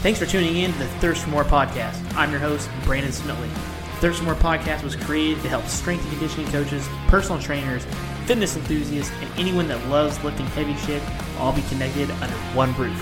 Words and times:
Thanks 0.00 0.20
for 0.20 0.26
tuning 0.26 0.58
in 0.58 0.72
to 0.72 0.78
the 0.78 0.86
Thirst 1.00 1.24
for 1.24 1.30
More 1.30 1.42
podcast. 1.42 2.14
I'm 2.14 2.30
your 2.30 2.38
host, 2.38 2.70
Brandon 2.84 3.10
Smitley. 3.10 3.52
The 3.52 4.00
Thirst 4.00 4.20
for 4.20 4.26
More 4.26 4.36
podcast 4.36 4.84
was 4.84 4.94
created 4.94 5.42
to 5.42 5.48
help 5.48 5.66
strength 5.66 6.02
and 6.02 6.12
conditioning 6.12 6.46
coaches, 6.52 6.88
personal 7.08 7.42
trainers, 7.42 7.84
fitness 8.24 8.56
enthusiasts, 8.56 9.12
and 9.20 9.28
anyone 9.36 9.66
that 9.66 9.84
loves 9.88 10.22
lifting 10.22 10.46
heavy 10.46 10.76
shit 10.76 11.02
all 11.36 11.52
be 11.52 11.62
connected 11.62 12.08
under 12.12 12.36
one 12.54 12.72
roof. 12.76 12.96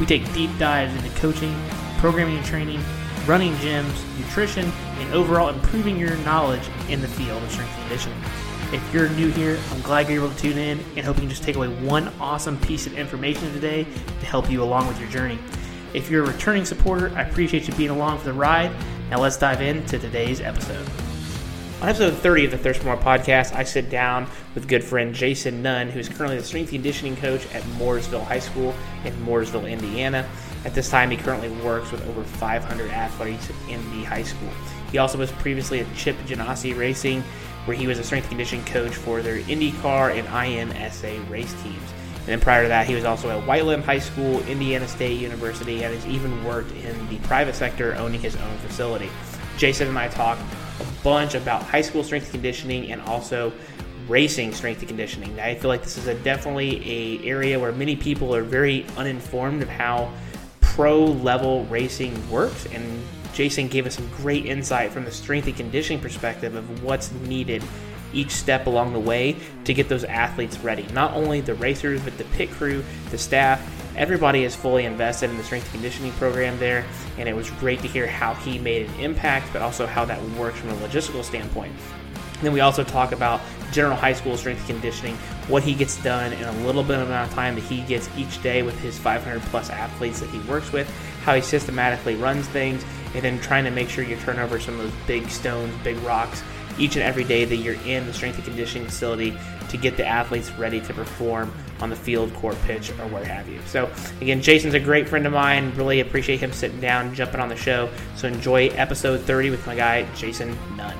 We 0.00 0.06
take 0.06 0.24
deep 0.32 0.50
dives 0.58 0.92
into 0.92 1.16
coaching, 1.20 1.54
programming 1.98 2.38
and 2.38 2.44
training, 2.44 2.80
running 3.26 3.52
gyms, 3.54 4.18
nutrition, 4.18 4.72
and 4.98 5.14
overall 5.14 5.50
improving 5.50 5.96
your 5.96 6.16
knowledge 6.18 6.68
in 6.88 7.00
the 7.00 7.06
field 7.06 7.40
of 7.44 7.52
strength 7.52 7.72
and 7.74 7.82
conditioning. 7.82 8.18
If 8.72 8.92
you're 8.92 9.08
new 9.10 9.30
here, 9.30 9.56
I'm 9.70 9.82
glad 9.82 10.08
you're 10.08 10.24
able 10.24 10.34
to 10.34 10.40
tune 10.40 10.58
in 10.58 10.80
and 10.96 11.06
hope 11.06 11.18
you 11.18 11.22
can 11.22 11.30
just 11.30 11.44
take 11.44 11.54
away 11.54 11.68
one 11.68 12.08
awesome 12.18 12.58
piece 12.58 12.88
of 12.88 12.98
information 12.98 13.52
today 13.52 13.84
to 13.84 14.26
help 14.26 14.50
you 14.50 14.64
along 14.64 14.88
with 14.88 14.98
your 14.98 15.08
journey. 15.10 15.38
If 15.92 16.08
you're 16.08 16.24
a 16.24 16.26
returning 16.28 16.64
supporter, 16.64 17.12
I 17.16 17.22
appreciate 17.22 17.66
you 17.66 17.74
being 17.74 17.90
along 17.90 18.18
for 18.18 18.26
the 18.26 18.32
ride. 18.32 18.70
Now 19.10 19.18
let's 19.18 19.36
dive 19.36 19.60
into 19.60 19.98
today's 19.98 20.40
episode. 20.40 20.86
On 21.82 21.88
episode 21.88 22.14
30 22.14 22.44
of 22.44 22.50
the 22.52 22.58
Thirst 22.58 22.84
More 22.84 22.96
podcast, 22.96 23.54
I 23.56 23.64
sit 23.64 23.90
down 23.90 24.28
with 24.54 24.68
good 24.68 24.84
friend 24.84 25.14
Jason 25.14 25.62
Nunn, 25.62 25.88
who's 25.88 26.08
currently 26.08 26.36
the 26.36 26.44
strength 26.44 26.70
conditioning 26.70 27.16
coach 27.16 27.44
at 27.54 27.62
Mooresville 27.78 28.22
High 28.22 28.38
School 28.38 28.74
in 29.04 29.14
Mooresville, 29.24 29.68
Indiana. 29.68 30.28
At 30.64 30.74
this 30.74 30.90
time, 30.90 31.10
he 31.10 31.16
currently 31.16 31.48
works 31.64 31.90
with 31.90 32.06
over 32.06 32.22
500 32.22 32.90
athletes 32.90 33.48
in 33.68 33.80
the 33.90 34.04
high 34.04 34.22
school. 34.22 34.50
He 34.92 34.98
also 34.98 35.18
was 35.18 35.32
previously 35.32 35.80
at 35.80 35.86
Chip 35.96 36.16
Ganassi 36.26 36.76
Racing, 36.76 37.22
where 37.64 37.76
he 37.76 37.86
was 37.86 37.98
a 37.98 38.04
strength 38.04 38.28
conditioning 38.28 38.64
coach 38.66 38.94
for 38.94 39.22
their 39.22 39.38
IndyCar 39.38 40.16
and 40.16 40.28
IMSA 40.28 41.28
race 41.30 41.54
teams. 41.62 41.82
And 42.30 42.40
prior 42.40 42.62
to 42.62 42.68
that, 42.68 42.86
he 42.86 42.94
was 42.94 43.04
also 43.04 43.30
at 43.30 43.46
Whiteland 43.46 43.84
High 43.84 43.98
School, 43.98 44.40
Indiana 44.46 44.86
State 44.86 45.18
University, 45.18 45.82
and 45.82 45.94
has 45.94 46.06
even 46.06 46.44
worked 46.44 46.72
in 46.72 47.08
the 47.08 47.18
private 47.18 47.54
sector 47.54 47.94
owning 47.96 48.20
his 48.20 48.36
own 48.36 48.56
facility. 48.58 49.10
Jason 49.58 49.88
and 49.88 49.98
I 49.98 50.08
talk 50.08 50.38
a 50.78 51.02
bunch 51.02 51.34
about 51.34 51.62
high 51.62 51.80
school 51.80 52.04
strength 52.04 52.30
conditioning 52.30 52.92
and 52.92 53.02
also 53.02 53.52
racing 54.08 54.52
strength 54.52 54.80
and 54.80 54.88
conditioning. 54.88 55.38
I 55.40 55.54
feel 55.54 55.68
like 55.68 55.82
this 55.82 55.98
is 55.98 56.06
a 56.06 56.14
definitely 56.14 56.82
a 56.88 57.28
area 57.28 57.58
where 57.58 57.72
many 57.72 57.96
people 57.96 58.34
are 58.34 58.42
very 58.42 58.86
uninformed 58.96 59.62
of 59.62 59.68
how 59.68 60.12
pro 60.60 61.04
level 61.04 61.64
racing 61.66 62.30
works 62.30 62.66
and 62.66 63.02
Jason 63.32 63.68
gave 63.68 63.86
us 63.86 63.94
some 63.94 64.08
great 64.16 64.46
insight 64.46 64.90
from 64.90 65.04
the 65.04 65.12
strength 65.12 65.46
and 65.46 65.56
conditioning 65.56 66.00
perspective 66.00 66.54
of 66.54 66.82
what's 66.82 67.12
needed 67.12 67.62
each 68.12 68.30
step 68.30 68.66
along 68.66 68.92
the 68.92 69.00
way 69.00 69.36
to 69.64 69.74
get 69.74 69.88
those 69.88 70.04
athletes 70.04 70.58
ready. 70.58 70.86
Not 70.92 71.14
only 71.14 71.40
the 71.40 71.54
racers, 71.54 72.00
but 72.02 72.16
the 72.18 72.24
pit 72.24 72.50
crew, 72.50 72.84
the 73.10 73.18
staff, 73.18 73.60
everybody 73.96 74.44
is 74.44 74.54
fully 74.54 74.84
invested 74.84 75.30
in 75.30 75.36
the 75.36 75.44
strength 75.44 75.70
conditioning 75.70 76.12
program 76.12 76.58
there. 76.58 76.84
And 77.18 77.28
it 77.28 77.36
was 77.36 77.50
great 77.50 77.80
to 77.80 77.88
hear 77.88 78.06
how 78.06 78.34
he 78.34 78.58
made 78.58 78.88
an 78.88 79.00
impact, 79.00 79.52
but 79.52 79.62
also 79.62 79.86
how 79.86 80.04
that 80.06 80.22
works 80.30 80.58
from 80.58 80.70
a 80.70 80.76
logistical 80.76 81.24
standpoint. 81.24 81.72
And 82.40 82.46
then 82.46 82.52
we 82.54 82.60
also 82.60 82.82
talk 82.82 83.12
about 83.12 83.40
general 83.70 83.96
high 83.96 84.14
school 84.14 84.36
strength 84.36 84.66
conditioning, 84.66 85.14
what 85.46 85.62
he 85.62 85.74
gets 85.74 86.02
done 86.02 86.32
in 86.32 86.42
a 86.42 86.52
little 86.64 86.82
bit 86.82 86.98
amount 86.98 87.28
of 87.28 87.34
time 87.34 87.54
that 87.54 87.64
he 87.64 87.82
gets 87.82 88.08
each 88.16 88.42
day 88.42 88.62
with 88.62 88.78
his 88.80 88.98
500 88.98 89.42
plus 89.42 89.68
athletes 89.70 90.20
that 90.20 90.30
he 90.30 90.38
works 90.40 90.72
with, 90.72 90.88
how 91.22 91.34
he 91.34 91.42
systematically 91.42 92.14
runs 92.14 92.46
things, 92.48 92.82
and 93.14 93.22
then 93.22 93.38
trying 93.40 93.64
to 93.64 93.70
make 93.70 93.88
sure 93.88 94.02
you 94.02 94.16
turn 94.16 94.38
over 94.38 94.58
some 94.58 94.80
of 94.80 94.84
those 94.84 95.06
big 95.06 95.28
stones, 95.28 95.74
big 95.84 95.98
rocks 95.98 96.42
each 96.80 96.96
and 96.96 97.02
every 97.02 97.24
day 97.24 97.44
that 97.44 97.56
you're 97.56 97.80
in 97.84 98.06
the 98.06 98.12
strength 98.12 98.36
and 98.36 98.44
conditioning 98.44 98.86
facility 98.86 99.36
to 99.68 99.76
get 99.76 99.96
the 99.96 100.06
athletes 100.06 100.50
ready 100.52 100.80
to 100.80 100.94
perform 100.94 101.52
on 101.80 101.90
the 101.90 101.96
field, 101.96 102.32
court, 102.34 102.56
pitch, 102.62 102.90
or 102.90 103.06
where 103.08 103.24
have 103.24 103.48
you. 103.48 103.60
So, 103.66 103.90
again, 104.20 104.42
Jason's 104.42 104.74
a 104.74 104.80
great 104.80 105.08
friend 105.08 105.26
of 105.26 105.32
mine. 105.32 105.72
Really 105.76 106.00
appreciate 106.00 106.40
him 106.40 106.52
sitting 106.52 106.80
down, 106.80 107.14
jumping 107.14 107.40
on 107.40 107.48
the 107.48 107.56
show. 107.56 107.88
So, 108.16 108.28
enjoy 108.28 108.68
episode 108.68 109.20
30 109.20 109.50
with 109.50 109.66
my 109.66 109.76
guy, 109.76 110.06
Jason 110.14 110.56
Nunn. 110.76 110.96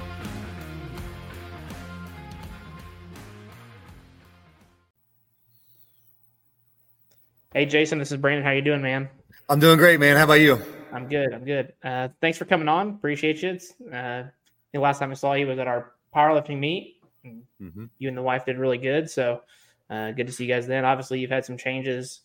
Hey, 7.53 7.66
Jason, 7.66 7.99
this 7.99 8.12
is 8.12 8.16
Brandon. 8.16 8.44
How 8.44 8.53
you 8.53 8.62
doing, 8.62 8.81
man? 8.81 9.09
I'm 9.49 9.59
doing 9.59 9.76
great, 9.76 9.99
man. 9.99 10.16
How 10.16 10.22
about 10.22 10.34
you? 10.34 10.62
I'm 10.93 11.09
good. 11.09 11.34
I'm 11.34 11.44
good. 11.44 11.72
Uh, 11.82 12.09
thanks 12.21 12.38
for 12.38 12.44
coming 12.44 12.69
on. 12.69 12.91
Appreciate 12.91 13.43
you. 13.43 13.50
It's, 13.50 13.75
uh, 13.93 14.25
the 14.72 14.81
last 14.81 14.98
time 14.98 15.10
I 15.10 15.14
saw 15.14 15.34
you 15.34 15.47
was 15.47 15.58
at 15.58 15.66
our 15.66 15.92
powerlifting 16.14 16.58
meet. 16.58 16.97
Mm-hmm. 17.25 17.86
You 17.98 18.08
and 18.08 18.16
the 18.16 18.22
wife 18.22 18.44
did 18.44 18.58
really 18.58 18.78
good. 18.78 19.10
So 19.10 19.42
uh, 19.91 20.12
good 20.12 20.26
to 20.26 20.32
see 20.32 20.44
you 20.44 20.53
guys 20.53 20.66
then. 20.66 20.84
Obviously, 20.84 21.20
you've 21.20 21.31
had 21.31 21.44
some 21.44 21.56
changes 21.56 22.20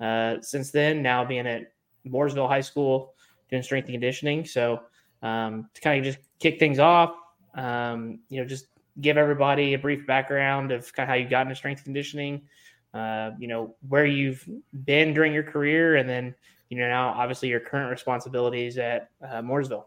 uh, 0.00 0.36
since 0.40 0.70
then. 0.70 1.02
Now 1.02 1.24
being 1.24 1.46
at 1.46 1.72
Mooresville 2.06 2.48
High 2.48 2.60
School 2.60 3.14
doing 3.50 3.62
strength 3.62 3.86
and 3.86 3.94
conditioning. 3.94 4.44
So 4.44 4.80
um, 5.22 5.68
to 5.74 5.80
kind 5.80 5.98
of 5.98 6.04
just 6.04 6.24
kick 6.40 6.58
things 6.58 6.78
off, 6.78 7.14
um, 7.54 8.18
you 8.28 8.40
know, 8.40 8.46
just 8.46 8.66
give 9.00 9.16
everybody 9.16 9.74
a 9.74 9.78
brief 9.78 10.06
background 10.06 10.72
of 10.72 10.92
kind 10.92 11.04
of 11.04 11.08
how 11.08 11.14
you 11.14 11.28
got 11.28 11.42
into 11.42 11.54
strength 11.54 11.80
and 11.80 11.86
conditioning. 11.86 12.42
Uh, 12.92 13.30
you 13.38 13.48
know 13.48 13.74
where 13.88 14.04
you've 14.04 14.46
been 14.84 15.14
during 15.14 15.32
your 15.32 15.42
career, 15.42 15.96
and 15.96 16.08
then 16.08 16.34
you 16.68 16.76
know 16.76 16.86
now 16.86 17.08
obviously 17.08 17.48
your 17.48 17.60
current 17.60 17.90
responsibilities 17.90 18.76
at 18.76 19.08
uh, 19.22 19.40
Mooresville. 19.40 19.84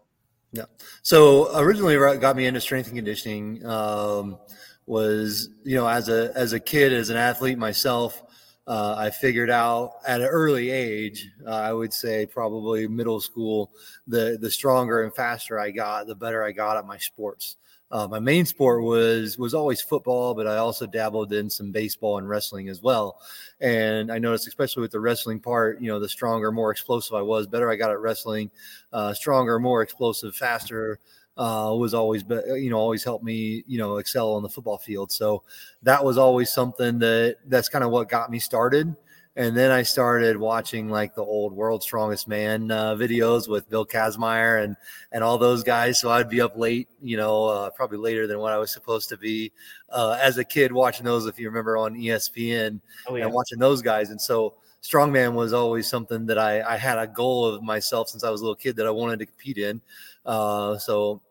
Yeah. 0.55 0.65
So 1.01 1.57
originally, 1.59 1.97
what 1.97 2.21
got 2.21 2.35
me 2.35 2.45
into 2.45 2.61
strength 2.61 2.87
and 2.87 2.95
conditioning 2.95 3.65
um, 3.65 4.37
was 4.85 5.49
you 5.63 5.75
know 5.75 5.87
as 5.87 6.07
a 6.07 6.31
as 6.35 6.53
a 6.53 6.59
kid, 6.59 6.93
as 6.93 7.09
an 7.09 7.17
athlete 7.17 7.57
myself. 7.57 8.21
Uh, 8.67 8.95
I 8.97 9.11
figured 9.11 9.51
out 9.51 9.97
at 10.07 10.21
an 10.21 10.27
early 10.27 10.71
age, 10.71 11.29
uh, 11.45 11.51
I 11.51 11.71
would 11.71 11.93
say 11.93 12.25
probably 12.25 12.87
middle 12.87 13.19
school, 13.19 13.71
the 14.07 14.39
the 14.41 14.49
stronger 14.49 15.03
and 15.03 15.13
faster 15.13 15.59
I 15.59 15.69
got, 15.69 16.07
the 16.07 16.15
better 16.15 16.43
I 16.43 16.51
got 16.51 16.77
at 16.77 16.87
my 16.87 16.97
sports. 16.97 17.57
Uh, 17.91 18.07
my 18.07 18.19
main 18.19 18.45
sport 18.45 18.83
was 18.83 19.37
was 19.37 19.53
always 19.53 19.79
football, 19.81 20.33
but 20.33 20.47
I 20.47 20.57
also 20.57 20.87
dabbled 20.87 21.33
in 21.33 21.49
some 21.49 21.71
baseball 21.71 22.17
and 22.17 22.27
wrestling 22.27 22.67
as 22.67 22.81
well. 22.81 23.21
And 23.61 24.11
I 24.11 24.17
noticed, 24.17 24.47
especially 24.47 24.81
with 24.81 24.91
the 24.91 24.99
wrestling 24.99 25.39
part, 25.39 25.79
you 25.79 25.87
know, 25.87 25.99
the 25.99 26.09
stronger, 26.09 26.51
more 26.51 26.71
explosive 26.71 27.13
I 27.15 27.21
was, 27.21 27.47
better 27.47 27.69
I 27.69 27.75
got 27.75 27.91
at 27.91 27.99
wrestling, 27.99 28.49
uh, 28.91 29.13
stronger, 29.13 29.59
more 29.59 29.81
explosive, 29.81 30.35
faster. 30.35 30.99
Uh, 31.37 31.75
was 31.77 31.93
always, 31.93 32.23
be, 32.23 32.39
you 32.55 32.69
know, 32.69 32.77
always 32.77 33.03
helped 33.03 33.25
me, 33.25 33.61
you 33.67 33.77
know, 33.77 33.97
excel 33.97 34.31
on 34.35 34.41
the 34.41 34.47
football 34.47 34.77
field. 34.77 35.11
So 35.11 35.43
that 35.83 36.01
was 36.01 36.17
always 36.17 36.49
something 36.49 36.97
that 36.99 37.35
that's 37.47 37.67
kind 37.67 37.83
of 37.83 37.91
what 37.91 38.07
got 38.07 38.31
me 38.31 38.39
started. 38.39 38.95
And 39.37 39.55
then 39.55 39.69
I 39.69 39.83
started 39.83 40.37
watching 40.37 40.89
like 40.89 41.13
the 41.13 41.23
old 41.23 41.51
World 41.51 41.83
Strongest 41.83 42.25
Man 42.27 42.71
uh, 42.71 42.95
videos 42.95 43.49
with 43.49 43.69
Bill 43.69 43.85
Kazmaier 43.85 44.63
and 44.63 44.77
and 45.11 45.23
all 45.23 45.37
those 45.37 45.61
guys. 45.63 45.99
So 45.99 46.09
I'd 46.09 46.29
be 46.29 46.39
up 46.39 46.55
late, 46.57 46.87
you 47.01 47.17
know, 47.17 47.45
uh, 47.45 47.69
probably 47.71 47.97
later 47.97 48.27
than 48.27 48.39
what 48.39 48.53
I 48.53 48.57
was 48.57 48.71
supposed 48.71 49.09
to 49.09 49.17
be 49.17 49.51
uh, 49.89 50.17
as 50.21 50.37
a 50.37 50.45
kid 50.45 50.71
watching 50.71 51.05
those. 51.05 51.25
If 51.25 51.37
you 51.37 51.47
remember 51.47 51.75
on 51.75 51.95
ESPN 51.95 52.79
oh, 53.07 53.15
yeah. 53.15 53.25
and 53.25 53.33
watching 53.33 53.59
those 53.59 53.81
guys, 53.81 54.09
and 54.09 54.21
so 54.21 54.55
strongman 54.81 55.33
was 55.33 55.51
always 55.51 55.87
something 55.87 56.25
that 56.27 56.37
I, 56.37 56.61
I 56.61 56.77
had 56.77 56.97
a 56.97 57.07
goal 57.07 57.45
of 57.45 57.61
myself 57.61 58.07
since 58.07 58.23
I 58.23 58.29
was 58.29 58.39
a 58.39 58.43
little 58.43 58.55
kid 58.55 58.77
that 58.77 58.87
I 58.87 58.91
wanted 58.91 59.19
to 59.19 59.25
compete 59.25 59.57
in. 59.57 59.81
Uh, 60.25 60.77
so 60.77 61.21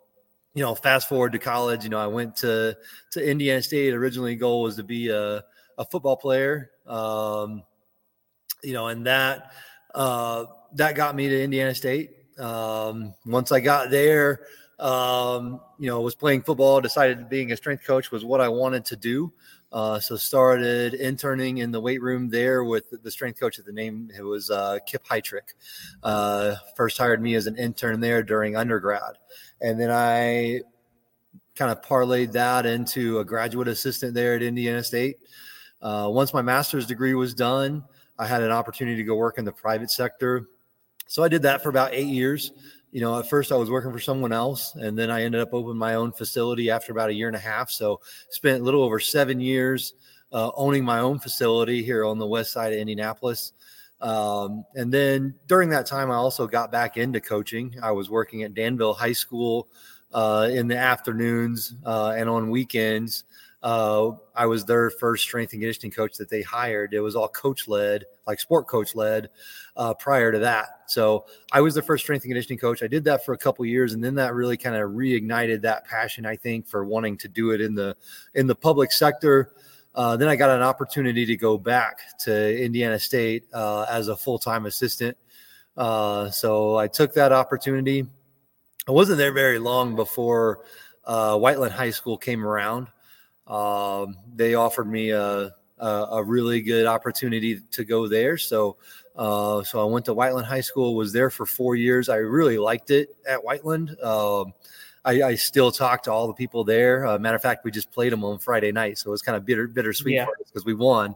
you 0.54 0.62
know, 0.62 0.74
fast 0.74 1.08
forward 1.08 1.32
to 1.32 1.38
college, 1.38 1.84
you 1.84 1.90
know, 1.90 1.98
I 1.98 2.06
went 2.06 2.36
to 2.36 2.76
to 3.12 3.30
Indiana 3.30 3.62
State. 3.62 3.94
Originally, 3.94 4.36
goal 4.36 4.62
was 4.62 4.76
to 4.76 4.84
be 4.84 5.08
a, 5.08 5.42
a 5.78 5.84
football 5.90 6.16
player. 6.16 6.70
Um, 6.86 7.62
you 8.64 8.72
know, 8.72 8.88
and 8.88 9.06
that 9.06 9.52
uh, 9.94 10.46
that 10.74 10.94
got 10.94 11.14
me 11.14 11.28
to 11.28 11.42
Indiana 11.42 11.74
State. 11.74 12.10
Um, 12.38 13.14
once 13.26 13.52
I 13.52 13.60
got 13.60 13.90
there, 13.90 14.40
um, 14.78 15.60
you 15.78 15.88
know, 15.88 16.00
was 16.00 16.14
playing 16.14 16.42
football. 16.42 16.80
Decided 16.80 17.28
being 17.28 17.52
a 17.52 17.56
strength 17.56 17.86
coach 17.86 18.10
was 18.10 18.24
what 18.24 18.40
I 18.40 18.48
wanted 18.48 18.84
to 18.86 18.96
do. 18.96 19.32
Uh, 19.72 19.98
so 19.98 20.16
started 20.16 20.94
interning 20.94 21.58
in 21.58 21.72
the 21.72 21.80
weight 21.80 22.00
room 22.00 22.28
there 22.28 22.62
with 22.62 22.84
the 23.02 23.10
strength 23.10 23.40
coach 23.40 23.58
at 23.58 23.64
the 23.64 23.72
name. 23.72 24.08
It 24.16 24.22
was 24.22 24.48
uh, 24.48 24.78
Kip 24.86 25.04
Heitrick. 25.04 25.54
Uh, 26.02 26.54
first 26.76 26.96
hired 26.96 27.20
me 27.20 27.34
as 27.34 27.46
an 27.48 27.56
intern 27.56 28.00
there 28.00 28.22
during 28.22 28.56
undergrad, 28.56 29.18
and 29.60 29.80
then 29.80 29.90
I 29.90 30.60
kind 31.56 31.70
of 31.70 31.82
parlayed 31.82 32.32
that 32.32 32.66
into 32.66 33.18
a 33.18 33.24
graduate 33.24 33.68
assistant 33.68 34.14
there 34.14 34.34
at 34.34 34.42
Indiana 34.42 34.82
State. 34.82 35.18
Uh, 35.80 36.08
once 36.10 36.32
my 36.32 36.42
master's 36.42 36.86
degree 36.86 37.14
was 37.14 37.34
done, 37.34 37.84
I 38.18 38.26
had 38.26 38.42
an 38.42 38.50
opportunity 38.50 38.96
to 38.96 39.04
go 39.04 39.14
work 39.14 39.38
in 39.38 39.44
the 39.44 39.52
private 39.52 39.90
sector. 39.90 40.46
So 41.06 41.22
I 41.22 41.28
did 41.28 41.42
that 41.42 41.62
for 41.62 41.68
about 41.68 41.92
eight 41.92 42.08
years. 42.08 42.52
You 42.92 43.00
know, 43.00 43.18
at 43.18 43.28
first 43.28 43.50
I 43.50 43.56
was 43.56 43.70
working 43.70 43.92
for 43.92 43.98
someone 43.98 44.32
else, 44.32 44.74
and 44.76 44.96
then 44.96 45.10
I 45.10 45.24
ended 45.24 45.40
up 45.40 45.52
opening 45.52 45.76
my 45.76 45.94
own 45.94 46.12
facility 46.12 46.70
after 46.70 46.92
about 46.92 47.10
a 47.10 47.14
year 47.14 47.26
and 47.26 47.36
a 47.36 47.40
half. 47.40 47.70
So 47.70 48.00
spent 48.30 48.60
a 48.60 48.64
little 48.64 48.82
over 48.82 49.00
seven 49.00 49.40
years 49.40 49.94
uh, 50.32 50.50
owning 50.54 50.84
my 50.84 51.00
own 51.00 51.18
facility 51.18 51.82
here 51.82 52.04
on 52.04 52.18
the 52.18 52.26
west 52.26 52.52
side 52.52 52.72
of 52.72 52.78
Indianapolis. 52.78 53.52
Um, 54.00 54.64
and 54.74 54.92
then 54.92 55.34
during 55.46 55.70
that 55.70 55.86
time, 55.86 56.10
I 56.10 56.16
also 56.16 56.46
got 56.46 56.70
back 56.70 56.96
into 56.96 57.20
coaching. 57.20 57.74
I 57.82 57.92
was 57.92 58.10
working 58.10 58.42
at 58.42 58.54
Danville 58.54 58.94
High 58.94 59.12
School 59.12 59.68
uh, 60.12 60.48
in 60.52 60.68
the 60.68 60.76
afternoons 60.76 61.74
uh, 61.84 62.14
and 62.16 62.28
on 62.28 62.50
weekends 62.50 63.24
uh, 63.64 64.12
I 64.36 64.44
was 64.44 64.66
their 64.66 64.90
first 64.90 65.22
strength 65.22 65.54
and 65.54 65.62
conditioning 65.62 65.90
coach 65.90 66.18
that 66.18 66.28
they 66.28 66.42
hired. 66.42 66.92
It 66.92 67.00
was 67.00 67.16
all 67.16 67.28
coach 67.28 67.66
led, 67.66 68.04
like 68.26 68.38
sport 68.38 68.66
coach 68.66 68.94
led, 68.94 69.30
uh, 69.74 69.94
prior 69.94 70.30
to 70.30 70.38
that. 70.40 70.82
So 70.86 71.24
I 71.50 71.62
was 71.62 71.74
the 71.74 71.80
first 71.80 72.04
strength 72.04 72.24
and 72.24 72.30
conditioning 72.30 72.58
coach. 72.58 72.82
I 72.82 72.88
did 72.88 73.04
that 73.04 73.24
for 73.24 73.32
a 73.32 73.38
couple 73.38 73.64
years, 73.64 73.94
and 73.94 74.04
then 74.04 74.16
that 74.16 74.34
really 74.34 74.58
kind 74.58 74.76
of 74.76 74.90
reignited 74.90 75.62
that 75.62 75.86
passion. 75.86 76.26
I 76.26 76.36
think 76.36 76.66
for 76.68 76.84
wanting 76.84 77.16
to 77.18 77.28
do 77.28 77.52
it 77.52 77.62
in 77.62 77.74
the 77.74 77.96
in 78.34 78.46
the 78.46 78.54
public 78.54 78.92
sector. 78.92 79.52
Uh, 79.94 80.16
then 80.18 80.28
I 80.28 80.36
got 80.36 80.50
an 80.50 80.60
opportunity 80.60 81.24
to 81.24 81.36
go 81.36 81.56
back 81.56 82.00
to 82.24 82.62
Indiana 82.62 82.98
State 82.98 83.44
uh, 83.54 83.86
as 83.88 84.08
a 84.08 84.16
full 84.16 84.38
time 84.38 84.66
assistant. 84.66 85.16
Uh, 85.74 86.28
so 86.28 86.76
I 86.76 86.86
took 86.88 87.14
that 87.14 87.32
opportunity. 87.32 88.04
I 88.86 88.92
wasn't 88.92 89.16
there 89.16 89.32
very 89.32 89.58
long 89.58 89.96
before 89.96 90.66
uh, 91.06 91.38
Whiteland 91.38 91.72
High 91.72 91.90
School 91.90 92.18
came 92.18 92.44
around. 92.44 92.88
Um, 93.46 94.16
they 94.34 94.54
offered 94.54 94.90
me 94.90 95.10
a, 95.10 95.52
a, 95.78 95.86
a, 95.86 96.24
really 96.24 96.62
good 96.62 96.86
opportunity 96.86 97.60
to 97.72 97.84
go 97.84 98.08
there. 98.08 98.38
So, 98.38 98.78
uh, 99.14 99.62
so 99.64 99.80
I 99.82 99.84
went 99.84 100.06
to 100.06 100.14
Whiteland 100.14 100.46
High 100.46 100.62
School. 100.62 100.94
Was 100.94 101.12
there 101.12 101.28
for 101.28 101.44
four 101.44 101.76
years. 101.76 102.08
I 102.08 102.16
really 102.16 102.56
liked 102.56 102.90
it 102.90 103.10
at 103.28 103.44
Whiteland. 103.44 104.00
Um, 104.02 104.54
I, 105.04 105.22
I, 105.22 105.34
still 105.34 105.70
talk 105.70 106.04
to 106.04 106.12
all 106.12 106.26
the 106.26 106.32
people 106.32 106.64
there. 106.64 107.06
Uh, 107.06 107.18
matter 107.18 107.36
of 107.36 107.42
fact, 107.42 107.64
we 107.64 107.70
just 107.70 107.92
played 107.92 108.12
them 108.12 108.24
on 108.24 108.38
Friday 108.38 108.72
night, 108.72 108.96
so 108.96 109.08
it 109.08 109.10
was 109.10 109.20
kind 109.20 109.36
of 109.36 109.44
bitter, 109.44 109.68
bittersweet 109.68 110.14
yeah. 110.14 110.26
because 110.38 110.64
we 110.64 110.72
won. 110.72 111.14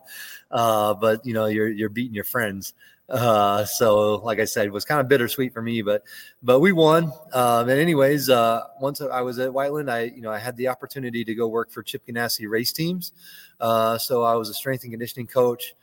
Uh, 0.51 0.93
but 0.93 1.25
you 1.25 1.33
know, 1.33 1.47
you're 1.47 1.69
you're 1.69 1.89
beating 1.89 2.15
your 2.15 2.25
friends. 2.25 2.75
Uh, 3.09 3.65
so, 3.65 4.17
like 4.17 4.39
I 4.39 4.45
said, 4.45 4.67
it 4.67 4.73
was 4.73 4.85
kind 4.85 5.01
of 5.01 5.09
bittersweet 5.09 5.55
for 5.55 5.63
me, 5.63 5.81
but 5.81 6.03
but 6.43 6.61
we 6.61 6.73
won. 6.73 7.05
Um, 7.33 7.69
and 7.69 7.81
anyways, 7.81 8.29
uh, 8.29 8.65
once 8.81 9.01
I 9.01 9.23
was 9.23 9.39
at 9.39 9.53
Whiteland, 9.53 9.91
I 9.91 10.05
you 10.05 10.21
know 10.21 10.31
I 10.31 10.39
had 10.39 10.57
the 10.57 10.69
opportunity 10.69 11.25
to 11.25 11.35
go 11.35 11.49
work 11.49 11.71
for 11.71 11.83
Chip 11.83 12.07
Ganassi 12.07 12.49
race 12.49 12.73
teams. 12.73 13.13
Uh, 13.61 13.97
so 13.97 14.23
I 14.23 14.35
was 14.35 14.51
a 14.51 14.55
strength 14.55 14.83
and 14.85 14.93
conditioning 14.93 15.27
coach 15.27 15.75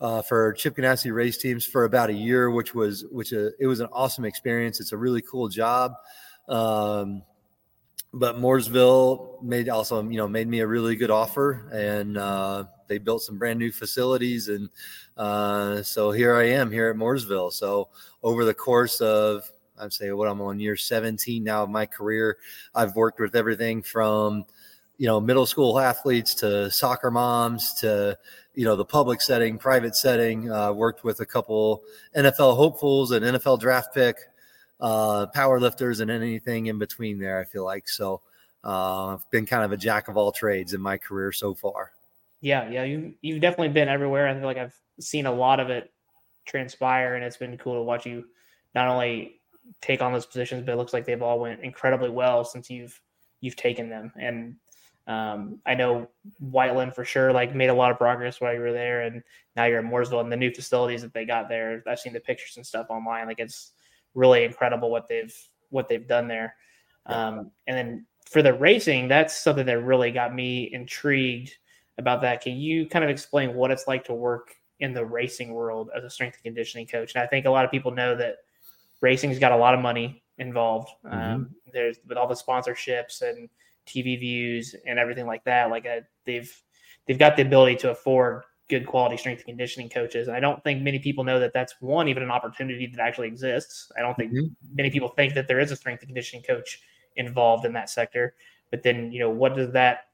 uh, 0.00 0.22
for 0.22 0.52
Chip 0.52 0.76
Ganassi 0.76 1.12
race 1.12 1.38
teams 1.38 1.64
for 1.64 1.84
about 1.84 2.10
a 2.10 2.14
year, 2.14 2.50
which 2.50 2.72
was 2.72 3.04
which 3.10 3.32
uh, 3.32 3.50
it 3.58 3.66
was 3.66 3.80
an 3.80 3.88
awesome 3.92 4.24
experience. 4.24 4.78
It's 4.80 4.92
a 4.92 4.96
really 4.96 5.22
cool 5.22 5.48
job. 5.48 5.94
Um, 6.48 7.22
but 8.12 8.36
Mooresville 8.36 9.42
made 9.42 9.68
also 9.68 10.02
you 10.08 10.18
know 10.18 10.28
made 10.28 10.46
me 10.46 10.60
a 10.60 10.66
really 10.66 10.94
good 10.94 11.10
offer, 11.10 11.68
and 11.72 12.16
uh, 12.16 12.64
they 12.88 12.98
built 12.98 13.22
some 13.22 13.38
brand 13.38 13.58
new 13.58 13.72
facilities, 13.72 14.48
and 14.48 14.68
uh, 15.16 15.82
so 15.82 16.10
here 16.10 16.36
I 16.36 16.44
am 16.44 16.70
here 16.70 16.90
at 16.90 16.96
Mooresville. 16.96 17.52
So 17.52 17.88
over 18.22 18.44
the 18.44 18.54
course 18.54 19.00
of 19.00 19.50
I'd 19.78 19.92
say 19.92 20.12
what 20.12 20.28
I'm 20.28 20.40
on 20.40 20.60
year 20.60 20.76
17 20.76 21.42
now 21.42 21.64
of 21.64 21.70
my 21.70 21.86
career, 21.86 22.36
I've 22.74 22.94
worked 22.96 23.20
with 23.20 23.34
everything 23.34 23.82
from 23.82 24.44
you 24.98 25.06
know 25.06 25.20
middle 25.20 25.46
school 25.46 25.78
athletes 25.78 26.34
to 26.36 26.70
soccer 26.70 27.10
moms 27.10 27.74
to 27.74 28.16
you 28.54 28.64
know 28.64 28.76
the 28.76 28.84
public 28.84 29.20
setting, 29.20 29.58
private 29.58 29.96
setting. 29.96 30.50
Uh, 30.50 30.72
worked 30.72 31.04
with 31.04 31.20
a 31.20 31.26
couple 31.26 31.82
NFL 32.16 32.56
hopefuls, 32.56 33.10
an 33.10 33.22
NFL 33.22 33.60
draft 33.60 33.94
pick 33.94 34.16
uh, 34.80 35.26
power 35.26 35.60
lifters 35.60 36.00
and 36.00 36.10
anything 36.10 36.66
in 36.66 36.78
between 36.78 37.18
there. 37.18 37.40
I 37.40 37.44
feel 37.44 37.64
like 37.64 37.88
so. 37.88 38.20
Uh, 38.62 39.14
I've 39.14 39.30
been 39.30 39.46
kind 39.46 39.64
of 39.64 39.72
a 39.72 39.76
jack 39.76 40.08
of 40.08 40.16
all 40.16 40.32
trades 40.32 40.72
in 40.72 40.80
my 40.80 40.96
career 40.96 41.32
so 41.32 41.54
far. 41.54 41.92
Yeah, 42.44 42.68
yeah, 42.68 42.84
you 42.84 43.14
you've 43.22 43.40
definitely 43.40 43.70
been 43.70 43.88
everywhere. 43.88 44.28
I 44.28 44.34
feel 44.34 44.44
like 44.44 44.58
I've 44.58 44.74
seen 45.00 45.24
a 45.24 45.32
lot 45.32 45.60
of 45.60 45.70
it 45.70 45.90
transpire, 46.44 47.14
and 47.14 47.24
it's 47.24 47.38
been 47.38 47.56
cool 47.56 47.76
to 47.76 47.82
watch 47.82 48.04
you 48.04 48.26
not 48.74 48.86
only 48.86 49.40
take 49.80 50.02
on 50.02 50.12
those 50.12 50.26
positions, 50.26 50.62
but 50.62 50.72
it 50.72 50.76
looks 50.76 50.92
like 50.92 51.06
they've 51.06 51.22
all 51.22 51.40
went 51.40 51.64
incredibly 51.64 52.10
well 52.10 52.44
since 52.44 52.68
you've 52.68 53.00
you've 53.40 53.56
taken 53.56 53.88
them. 53.88 54.12
And 54.20 54.56
um, 55.06 55.62
I 55.64 55.74
know 55.74 56.08
Whiteland 56.38 56.94
for 56.94 57.02
sure, 57.02 57.32
like 57.32 57.54
made 57.54 57.70
a 57.70 57.74
lot 57.74 57.90
of 57.90 57.96
progress 57.96 58.42
while 58.42 58.52
you 58.52 58.60
were 58.60 58.72
there, 58.72 59.00
and 59.04 59.22
now 59.56 59.64
you're 59.64 59.78
at 59.78 59.86
Mooresville 59.86 60.20
and 60.20 60.30
the 60.30 60.36
new 60.36 60.52
facilities 60.52 61.00
that 61.00 61.14
they 61.14 61.24
got 61.24 61.48
there. 61.48 61.82
I've 61.88 61.98
seen 61.98 62.12
the 62.12 62.20
pictures 62.20 62.58
and 62.58 62.66
stuff 62.66 62.88
online. 62.90 63.26
Like 63.26 63.40
it's 63.40 63.72
really 64.12 64.44
incredible 64.44 64.90
what 64.90 65.08
they've 65.08 65.34
what 65.70 65.88
they've 65.88 66.06
done 66.06 66.28
there. 66.28 66.56
Um, 67.06 67.52
and 67.66 67.74
then 67.74 68.06
for 68.30 68.42
the 68.42 68.52
racing, 68.52 69.08
that's 69.08 69.42
something 69.42 69.64
that 69.64 69.82
really 69.82 70.10
got 70.10 70.34
me 70.34 70.68
intrigued 70.74 71.54
about 71.98 72.22
that. 72.22 72.40
Can 72.42 72.56
you 72.56 72.86
kind 72.86 73.04
of 73.04 73.10
explain 73.10 73.54
what 73.54 73.70
it's 73.70 73.86
like 73.86 74.04
to 74.04 74.14
work 74.14 74.54
in 74.80 74.92
the 74.92 75.04
racing 75.04 75.52
world 75.52 75.90
as 75.96 76.04
a 76.04 76.10
strength 76.10 76.36
and 76.36 76.44
conditioning 76.44 76.86
coach? 76.86 77.14
And 77.14 77.22
I 77.22 77.26
think 77.26 77.46
a 77.46 77.50
lot 77.50 77.64
of 77.64 77.70
people 77.70 77.90
know 77.90 78.16
that 78.16 78.36
racing's 79.00 79.38
got 79.38 79.52
a 79.52 79.56
lot 79.56 79.74
of 79.74 79.80
money 79.80 80.22
involved. 80.38 80.90
Mm-hmm. 81.04 81.16
Um, 81.16 81.50
there's 81.72 81.98
with 82.06 82.18
all 82.18 82.26
the 82.26 82.34
sponsorships 82.34 83.22
and 83.22 83.48
TV 83.86 84.18
views 84.18 84.74
and 84.86 84.98
everything 84.98 85.26
like 85.26 85.44
that. 85.44 85.70
Like 85.70 85.86
uh, 85.86 86.00
they've 86.24 86.52
they've 87.06 87.18
got 87.18 87.36
the 87.36 87.42
ability 87.42 87.76
to 87.76 87.90
afford 87.90 88.42
good 88.68 88.86
quality 88.86 89.16
strength 89.16 89.40
and 89.40 89.48
conditioning 89.48 89.90
coaches. 89.90 90.28
And 90.28 90.36
I 90.36 90.40
don't 90.40 90.62
think 90.64 90.82
many 90.82 90.98
people 90.98 91.22
know 91.22 91.38
that 91.38 91.52
that's 91.52 91.74
one, 91.80 92.08
even 92.08 92.22
an 92.22 92.30
opportunity 92.30 92.86
that 92.86 93.00
actually 93.00 93.28
exists. 93.28 93.92
I 93.98 94.00
don't 94.00 94.14
think 94.14 94.32
mm-hmm. 94.32 94.74
many 94.74 94.90
people 94.90 95.08
think 95.08 95.34
that 95.34 95.48
there 95.48 95.60
is 95.60 95.70
a 95.70 95.76
strength 95.76 96.00
and 96.00 96.08
conditioning 96.08 96.42
coach 96.42 96.80
involved 97.16 97.66
in 97.66 97.72
that 97.74 97.90
sector. 97.90 98.34
But 98.70 98.82
then, 98.82 99.12
you 99.12 99.20
know, 99.20 99.30
what 99.30 99.54
does 99.54 99.70
that 99.72 100.06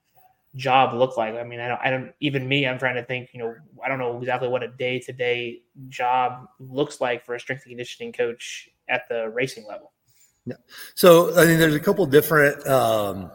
job 0.56 0.94
look 0.94 1.16
like? 1.16 1.34
I 1.34 1.44
mean, 1.44 1.60
I 1.60 1.68
don't, 1.68 1.80
I 1.82 1.90
don't, 1.90 2.12
even 2.20 2.48
me, 2.48 2.66
I'm 2.66 2.78
trying 2.78 2.96
to 2.96 3.04
think, 3.04 3.30
you 3.32 3.40
know, 3.40 3.54
I 3.84 3.88
don't 3.88 3.98
know 3.98 4.18
exactly 4.18 4.48
what 4.48 4.62
a 4.62 4.68
day 4.68 4.98
to 5.00 5.12
day 5.12 5.62
job 5.88 6.46
looks 6.58 7.00
like 7.00 7.24
for 7.24 7.34
a 7.34 7.40
strength 7.40 7.62
and 7.64 7.70
conditioning 7.70 8.12
coach 8.12 8.68
at 8.88 9.08
the 9.08 9.28
racing 9.28 9.66
level. 9.68 9.92
Yeah. 10.46 10.56
So, 10.94 11.38
I 11.38 11.46
mean, 11.46 11.58
there's 11.58 11.74
a 11.74 11.80
couple 11.80 12.04
different, 12.06 12.66
um, 12.66 13.30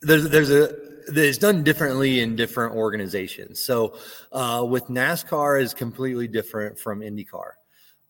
there's, 0.00 0.28
there's 0.28 0.50
a, 0.50 0.74
it's 1.08 1.38
done 1.38 1.62
differently 1.62 2.20
in 2.20 2.34
different 2.34 2.74
organizations. 2.74 3.60
So 3.60 3.96
uh, 4.32 4.66
with 4.68 4.86
NASCAR 4.86 5.60
is 5.60 5.72
completely 5.72 6.26
different 6.26 6.78
from 6.78 7.00
IndyCar. 7.00 7.50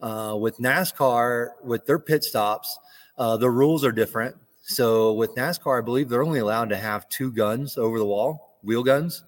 Uh, 0.00 0.36
with 0.38 0.56
NASCAR, 0.58 1.50
with 1.62 1.84
their 1.84 1.98
pit 1.98 2.24
stops, 2.24 2.78
uh, 3.18 3.36
the 3.36 3.50
rules 3.50 3.84
are 3.84 3.92
different. 3.92 4.36
So 4.68 5.12
with 5.12 5.34
NASCAR, 5.34 5.78
I 5.78 5.80
believe 5.80 6.08
they're 6.08 6.24
only 6.24 6.40
allowed 6.40 6.68
to 6.70 6.76
have 6.76 7.08
two 7.08 7.32
guns 7.32 7.78
over 7.78 7.98
the 7.98 8.04
wall, 8.04 8.58
wheel 8.62 8.82
guns, 8.82 9.24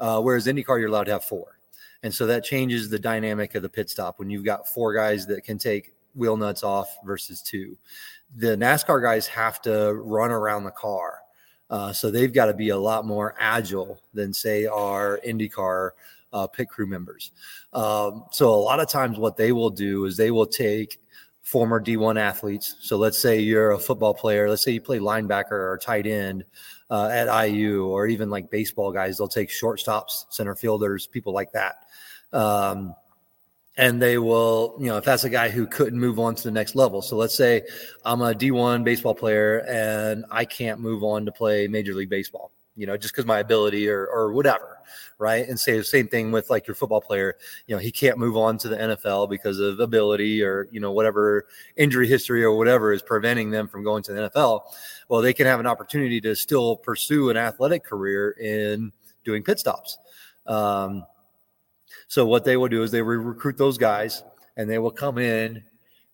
uh, 0.00 0.20
whereas 0.20 0.46
IndyCar 0.46 0.80
you're 0.80 0.88
allowed 0.88 1.04
to 1.04 1.12
have 1.12 1.24
four. 1.24 1.58
And 2.02 2.12
so 2.12 2.26
that 2.26 2.44
changes 2.44 2.88
the 2.88 2.98
dynamic 2.98 3.54
of 3.54 3.62
the 3.62 3.68
pit 3.68 3.90
stop 3.90 4.18
when 4.18 4.30
you've 4.30 4.44
got 4.44 4.68
four 4.68 4.92
guys 4.94 5.26
that 5.26 5.44
can 5.44 5.58
take 5.58 5.94
wheel 6.14 6.36
nuts 6.36 6.62
off 6.62 6.98
versus 7.04 7.42
two. 7.42 7.76
The 8.36 8.56
NASCAR 8.56 9.02
guys 9.02 9.26
have 9.28 9.60
to 9.62 9.94
run 9.94 10.30
around 10.30 10.64
the 10.64 10.70
car 10.70 11.20
uh, 11.70 11.92
so 11.92 12.10
they've 12.10 12.32
got 12.32 12.46
to 12.46 12.54
be 12.54 12.70
a 12.70 12.76
lot 12.76 13.06
more 13.06 13.34
agile 13.38 14.00
than, 14.12 14.32
say, 14.32 14.66
our 14.66 15.20
IndyCar 15.24 15.90
uh, 16.32 16.46
pit 16.48 16.68
crew 16.68 16.86
members. 16.86 17.30
Um, 17.72 18.24
so 18.32 18.52
a 18.52 18.56
lot 18.56 18.80
of 18.80 18.88
times, 18.88 19.18
what 19.18 19.36
they 19.36 19.52
will 19.52 19.70
do 19.70 20.04
is 20.04 20.16
they 20.16 20.32
will 20.32 20.46
take 20.46 21.00
former 21.50 21.82
D1 21.82 22.16
athletes. 22.16 22.76
So 22.80 22.96
let's 22.96 23.18
say 23.18 23.40
you're 23.40 23.72
a 23.72 23.78
football 23.78 24.14
player. 24.14 24.48
Let's 24.48 24.62
say 24.62 24.70
you 24.70 24.80
play 24.80 25.00
linebacker 25.00 25.50
or 25.50 25.80
tight 25.82 26.06
end 26.06 26.44
uh, 26.90 27.08
at 27.08 27.48
IU, 27.48 27.86
or 27.86 28.06
even 28.06 28.30
like 28.30 28.52
baseball 28.52 28.92
guys. 28.92 29.18
They'll 29.18 29.26
take 29.26 29.48
shortstops, 29.48 30.26
center 30.30 30.54
fielders, 30.54 31.08
people 31.08 31.32
like 31.32 31.50
that. 31.50 31.86
Um, 32.32 32.94
and 33.76 34.00
they 34.00 34.16
will, 34.18 34.76
you 34.78 34.86
know, 34.86 34.98
if 34.98 35.04
that's 35.04 35.24
a 35.24 35.30
guy 35.30 35.48
who 35.48 35.66
couldn't 35.66 35.98
move 35.98 36.20
on 36.20 36.36
to 36.36 36.42
the 36.44 36.52
next 36.52 36.76
level. 36.76 37.02
So 37.02 37.16
let's 37.16 37.36
say 37.36 37.62
I'm 38.04 38.22
a 38.22 38.32
D1 38.32 38.84
baseball 38.84 39.16
player 39.16 39.64
and 39.68 40.24
I 40.30 40.44
can't 40.44 40.78
move 40.78 41.02
on 41.02 41.26
to 41.26 41.32
play 41.32 41.66
Major 41.66 41.94
League 41.94 42.10
Baseball, 42.10 42.52
you 42.80 42.86
know, 42.86 42.96
just 42.96 43.12
because 43.12 43.26
my 43.26 43.40
ability 43.40 43.90
or, 43.90 44.06
or 44.06 44.32
whatever, 44.32 44.78
right? 45.18 45.46
And 45.46 45.60
say 45.60 45.76
the 45.76 45.84
same 45.84 46.08
thing 46.08 46.32
with 46.32 46.48
like 46.48 46.66
your 46.66 46.74
football 46.74 47.02
player, 47.02 47.36
you 47.66 47.76
know, 47.76 47.78
he 47.78 47.92
can't 47.92 48.16
move 48.16 48.38
on 48.38 48.56
to 48.56 48.68
the 48.68 48.76
NFL 48.76 49.28
because 49.28 49.58
of 49.58 49.78
ability 49.80 50.42
or, 50.42 50.66
you 50.72 50.80
know, 50.80 50.90
whatever 50.90 51.44
injury 51.76 52.08
history 52.08 52.42
or 52.42 52.56
whatever 52.56 52.94
is 52.94 53.02
preventing 53.02 53.50
them 53.50 53.68
from 53.68 53.84
going 53.84 54.02
to 54.04 54.14
the 54.14 54.30
NFL. 54.30 54.62
Well, 55.10 55.20
they 55.20 55.34
can 55.34 55.44
have 55.44 55.60
an 55.60 55.66
opportunity 55.66 56.22
to 56.22 56.34
still 56.34 56.74
pursue 56.74 57.28
an 57.28 57.36
athletic 57.36 57.84
career 57.84 58.30
in 58.30 58.92
doing 59.24 59.42
pit 59.42 59.58
stops. 59.58 59.98
Um, 60.46 61.04
so 62.08 62.24
what 62.24 62.46
they 62.46 62.56
will 62.56 62.68
do 62.68 62.82
is 62.82 62.90
they 62.90 63.02
recruit 63.02 63.58
those 63.58 63.76
guys 63.76 64.24
and 64.56 64.70
they 64.70 64.78
will 64.78 64.90
come 64.90 65.18
in 65.18 65.62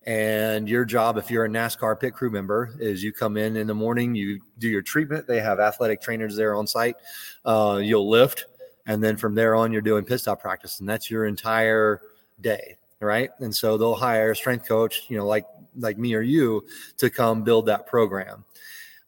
and 0.07 0.69
your 0.69 0.85
job, 0.85 1.17
if 1.17 1.29
you're 1.29 1.43
a 1.43 1.49
NASCAR 1.49 1.99
pit 1.99 2.13
crew 2.13 2.29
member, 2.29 2.73
is 2.79 3.03
you 3.03 3.11
come 3.11 3.35
in 3.35 3.57
in 3.57 3.67
the 3.67 3.75
morning, 3.75 4.15
you 4.15 4.39
do 4.57 4.69
your 4.69 4.81
treatment. 4.81 5.27
They 5.27 5.41
have 5.41 5.59
athletic 5.59 6.01
trainers 6.01 6.37
there 6.37 6.55
on 6.55 6.65
site. 6.65 6.95
Uh, 7.43 7.81
you'll 7.83 8.09
lift, 8.09 8.45
and 8.85 9.03
then 9.03 9.17
from 9.17 9.35
there 9.35 9.53
on, 9.53 9.73
you're 9.73 9.81
doing 9.81 10.05
pit 10.05 10.21
stop 10.21 10.39
practice, 10.39 10.79
and 10.79 10.87
that's 10.87 11.11
your 11.11 11.25
entire 11.25 11.99
day, 12.39 12.77
right? 13.01 13.31
And 13.39 13.53
so 13.53 13.77
they'll 13.77 13.95
hire 13.95 14.31
a 14.31 14.35
strength 14.35 14.65
coach, 14.65 15.03
you 15.09 15.17
know, 15.17 15.27
like 15.27 15.45
like 15.75 15.97
me 15.97 16.15
or 16.15 16.21
you, 16.21 16.63
to 16.99 17.09
come 17.09 17.43
build 17.43 17.65
that 17.65 17.85
program. 17.85 18.45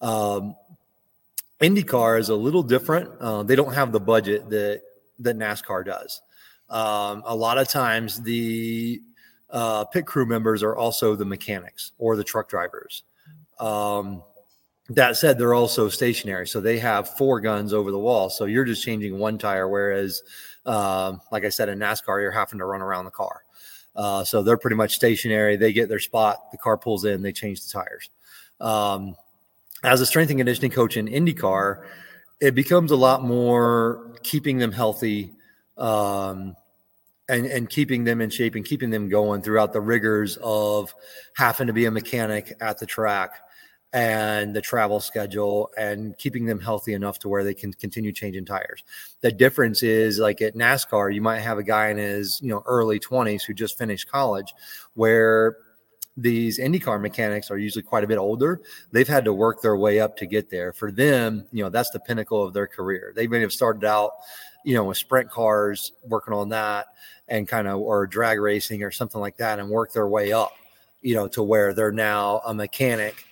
Um, 0.02 0.54
IndyCar 1.62 2.20
is 2.20 2.28
a 2.28 2.36
little 2.36 2.62
different. 2.62 3.10
Uh, 3.22 3.44
they 3.44 3.56
don't 3.56 3.74
have 3.74 3.94
the 3.94 4.02
budget 4.02 4.50
that 4.50 4.82
that 5.20 5.38
NASCAR 5.38 5.86
does. 5.86 6.22
Um, 6.70 7.24
a 7.26 7.34
lot 7.34 7.58
of 7.58 7.70
times, 7.70 8.22
the 8.22 9.02
uh, 9.52 9.86
pit 9.86 10.06
crew 10.06 10.26
members 10.26 10.64
are 10.64 10.76
also 10.76 11.16
the 11.16 11.26
mechanics 11.26 11.92
or 11.98 12.16
the 12.16 12.24
truck 12.24 12.50
drivers. 12.50 13.04
Um, 13.60 14.24
that 14.90 15.18
said, 15.18 15.38
they're 15.38 15.54
also 15.54 15.88
stationary, 15.90 16.48
so 16.48 16.60
they 16.60 16.80
have 16.80 17.16
four 17.16 17.40
guns 17.40 17.74
over 17.74 17.92
the 17.92 18.00
wall. 18.00 18.30
So 18.30 18.46
you're 18.46 18.66
just 18.66 18.84
changing 18.84 19.20
one 19.20 19.38
tire, 19.38 19.68
whereas, 19.68 20.24
uh, 20.66 21.18
like 21.32 21.46
I 21.46 21.50
said, 21.50 21.70
in 21.70 21.78
NASCAR, 21.78 22.22
you're 22.22 22.32
having 22.32 22.60
to 22.60 22.66
run 22.66 22.82
around 22.82 23.06
the 23.06 23.12
car. 23.12 23.44
Uh, 23.96 24.24
so 24.24 24.42
they're 24.42 24.58
pretty 24.58 24.76
much 24.76 24.96
stationary. 24.96 25.58
They 25.58 25.74
get 25.74 25.90
their 25.90 26.00
spot, 26.00 26.52
the 26.52 26.58
car 26.58 26.78
pulls 26.78 27.06
in, 27.06 27.22
they 27.22 27.32
change 27.32 27.62
the 27.62 27.72
tires. 27.72 28.10
Um, 28.60 29.16
as 29.84 30.02
a 30.02 30.06
strength 30.06 30.30
and 30.30 30.40
conditioning 30.40 30.72
coach 30.72 30.98
in 30.98 31.08
IndyCar, 31.08 31.86
it 32.42 32.56
becomes 32.56 32.92
a 32.92 32.96
lot 32.96 33.24
more 33.24 34.16
keeping 34.24 34.58
them 34.58 34.72
healthy 34.72 35.34
um, 35.78 36.56
and, 37.30 37.46
and 37.46 37.70
keeping 37.70 38.04
them 38.04 38.20
in 38.20 38.30
shape 38.30 38.56
and 38.56 38.66
keeping 38.66 38.90
them 38.90 39.08
going 39.08 39.42
throughout 39.42 39.72
the 39.72 39.82
rigors 39.82 40.38
of 40.42 40.94
having 41.36 41.68
to 41.68 41.74
be 41.74 41.86
a 41.86 41.92
mechanic 41.92 42.54
at 42.60 42.80
the 42.80 42.86
track 42.86 43.32
and 43.92 44.56
the 44.56 44.62
travel 44.62 45.00
schedule 45.00 45.72
and 45.78 46.18
keeping 46.18 46.46
them 46.46 46.60
healthy 46.60 46.94
enough 46.94 47.18
to 47.20 47.30
where 47.30 47.44
they 47.44 47.54
can 47.54 47.74
continue 47.74 48.12
changing 48.12 48.46
tires. 48.46 48.84
The 49.22 49.32
difference 49.32 49.82
is 49.82 50.20
like 50.20 50.42
at 50.42 50.56
NASCAR, 50.56 51.14
you 51.14 51.22
might 51.22 51.40
have 51.40 51.58
a 51.58 51.64
guy 51.64 51.90
in 51.90 51.98
his, 51.98 52.40
you 52.42 52.50
know, 52.50 52.62
early 52.66 53.00
20s 53.00 53.44
who 53.44 53.54
just 53.54 53.78
finished 53.78 54.12
college 54.12 54.54
where 54.94 55.58
these 56.22 56.60
IndyCar 56.60 57.02
mechanics 57.02 57.50
are 57.50 57.58
usually 57.58 57.84
quite 57.84 58.04
a 58.04 58.08
bit 58.08 58.18
older. 58.18 58.62
They've 58.92 59.08
had 59.08 59.26
to 59.26 59.34
work 59.34 59.62
their 59.62 59.78
way 59.78 60.00
up 60.00 60.18
to 60.18 60.26
get 60.26 60.50
there. 60.50 60.74
For 60.74 60.92
them, 60.92 61.46
you 61.52 61.64
know, 61.64 61.70
that's 61.70 61.92
the 61.92 62.00
pinnacle 62.00 62.44
of 62.44 62.54
their 62.54 62.68
career. 62.68 63.14
They 63.16 63.28
may 63.28 63.42
have 63.42 63.54
started 63.54 63.86
out, 63.86 64.12
you 64.64 64.74
know, 64.74 64.84
with 64.84 64.98
sprint 64.98 65.30
cars, 65.30 65.94
working 66.04 66.34
on 66.34 66.50
that 66.50 66.88
and 67.28 67.48
kind 67.48 67.68
of 67.68 67.80
or 67.80 68.08
drag 68.08 68.40
racing 68.40 68.84
or 68.84 68.92
something 68.92 69.22
like 69.22 69.38
that 69.38 69.60
and 69.60 69.70
work 69.70 69.94
their 69.94 70.08
way 70.08 70.32
up, 70.32 70.54
you 71.02 71.16
know, 71.16 71.28
to 71.28 71.44
where 71.44 71.74
they're 71.74 71.92
now 71.92 72.42
a 72.46 72.54
mechanic 72.54 73.26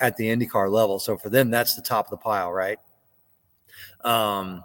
at 0.00 0.16
the 0.16 0.24
IndyCar 0.24 0.70
level. 0.70 0.98
So 0.98 1.16
for 1.16 1.28
them, 1.28 1.50
that's 1.50 1.74
the 1.74 1.82
top 1.82 2.06
of 2.06 2.10
the 2.10 2.16
pile, 2.16 2.52
right? 2.52 2.78
Um, 4.02 4.64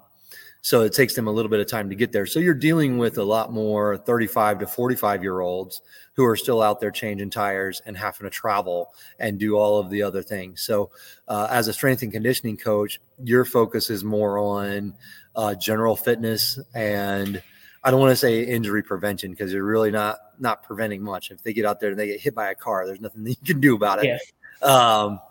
so 0.67 0.81
it 0.81 0.91
takes 0.91 1.15
them 1.15 1.27
a 1.27 1.31
little 1.31 1.47
bit 1.47 1.61
of 1.61 1.67
time 1.67 1.89
to 1.89 1.95
get 1.95 2.11
there. 2.11 2.25
So 2.25 2.41
you're 2.41 2.53
dealing 2.53 2.97
with 2.97 3.17
a 3.17 3.23
lot 3.23 3.53
more 3.53 3.95
35 3.95 4.59
to 4.59 4.67
45 4.67 5.23
year 5.23 5.39
olds 5.39 5.81
who 6.11 6.25
are 6.25 6.35
still 6.35 6.61
out 6.61 6.81
there 6.81 6.91
changing 6.91 7.29
tires 7.29 7.81
and 7.85 7.95
having 7.95 8.25
to 8.25 8.29
travel 8.29 8.89
and 9.17 9.39
do 9.39 9.55
all 9.55 9.79
of 9.79 9.89
the 9.89 10.03
other 10.03 10.21
things. 10.21 10.61
So 10.61 10.91
uh, 11.29 11.47
as 11.49 11.69
a 11.69 11.73
strength 11.73 12.01
and 12.01 12.11
conditioning 12.11 12.57
coach, 12.57 12.99
your 13.23 13.45
focus 13.45 13.89
is 13.89 14.03
more 14.03 14.39
on 14.39 14.93
uh, 15.37 15.55
general 15.55 15.95
fitness 15.95 16.59
and 16.75 17.41
I 17.81 17.89
don't 17.89 18.01
want 18.01 18.11
to 18.11 18.17
say 18.17 18.43
injury 18.43 18.83
prevention 18.83 19.31
because 19.31 19.53
you're 19.53 19.63
really 19.63 19.91
not 19.91 20.17
not 20.37 20.63
preventing 20.63 21.01
much. 21.01 21.31
If 21.31 21.43
they 21.43 21.53
get 21.53 21.63
out 21.63 21.79
there 21.79 21.91
and 21.91 21.97
they 21.97 22.07
get 22.07 22.19
hit 22.19 22.35
by 22.35 22.51
a 22.51 22.55
car, 22.55 22.85
there's 22.85 22.99
nothing 22.99 23.23
that 23.23 23.37
you 23.39 23.53
can 23.53 23.61
do 23.61 23.73
about 23.73 24.03
it. 24.03 24.19
Yeah. 24.61 24.67
Um, 24.67 25.21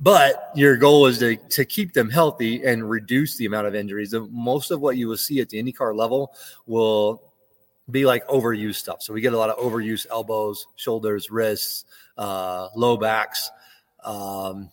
but 0.00 0.50
your 0.54 0.76
goal 0.76 1.06
is 1.06 1.18
to, 1.18 1.36
to 1.36 1.64
keep 1.64 1.92
them 1.92 2.08
healthy 2.08 2.64
and 2.64 2.88
reduce 2.88 3.36
the 3.36 3.44
amount 3.44 3.66
of 3.66 3.74
injuries. 3.74 4.14
Most 4.30 4.70
of 4.70 4.80
what 4.80 4.96
you 4.96 5.08
will 5.08 5.18
see 5.18 5.40
at 5.40 5.50
the 5.50 5.62
IndyCar 5.62 5.94
level 5.94 6.34
will 6.66 7.22
be 7.90 8.06
like 8.06 8.26
overuse 8.28 8.76
stuff. 8.76 9.02
So 9.02 9.12
we 9.12 9.20
get 9.20 9.34
a 9.34 9.38
lot 9.38 9.50
of 9.50 9.58
overuse 9.58 10.06
elbows, 10.10 10.66
shoulders, 10.76 11.30
wrists, 11.30 11.84
uh, 12.16 12.68
low 12.74 12.96
backs, 12.96 13.50
um, 14.02 14.70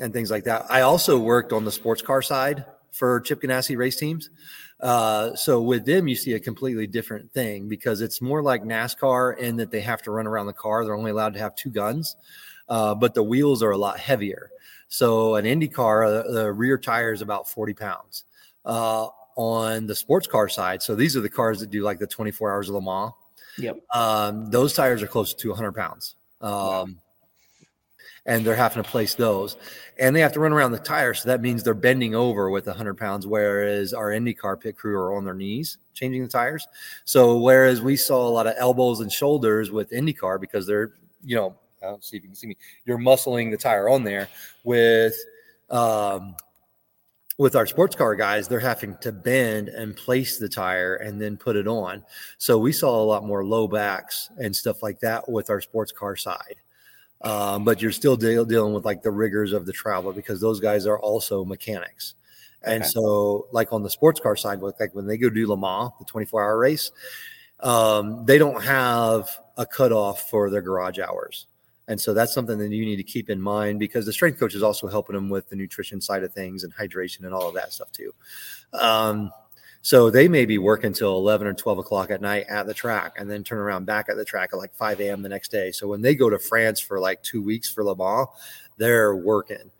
and 0.00 0.12
things 0.12 0.30
like 0.30 0.44
that. 0.44 0.66
I 0.70 0.82
also 0.82 1.18
worked 1.18 1.52
on 1.52 1.64
the 1.64 1.72
sports 1.72 2.00
car 2.00 2.22
side 2.22 2.64
for 2.92 3.20
Chip 3.20 3.42
Ganassi 3.42 3.76
race 3.76 3.96
teams. 3.96 4.30
Uh, 4.78 5.34
so 5.34 5.60
with 5.60 5.84
them, 5.86 6.06
you 6.06 6.14
see 6.14 6.34
a 6.34 6.40
completely 6.40 6.86
different 6.86 7.32
thing 7.32 7.68
because 7.68 8.00
it's 8.00 8.20
more 8.20 8.42
like 8.42 8.62
NASCAR 8.62 9.38
in 9.38 9.56
that 9.56 9.70
they 9.70 9.80
have 9.80 10.02
to 10.02 10.10
run 10.10 10.26
around 10.26 10.46
the 10.46 10.52
car. 10.52 10.84
They're 10.84 10.94
only 10.94 11.10
allowed 11.10 11.34
to 11.34 11.40
have 11.40 11.54
two 11.54 11.70
guns 11.70 12.16
uh, 12.68 12.94
but 12.94 13.14
the 13.14 13.22
wheels 13.22 13.62
are 13.62 13.70
a 13.70 13.76
lot 13.76 13.98
heavier. 13.98 14.50
So 14.92 15.36
an 15.36 15.46
Indy 15.46 15.68
car, 15.68 16.04
uh, 16.04 16.30
the 16.30 16.52
rear 16.52 16.76
tire 16.76 17.14
is 17.14 17.22
about 17.22 17.48
40 17.48 17.72
pounds. 17.72 18.24
Uh, 18.62 19.06
on 19.36 19.86
the 19.86 19.94
sports 19.94 20.26
car 20.26 20.50
side, 20.50 20.82
so 20.82 20.94
these 20.94 21.16
are 21.16 21.22
the 21.22 21.30
cars 21.30 21.60
that 21.60 21.70
do 21.70 21.80
like 21.80 21.98
the 21.98 22.06
24 22.06 22.52
hours 22.52 22.68
of 22.68 22.74
Le 22.74 22.82
Mans. 22.82 23.12
Yep. 23.56 23.78
Um, 23.94 24.50
those 24.50 24.74
tires 24.74 25.02
are 25.02 25.06
close 25.06 25.32
to 25.32 25.48
100 25.48 25.72
pounds. 25.72 26.16
Um, 26.42 26.50
wow. 26.50 26.86
And 28.26 28.44
they're 28.44 28.54
having 28.54 28.82
to 28.82 28.88
place 28.88 29.14
those, 29.14 29.56
and 29.98 30.14
they 30.14 30.20
have 30.20 30.34
to 30.34 30.40
run 30.40 30.52
around 30.52 30.72
the 30.72 30.78
tire. 30.78 31.14
So 31.14 31.26
that 31.30 31.40
means 31.40 31.62
they're 31.62 31.72
bending 31.72 32.14
over 32.14 32.50
with 32.50 32.66
100 32.66 32.98
pounds, 32.98 33.26
whereas 33.26 33.94
our 33.94 34.10
IndyCar 34.10 34.60
pit 34.60 34.76
crew 34.76 34.98
are 34.98 35.14
on 35.16 35.24
their 35.24 35.32
knees 35.32 35.78
changing 35.94 36.22
the 36.22 36.28
tires. 36.28 36.68
So 37.06 37.38
whereas 37.38 37.80
we 37.80 37.96
saw 37.96 38.28
a 38.28 38.30
lot 38.30 38.46
of 38.46 38.54
elbows 38.58 39.00
and 39.00 39.10
shoulders 39.10 39.70
with 39.70 39.90
IndyCar 39.90 40.38
because 40.38 40.66
they're 40.66 40.92
you 41.24 41.36
know 41.36 41.56
I 41.82 41.86
don't 41.86 42.04
see 42.04 42.16
if 42.16 42.22
you 42.22 42.28
can 42.28 42.36
see 42.36 42.48
me. 42.48 42.56
You're 42.84 42.98
muscling 42.98 43.50
the 43.50 43.56
tire 43.56 43.88
on 43.88 44.04
there 44.04 44.28
with 44.64 45.14
um, 45.70 46.36
with 47.38 47.56
our 47.56 47.66
sports 47.66 47.96
car 47.96 48.14
guys. 48.14 48.48
They're 48.48 48.60
having 48.60 48.96
to 48.98 49.12
bend 49.12 49.68
and 49.68 49.96
place 49.96 50.38
the 50.38 50.48
tire 50.48 50.96
and 50.96 51.20
then 51.20 51.36
put 51.36 51.56
it 51.56 51.66
on. 51.66 52.04
So 52.38 52.58
we 52.58 52.72
saw 52.72 53.02
a 53.02 53.04
lot 53.04 53.24
more 53.24 53.44
low 53.44 53.66
backs 53.66 54.30
and 54.38 54.54
stuff 54.54 54.82
like 54.82 55.00
that 55.00 55.28
with 55.28 55.50
our 55.50 55.60
sports 55.60 55.92
car 55.92 56.16
side. 56.16 56.56
Um, 57.22 57.64
but 57.64 57.80
you're 57.80 57.92
still 57.92 58.16
deal, 58.16 58.44
dealing 58.44 58.74
with 58.74 58.84
like 58.84 59.02
the 59.02 59.10
rigors 59.10 59.52
of 59.52 59.64
the 59.64 59.72
travel 59.72 60.12
because 60.12 60.40
those 60.40 60.60
guys 60.60 60.86
are 60.86 60.98
also 60.98 61.44
mechanics. 61.44 62.14
And 62.64 62.82
okay. 62.82 62.90
so, 62.90 63.48
like 63.52 63.72
on 63.72 63.82
the 63.82 63.90
sports 63.90 64.20
car 64.20 64.36
side, 64.36 64.60
like 64.60 64.94
when 64.94 65.06
they 65.06 65.16
go 65.16 65.28
do 65.30 65.48
Le 65.48 65.56
Mans, 65.56 65.92
the 65.98 66.04
24 66.04 66.42
hour 66.42 66.58
race, 66.58 66.92
um, 67.60 68.24
they 68.24 68.38
don't 68.38 68.62
have 68.62 69.28
a 69.56 69.66
cutoff 69.66 70.28
for 70.30 70.50
their 70.50 70.62
garage 70.62 70.98
hours. 70.98 71.46
And 71.92 72.00
so 72.00 72.14
that's 72.14 72.32
something 72.32 72.56
that 72.56 72.70
you 72.70 72.86
need 72.86 72.96
to 72.96 73.02
keep 73.02 73.28
in 73.28 73.38
mind 73.38 73.78
because 73.78 74.06
the 74.06 74.14
strength 74.14 74.40
coach 74.40 74.54
is 74.54 74.62
also 74.62 74.88
helping 74.88 75.14
them 75.14 75.28
with 75.28 75.50
the 75.50 75.56
nutrition 75.56 76.00
side 76.00 76.24
of 76.24 76.32
things 76.32 76.64
and 76.64 76.74
hydration 76.74 77.24
and 77.26 77.34
all 77.34 77.46
of 77.46 77.54
that 77.54 77.70
stuff 77.70 77.92
too. 77.92 78.14
Um, 78.72 79.30
so 79.82 80.08
they 80.08 80.26
may 80.26 80.46
be 80.46 80.56
working 80.56 80.94
till 80.94 81.14
11 81.18 81.46
or 81.46 81.52
12 81.52 81.78
o'clock 81.78 82.10
at 82.10 82.22
night 82.22 82.46
at 82.48 82.66
the 82.66 82.72
track 82.72 83.16
and 83.18 83.30
then 83.30 83.44
turn 83.44 83.58
around 83.58 83.84
back 83.84 84.08
at 84.08 84.16
the 84.16 84.24
track 84.24 84.50
at 84.54 84.56
like 84.56 84.74
5 84.74 85.02
a.m. 85.02 85.20
the 85.20 85.28
next 85.28 85.50
day. 85.50 85.70
So 85.70 85.86
when 85.86 86.00
they 86.00 86.14
go 86.14 86.30
to 86.30 86.38
France 86.38 86.80
for 86.80 86.98
like 86.98 87.22
two 87.22 87.42
weeks 87.42 87.70
for 87.70 87.84
Le 87.84 87.94
Mans, 87.94 88.26
they're 88.78 89.14
working. 89.14 89.70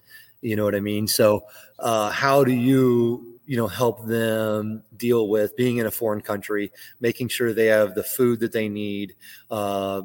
You 0.43 0.57
know 0.57 0.65
what 0.65 0.75
I 0.75 0.81
mean? 0.81 1.07
So 1.07 1.45
uh, 1.79 2.11
how 2.11 2.45
do 2.45 2.53
you, 2.53 3.39
you 3.47 3.57
know, 3.57 3.69
help 3.69 4.07
them 4.07 4.83
deal 4.99 5.29
with 5.29 5.57
being 5.57 5.79
in 5.79 5.87
a 5.87 5.91
foreign 5.91 6.21
country, 6.21 6.73
making 7.01 7.29
sure 7.29 7.55
they 7.55 7.67
have 7.67 7.95
the 7.95 8.05
food 8.05 8.41
that 8.41 8.53
they 8.53 8.69
need, 8.69 9.15
uh, 9.51 10.03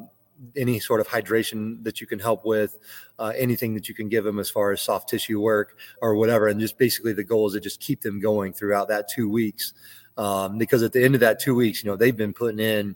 any 0.55 0.79
sort 0.79 0.99
of 0.99 1.07
hydration 1.07 1.83
that 1.83 1.99
you 2.01 2.07
can 2.07 2.19
help 2.19 2.45
with, 2.45 2.77
uh, 3.19 3.33
anything 3.35 3.73
that 3.73 3.89
you 3.89 3.95
can 3.95 4.09
give 4.09 4.23
them 4.23 4.39
as 4.39 4.49
far 4.49 4.71
as 4.71 4.81
soft 4.81 5.09
tissue 5.09 5.39
work 5.39 5.77
or 6.01 6.15
whatever. 6.15 6.47
And 6.47 6.59
just 6.59 6.77
basically 6.77 7.13
the 7.13 7.23
goal 7.23 7.47
is 7.47 7.53
to 7.53 7.59
just 7.59 7.79
keep 7.79 8.01
them 8.01 8.19
going 8.19 8.53
throughout 8.53 8.87
that 8.89 9.09
two 9.09 9.29
weeks. 9.29 9.73
Um, 10.17 10.57
because 10.57 10.81
at 10.81 10.93
the 10.93 11.03
end 11.03 11.13
of 11.13 11.21
that 11.21 11.39
two 11.39 11.53
weeks, 11.53 11.83
you 11.83 11.89
know, 11.89 11.95
they've 11.95 12.15
been 12.15 12.33
putting 12.33 12.59
in, 12.59 12.95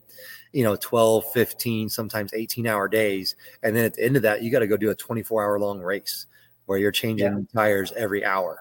you 0.53 0.63
know, 0.63 0.75
12, 0.75 1.31
15, 1.31 1.89
sometimes 1.89 2.33
18 2.33 2.65
hour 2.65 2.87
days. 2.87 3.35
And 3.61 3.75
then 3.75 3.85
at 3.85 3.93
the 3.93 4.03
end 4.03 4.15
of 4.15 4.23
that, 4.23 4.41
you 4.41 4.51
got 4.51 4.59
to 4.59 4.67
go 4.67 4.77
do 4.77 4.89
a 4.89 4.95
24 4.95 5.43
hour 5.43 5.59
long 5.59 5.79
race 5.81 6.25
where 6.65 6.79
you're 6.79 6.91
changing 6.91 7.27
yeah. 7.27 7.39
tires 7.53 7.91
every 7.95 8.25
hour. 8.25 8.59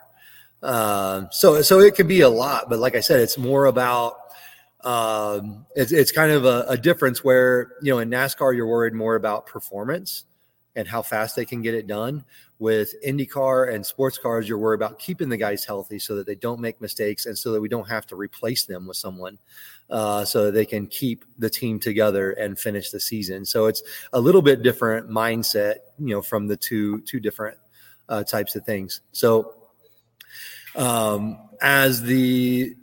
Um, 0.62 1.28
so, 1.30 1.62
so 1.62 1.80
it 1.80 1.94
can 1.94 2.06
be 2.06 2.20
a 2.20 2.28
lot, 2.28 2.68
but 2.68 2.78
like 2.78 2.94
I 2.94 3.00
said, 3.00 3.20
it's 3.20 3.38
more 3.38 3.64
about 3.64 4.19
um, 4.84 5.66
it's, 5.74 5.92
it's 5.92 6.12
kind 6.12 6.32
of 6.32 6.44
a, 6.44 6.64
a, 6.68 6.76
difference 6.76 7.22
where 7.22 7.72
you 7.82 7.92
know 7.92 7.98
in 7.98 8.08
NASCAR 8.08 8.56
you're 8.56 8.66
worried 8.66 8.94
more 8.94 9.14
about 9.14 9.46
performance 9.46 10.24
and 10.76 10.88
how 10.88 11.02
fast 11.02 11.36
they 11.36 11.44
can 11.44 11.62
get 11.62 11.74
it 11.74 11.86
done. 11.86 12.24
With 12.58 12.94
IndyCar 13.02 13.72
and 13.72 13.84
sports 13.84 14.18
cars, 14.18 14.48
you're 14.48 14.58
worried 14.58 14.76
about 14.76 14.98
keeping 14.98 15.30
the 15.30 15.36
guys 15.38 15.64
healthy 15.64 15.98
so 15.98 16.16
that 16.16 16.26
they 16.26 16.34
don't 16.34 16.60
make 16.60 16.80
mistakes 16.80 17.24
and 17.24 17.36
so 17.36 17.52
that 17.52 17.60
we 17.60 17.68
don't 17.68 17.88
have 17.88 18.06
to 18.08 18.16
replace 18.16 18.64
them 18.64 18.86
with 18.86 18.98
someone, 18.98 19.38
uh, 19.88 20.24
so 20.26 20.46
that 20.46 20.52
they 20.52 20.66
can 20.66 20.86
keep 20.86 21.24
the 21.38 21.48
team 21.48 21.80
together 21.80 22.32
and 22.32 22.58
finish 22.58 22.90
the 22.90 23.00
season. 23.00 23.46
So 23.46 23.66
it's 23.66 23.82
a 24.12 24.20
little 24.20 24.42
bit 24.42 24.62
different 24.62 25.08
mindset, 25.08 25.76
you 25.98 26.14
know, 26.14 26.22
from 26.22 26.48
the 26.48 26.56
two 26.56 27.00
two 27.02 27.18
different 27.18 27.56
uh, 28.10 28.24
types 28.24 28.54
of 28.56 28.64
things. 28.66 29.00
So 29.12 29.54
um, 30.76 31.38
as 31.60 32.02
the 32.02 32.76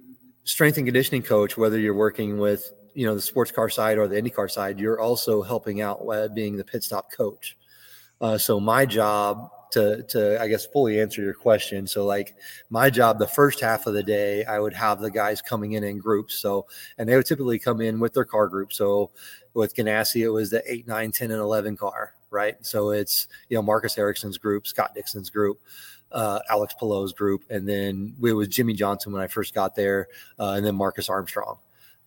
strength 0.48 0.78
and 0.78 0.88
conditioning 0.88 1.22
coach, 1.22 1.58
whether 1.58 1.78
you're 1.78 1.94
working 1.94 2.40
with 2.40 2.72
you 2.94 3.06
know 3.06 3.14
the 3.14 3.22
sports 3.22 3.52
car 3.52 3.70
side 3.70 3.98
or 3.98 4.08
the 4.08 4.20
IndyCar 4.20 4.50
side, 4.50 4.80
you're 4.80 5.00
also 5.00 5.44
helping 5.44 5.82
out 5.82 6.02
being 6.34 6.58
the 6.58 6.64
pit 6.64 6.84
stop 6.84 7.12
coach. 7.12 7.56
Uh, 8.20 8.38
so 8.38 8.60
my 8.60 8.86
job 8.86 9.52
to 9.72 10.02
to 10.04 10.42
I 10.42 10.48
guess 10.48 10.66
fully 10.66 11.00
answer 11.00 11.22
your 11.22 11.34
question. 11.34 11.86
So 11.86 12.06
like 12.06 12.36
my 12.70 12.90
job, 12.90 13.20
the 13.20 13.28
first 13.28 13.60
half 13.60 13.86
of 13.86 13.94
the 13.94 14.02
day, 14.02 14.46
I 14.46 14.60
would 14.60 14.74
have 14.74 15.00
the 15.00 15.12
guys 15.12 15.42
coming 15.42 15.74
in 15.74 15.84
in 15.84 16.00
groups. 16.00 16.36
So 16.36 16.66
and 16.98 17.08
they 17.08 17.16
would 17.16 17.26
typically 17.26 17.60
come 17.60 17.82
in 17.82 18.00
with 18.00 18.14
their 18.14 18.26
car 18.26 18.48
group. 18.48 18.72
So 18.72 19.12
with 19.54 19.76
Ganassi, 19.76 20.22
it 20.22 20.30
was 20.30 20.50
the 20.50 20.64
8, 20.72 20.88
9, 20.88 21.12
10, 21.12 21.32
and 21.32 21.40
11 21.40 21.78
car, 21.78 22.14
right? 22.30 22.56
So 22.64 22.92
it's, 22.92 23.28
you 23.50 23.58
know, 23.58 23.64
Marcus 23.64 23.98
Ericsson's 23.98 24.38
group, 24.38 24.68
Scott 24.68 24.94
Dixon's 24.94 25.32
group 25.32 25.60
uh, 26.12 26.40
Alex 26.50 26.74
Palou's 26.80 27.14
group, 27.14 27.44
and 27.50 27.68
then 27.68 28.16
it 28.22 28.34
was 28.34 28.48
Jimmie 28.48 28.74
Johnson 28.74 29.12
when 29.12 29.22
I 29.22 29.28
first 29.28 29.54
got 29.54 29.76
there, 29.76 30.08
uh, 30.40 30.52
and 30.52 30.66
then 30.66 30.76
Marcus 30.76 31.10
Armstrong 31.10 31.58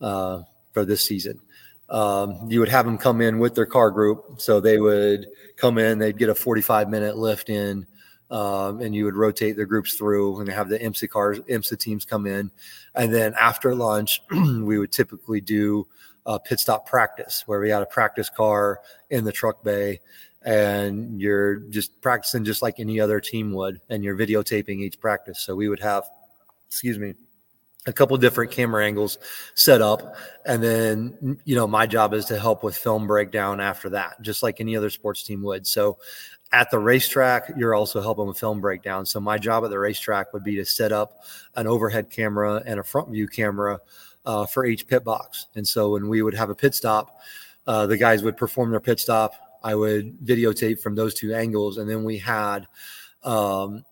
uh, 0.00 0.42
for 0.72 0.84
this 0.84 1.04
season. 1.04 1.40
Um, 1.88 2.46
you 2.48 2.60
would 2.60 2.68
have 2.68 2.86
them 2.86 2.98
come 2.98 3.20
in 3.20 3.38
with 3.38 3.54
their 3.54 3.66
car 3.66 3.90
group, 3.90 4.40
so 4.40 4.60
they 4.60 4.78
would 4.78 5.26
come 5.56 5.76
in, 5.78 5.98
they'd 5.98 6.18
get 6.18 6.28
a 6.28 6.34
45 6.34 6.88
minute 6.88 7.16
lift 7.16 7.50
in 7.50 7.86
um, 8.30 8.80
and 8.80 8.94
you 8.94 9.04
would 9.04 9.16
rotate 9.16 9.56
the 9.56 9.66
groups 9.66 9.94
through 9.94 10.40
and 10.40 10.48
have 10.48 10.68
the 10.68 10.78
IMSA 10.78 11.08
cars, 11.08 11.40
IMSA 11.40 11.78
teams 11.78 12.04
come 12.04 12.26
in, 12.26 12.50
and 12.94 13.12
then 13.12 13.34
after 13.38 13.74
lunch, 13.74 14.22
we 14.30 14.78
would 14.78 14.92
typically 14.92 15.40
do 15.40 15.86
a 16.26 16.38
pit 16.38 16.60
stop 16.60 16.86
practice 16.86 17.42
where 17.46 17.60
we 17.60 17.70
had 17.70 17.82
a 17.82 17.86
practice 17.86 18.30
car 18.30 18.80
in 19.08 19.24
the 19.24 19.32
truck 19.32 19.64
bay, 19.64 20.00
and 20.42 21.20
you're 21.20 21.56
just 21.56 22.00
practicing 22.00 22.44
just 22.44 22.62
like 22.62 22.80
any 22.80 23.00
other 23.00 23.20
team 23.20 23.52
would, 23.52 23.80
and 23.88 24.02
you're 24.04 24.16
videotaping 24.16 24.80
each 24.80 25.00
practice. 25.00 25.40
So 25.40 25.54
we 25.54 25.68
would 25.68 25.80
have, 25.80 26.04
excuse 26.68 26.98
me, 26.98 27.14
a 27.86 27.92
couple 27.92 28.16
different 28.18 28.50
camera 28.50 28.84
angles 28.84 29.16
set 29.54 29.80
up 29.80 30.14
and 30.44 30.62
then 30.62 31.38
you 31.46 31.54
know 31.56 31.66
my 31.66 31.86
job 31.86 32.12
is 32.12 32.26
to 32.26 32.38
help 32.38 32.62
with 32.62 32.76
film 32.76 33.06
breakdown 33.06 33.58
after 33.58 33.88
that 33.88 34.20
just 34.20 34.42
like 34.42 34.60
any 34.60 34.76
other 34.76 34.90
sports 34.90 35.22
team 35.22 35.42
would 35.42 35.66
so 35.66 35.96
at 36.52 36.70
the 36.70 36.78
racetrack, 36.78 37.52
you're 37.56 37.74
also 37.74 38.00
helping 38.00 38.26
with 38.26 38.38
film 38.38 38.60
breakdown. 38.60 39.06
So 39.06 39.20
my 39.20 39.38
job 39.38 39.64
at 39.64 39.70
the 39.70 39.78
racetrack 39.78 40.32
would 40.32 40.42
be 40.42 40.56
to 40.56 40.64
set 40.64 40.92
up 40.92 41.22
an 41.54 41.66
overhead 41.66 42.10
camera 42.10 42.62
and 42.66 42.80
a 42.80 42.84
front 42.84 43.08
view 43.10 43.28
camera 43.28 43.78
uh, 44.26 44.46
for 44.46 44.64
each 44.64 44.86
pit 44.86 45.04
box. 45.04 45.46
And 45.54 45.66
so 45.66 45.92
when 45.92 46.08
we 46.08 46.22
would 46.22 46.34
have 46.34 46.50
a 46.50 46.54
pit 46.54 46.74
stop, 46.74 47.20
uh, 47.66 47.86
the 47.86 47.96
guys 47.96 48.22
would 48.22 48.36
perform 48.36 48.70
their 48.70 48.80
pit 48.80 48.98
stop. 48.98 49.34
I 49.62 49.74
would 49.74 50.18
videotape 50.20 50.80
from 50.80 50.94
those 50.94 51.14
two 51.14 51.34
angles, 51.34 51.78
and 51.78 51.88
then 51.88 52.04
we 52.04 52.18
had 52.18 52.66
um, 53.24 53.84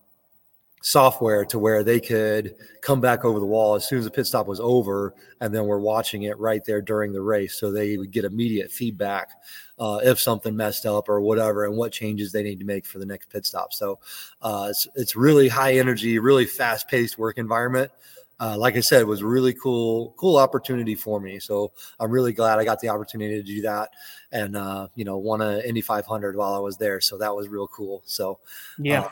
software 0.81 1.45
to 1.45 1.59
where 1.59 1.83
they 1.83 2.01
could 2.01 2.55
come 2.81 3.01
back 3.01 3.25
over 3.25 3.41
the 3.41 3.47
wall 3.47 3.75
as 3.75 3.87
soon 3.87 3.99
as 3.99 4.05
the 4.05 4.11
pit 4.11 4.27
stop 4.27 4.47
was 4.47 4.61
over, 4.61 5.15
and 5.41 5.55
then 5.55 5.67
we're 5.67 5.81
watching 5.81 6.23
it 6.23 6.39
right 6.39 6.65
there 6.65 6.81
during 6.81 7.13
the 7.13 7.21
race, 7.21 7.59
so 7.59 7.71
they 7.71 7.99
would 7.99 8.11
get 8.11 8.25
immediate 8.25 8.71
feedback 8.71 9.31
uh, 9.79 10.01
if 10.03 10.19
something 10.19 10.57
messed 10.57 10.87
up 10.87 11.09
or 11.09 11.21
whatever, 11.21 11.65
and 11.65 11.77
what 11.77 11.93
changes 11.93 12.33
they 12.33 12.43
need 12.43 12.59
to 12.59 12.65
make 12.65 12.87
for 12.87 12.99
the 12.99 13.07
next 13.07 13.29
pit 13.31 13.45
stop. 13.45 13.73
So 13.73 13.99
uh, 14.41 14.69
it's 14.71 14.87
it's 14.95 15.17
really 15.17 15.49
high 15.49 15.75
energy, 15.75 16.19
really 16.19 16.47
fast 16.47 16.89
paced 16.89 17.19
work 17.19 17.39
environment. 17.39 17.91
Uh, 18.41 18.57
like 18.57 18.77
I 18.77 18.81
said, 18.81 19.01
it 19.01 19.07
was 19.07 19.23
really 19.23 19.53
cool, 19.53 20.15
cool 20.17 20.37
opportunity 20.37 20.95
for 20.95 21.21
me. 21.21 21.41
So 21.41 21.73
I'm 21.99 22.11
really 22.11 22.33
glad 22.33 22.59
I 22.59 22.65
got 22.65 22.81
the 22.81 22.89
opportunity 22.89 23.35
to 23.35 23.43
do 23.43 23.63
that, 23.63 23.91
and 24.31 24.57
uh, 24.57 24.89
you 24.95 25.05
know, 25.05 25.19
won 25.19 25.41
a 25.41 25.59
Indy 25.61 25.81
500 25.81 26.37
while 26.37 26.55
I 26.55 26.59
was 26.59 26.77
there. 26.77 27.01
So 27.01 27.19
that 27.19 27.35
was 27.35 27.49
real 27.49 27.67
cool. 27.69 28.03
So 28.05 28.39
yeah, 28.79 29.01
uh, 29.01 29.11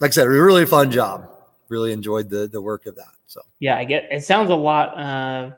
like 0.00 0.10
I 0.10 0.12
said, 0.12 0.26
a 0.26 0.30
really 0.30 0.66
fun 0.66 0.90
job. 0.90 1.28
Really 1.68 1.92
enjoyed 1.92 2.30
the 2.30 2.46
the 2.46 2.62
work 2.62 2.86
of 2.86 2.94
that. 2.94 3.12
So 3.26 3.40
yeah, 3.58 3.76
I 3.76 3.84
get. 3.84 4.08
It 4.12 4.22
sounds 4.24 4.50
a 4.50 4.54
lot. 4.54 4.96
Uh, 4.96 5.50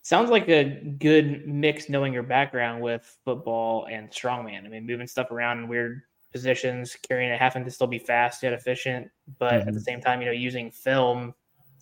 sounds 0.00 0.30
like 0.30 0.48
a 0.48 0.64
good 0.98 1.46
mix, 1.46 1.88
knowing 1.88 2.12
your 2.12 2.22
background 2.22 2.80
with 2.80 3.16
football 3.24 3.88
and 3.90 4.08
strongman. 4.10 4.64
I 4.64 4.68
mean, 4.68 4.86
moving 4.86 5.06
stuff 5.06 5.30
around 5.30 5.58
in 5.58 5.68
weird 5.68 6.02
positions, 6.32 6.96
carrying 7.08 7.30
it, 7.30 7.38
having 7.38 7.64
to 7.64 7.70
still 7.70 7.86
be 7.86 7.98
fast 7.98 8.42
yet 8.42 8.52
efficient, 8.52 9.10
but 9.38 9.52
mm-hmm. 9.52 9.60
at 9.60 9.66
the 9.66 9.72
mm-hmm. 9.72 9.80
same 9.80 10.00
time, 10.00 10.20
you 10.20 10.26
know, 10.26 10.32
using 10.32 10.70
film 10.70 11.34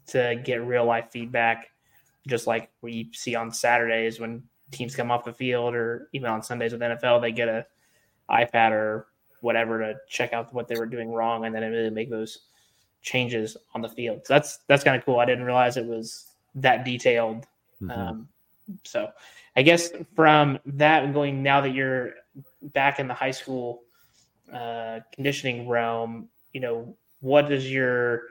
to 0.08 0.40
get 0.44 0.64
real 0.64 0.84
life 0.84 1.06
feedback, 1.11 1.70
just 2.26 2.46
like 2.46 2.70
we 2.82 3.11
see 3.12 3.34
on 3.34 3.50
Saturdays 3.50 4.20
when 4.20 4.42
teams 4.70 4.96
come 4.96 5.11
off 5.11 5.25
the 5.25 5.32
field, 5.32 5.75
or 5.75 6.08
even 6.12 6.28
on 6.28 6.42
Sundays 6.42 6.73
with 6.73 6.80
NFL, 6.80 7.20
they 7.20 7.32
get 7.32 7.49
a 7.49 7.66
iPad 8.30 8.73
or 8.73 9.06
whatever 9.40 9.78
to 9.78 9.94
check 10.08 10.32
out 10.32 10.52
what 10.54 10.68
they 10.68 10.76
were 10.76 10.87
doing 10.87 11.12
wrong 11.12 11.44
and 11.44 11.54
then 11.54 11.62
really 11.70 11.90
make 11.90 12.11
those 12.11 12.46
changes 13.02 13.56
on 13.75 13.82
the 13.82 13.88
field. 13.88 14.23
So 14.25 14.34
that's 14.34 14.58
that's 14.66 14.82
kind 14.82 14.96
of 14.96 15.04
cool. 15.04 15.20
I 15.20 15.26
didn't 15.26 15.44
realize 15.44 15.76
it 15.76 15.87
was 15.87 16.32
that 16.56 16.84
detailed. 16.84 17.46
Mm-hmm. 17.82 17.90
Um, 17.90 18.28
so 18.82 19.11
I 19.56 19.62
guess 19.62 19.90
from 20.16 20.58
that 20.64 21.12
going 21.12 21.42
now 21.42 21.61
that 21.61 21.75
you're 21.75 22.14
back 22.73 22.99
in 22.99 23.06
the 23.06 23.14
high 23.14 23.30
school 23.30 23.82
uh, 24.52 25.00
conditioning 25.12 25.68
realm, 25.68 26.28
you 26.52 26.61
know, 26.61 26.96
what 27.20 27.49
does 27.49 27.70
your 27.70 28.23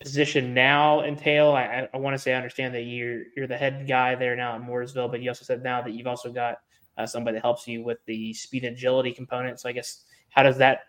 position 0.00 0.54
now 0.54 1.02
entail? 1.02 1.52
I, 1.52 1.88
I 1.92 1.96
want 1.96 2.14
to 2.14 2.18
say 2.18 2.32
I 2.32 2.36
understand 2.36 2.74
that 2.74 2.82
you're 2.82 3.24
you're 3.36 3.46
the 3.46 3.56
head 3.56 3.86
guy 3.88 4.14
there 4.14 4.36
now 4.36 4.54
at 4.54 4.62
Mooresville, 4.62 5.10
but 5.10 5.22
you 5.22 5.30
also 5.30 5.44
said 5.44 5.62
now 5.62 5.82
that 5.82 5.92
you've 5.92 6.06
also 6.06 6.32
got 6.32 6.58
uh, 6.98 7.06
somebody 7.06 7.36
that 7.36 7.42
helps 7.42 7.66
you 7.66 7.82
with 7.82 7.98
the 8.06 8.32
speed 8.32 8.64
and 8.64 8.76
agility 8.76 9.12
component. 9.12 9.60
So 9.60 9.68
I 9.68 9.72
guess 9.72 10.04
how 10.30 10.42
does 10.42 10.58
that 10.58 10.80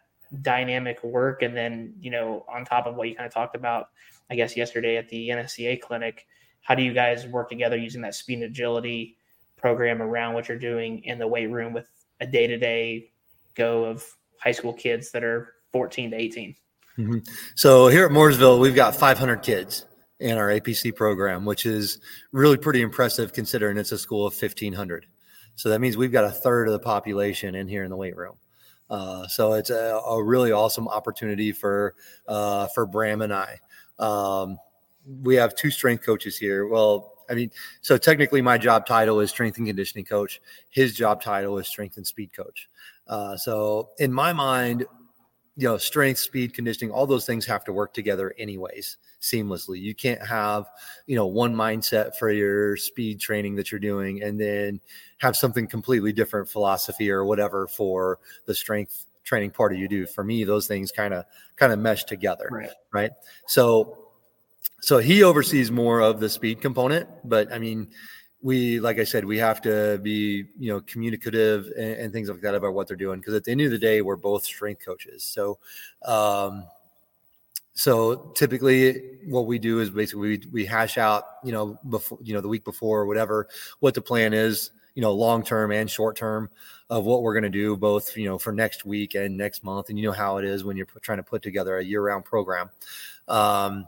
dynamic 0.41 1.03
work? 1.03 1.41
And 1.41 1.55
then 1.55 1.93
you 1.99 2.11
know, 2.11 2.45
on 2.49 2.65
top 2.65 2.85
of 2.85 2.95
what 2.95 3.07
you 3.07 3.15
kind 3.15 3.27
of 3.27 3.33
talked 3.33 3.55
about, 3.55 3.89
I 4.29 4.35
guess 4.35 4.57
yesterday 4.57 4.97
at 4.97 5.09
the 5.09 5.29
NSCA 5.29 5.79
clinic, 5.81 6.27
how 6.61 6.75
do 6.75 6.83
you 6.83 6.93
guys 6.93 7.25
work 7.27 7.49
together 7.49 7.77
using 7.77 8.01
that 8.01 8.15
speed 8.15 8.35
and 8.35 8.43
agility 8.43 9.17
program 9.55 10.01
around 10.01 10.33
what 10.33 10.47
you're 10.47 10.59
doing 10.59 11.03
in 11.05 11.17
the 11.17 11.27
weight 11.27 11.47
room 11.47 11.73
with 11.73 11.87
a 12.19 12.27
day 12.27 12.47
to 12.47 12.57
day 12.57 13.11
go 13.55 13.85
of 13.85 14.05
high 14.39 14.51
school 14.51 14.73
kids 14.73 15.11
that 15.11 15.23
are 15.23 15.53
14 15.71 16.11
to 16.11 16.17
18? 16.17 16.55
Mm-hmm. 16.97 17.19
So 17.55 17.87
here 17.87 18.05
at 18.05 18.11
Mooresville, 18.11 18.59
we've 18.59 18.75
got 18.75 18.95
500 18.95 19.41
kids 19.43 19.85
in 20.19 20.37
our 20.37 20.47
APC 20.47 20.95
program, 20.95 21.45
which 21.45 21.65
is 21.65 21.99
really 22.31 22.57
pretty 22.57 22.81
impressive 22.81 23.33
considering 23.33 23.77
it's 23.77 23.91
a 23.91 23.97
school 23.97 24.25
of 24.25 24.33
1,500. 24.33 25.05
So 25.55 25.69
that 25.69 25.79
means 25.79 25.97
we've 25.97 26.11
got 26.11 26.25
a 26.25 26.31
third 26.31 26.67
of 26.67 26.73
the 26.73 26.79
population 26.79 27.55
in 27.55 27.67
here 27.67 27.83
in 27.83 27.89
the 27.89 27.95
weight 27.95 28.15
room. 28.15 28.35
Uh, 28.89 29.27
so 29.27 29.53
it's 29.53 29.69
a, 29.69 29.99
a, 30.07 30.23
really 30.23 30.51
awesome 30.51 30.87
opportunity 30.87 31.51
for 31.51 31.93
uh, 32.27 32.67
for 32.67 32.85
Bram 32.85 33.21
and 33.21 33.33
I. 33.33 33.59
Um, 33.99 34.57
we 35.23 35.35
have 35.35 35.55
two 35.55 35.71
strength 35.71 36.05
coaches 36.05 36.37
here. 36.37 36.67
Well, 36.67 37.13
I 37.29 37.33
mean, 37.33 37.51
so 37.81 37.97
technically 37.97 38.41
my 38.41 38.57
job 38.57 38.85
title 38.85 39.19
is 39.19 39.29
strength 39.29 39.57
and 39.57 39.67
conditioning 39.67 40.05
coach. 40.05 40.39
His 40.69 40.95
job 40.95 41.21
title 41.21 41.57
is 41.57 41.67
strength 41.67 41.97
and 41.97 42.07
speed 42.07 42.31
coach. 42.31 42.69
Uh, 43.07 43.35
so 43.35 43.89
in 43.99 44.13
my 44.13 44.31
mind, 44.31 44.85
you 45.57 45.67
know, 45.67 45.77
strength, 45.77 46.19
speed, 46.19 46.53
conditioning, 46.53 46.91
all 46.91 47.07
those 47.07 47.25
things 47.25 47.43
have 47.47 47.63
to 47.63 47.73
work 47.73 47.91
together 47.91 48.33
anyways, 48.37 48.97
seamlessly. 49.19 49.81
You 49.81 49.95
can't 49.95 50.23
have, 50.25 50.67
you 51.07 51.15
know, 51.15 51.25
one 51.25 51.55
mindset 51.55 52.15
for 52.15 52.29
your 52.29 52.77
speed 52.77 53.19
training 53.19 53.55
that 53.55 53.71
you're 53.71 53.79
doing 53.79 54.21
and 54.21 54.39
then 54.39 54.79
have 55.17 55.35
something 55.35 55.65
completely 55.65 56.13
different 56.13 56.47
philosophy 56.47 57.09
or 57.09 57.25
whatever 57.25 57.67
for 57.67 58.19
the 58.45 58.53
strength 58.53 59.07
training 59.23 59.49
part 59.49 59.73
of 59.73 59.79
you 59.79 59.87
do. 59.87 60.05
For 60.05 60.23
me, 60.23 60.43
those 60.43 60.67
things 60.67 60.91
kind 60.91 61.13
of 61.13 61.25
kind 61.55 61.73
of 61.73 61.79
mesh 61.79 62.03
together. 62.03 62.47
Right. 62.51 62.69
Right. 62.93 63.11
So 63.47 64.07
so 64.81 64.99
he 64.99 65.23
oversees 65.23 65.71
more 65.71 66.01
of 66.01 66.19
the 66.19 66.29
speed 66.29 66.61
component, 66.61 67.09
but 67.23 67.51
I 67.51 67.57
mean, 67.57 67.87
we 68.41 68.79
like 68.79 68.99
i 68.99 69.03
said 69.03 69.25
we 69.25 69.37
have 69.37 69.61
to 69.61 69.99
be 70.03 70.45
you 70.59 70.71
know 70.71 70.79
communicative 70.81 71.71
and, 71.75 71.93
and 71.93 72.13
things 72.13 72.29
like 72.29 72.41
that 72.41 72.55
about 72.55 72.73
what 72.73 72.87
they're 72.87 72.95
doing 72.95 73.19
because 73.19 73.33
at 73.33 73.43
the 73.43 73.51
end 73.51 73.61
of 73.61 73.71
the 73.71 73.77
day 73.77 74.01
we're 74.01 74.15
both 74.15 74.43
strength 74.43 74.85
coaches. 74.85 75.23
So 75.23 75.57
um 76.05 76.65
so 77.73 78.31
typically 78.35 79.19
what 79.27 79.45
we 79.45 79.59
do 79.59 79.79
is 79.79 79.89
basically 79.89 80.37
we, 80.37 80.47
we 80.51 80.65
hash 80.65 80.97
out 80.97 81.23
you 81.43 81.51
know 81.51 81.79
before 81.89 82.17
you 82.21 82.33
know 82.33 82.41
the 82.41 82.47
week 82.47 82.63
before 82.63 83.01
or 83.01 83.05
whatever 83.05 83.47
what 83.79 83.93
the 83.93 84.01
plan 84.01 84.33
is 84.33 84.71
you 84.95 85.01
know 85.01 85.13
long 85.13 85.43
term 85.43 85.71
and 85.71 85.89
short 85.89 86.15
term 86.15 86.49
of 86.89 87.05
what 87.05 87.21
we're 87.21 87.33
going 87.33 87.43
to 87.43 87.49
do 87.49 87.75
both 87.77 88.15
you 88.17 88.25
know 88.25 88.37
for 88.37 88.51
next 88.51 88.85
week 88.85 89.15
and 89.15 89.35
next 89.37 89.63
month. 89.63 89.89
And 89.89 89.97
you 89.97 90.05
know 90.05 90.11
how 90.11 90.37
it 90.37 90.45
is 90.45 90.63
when 90.63 90.77
you're 90.77 90.87
trying 91.01 91.17
to 91.17 91.23
put 91.23 91.41
together 91.41 91.77
a 91.77 91.83
year 91.83 92.01
round 92.01 92.25
program. 92.25 92.69
Um 93.27 93.87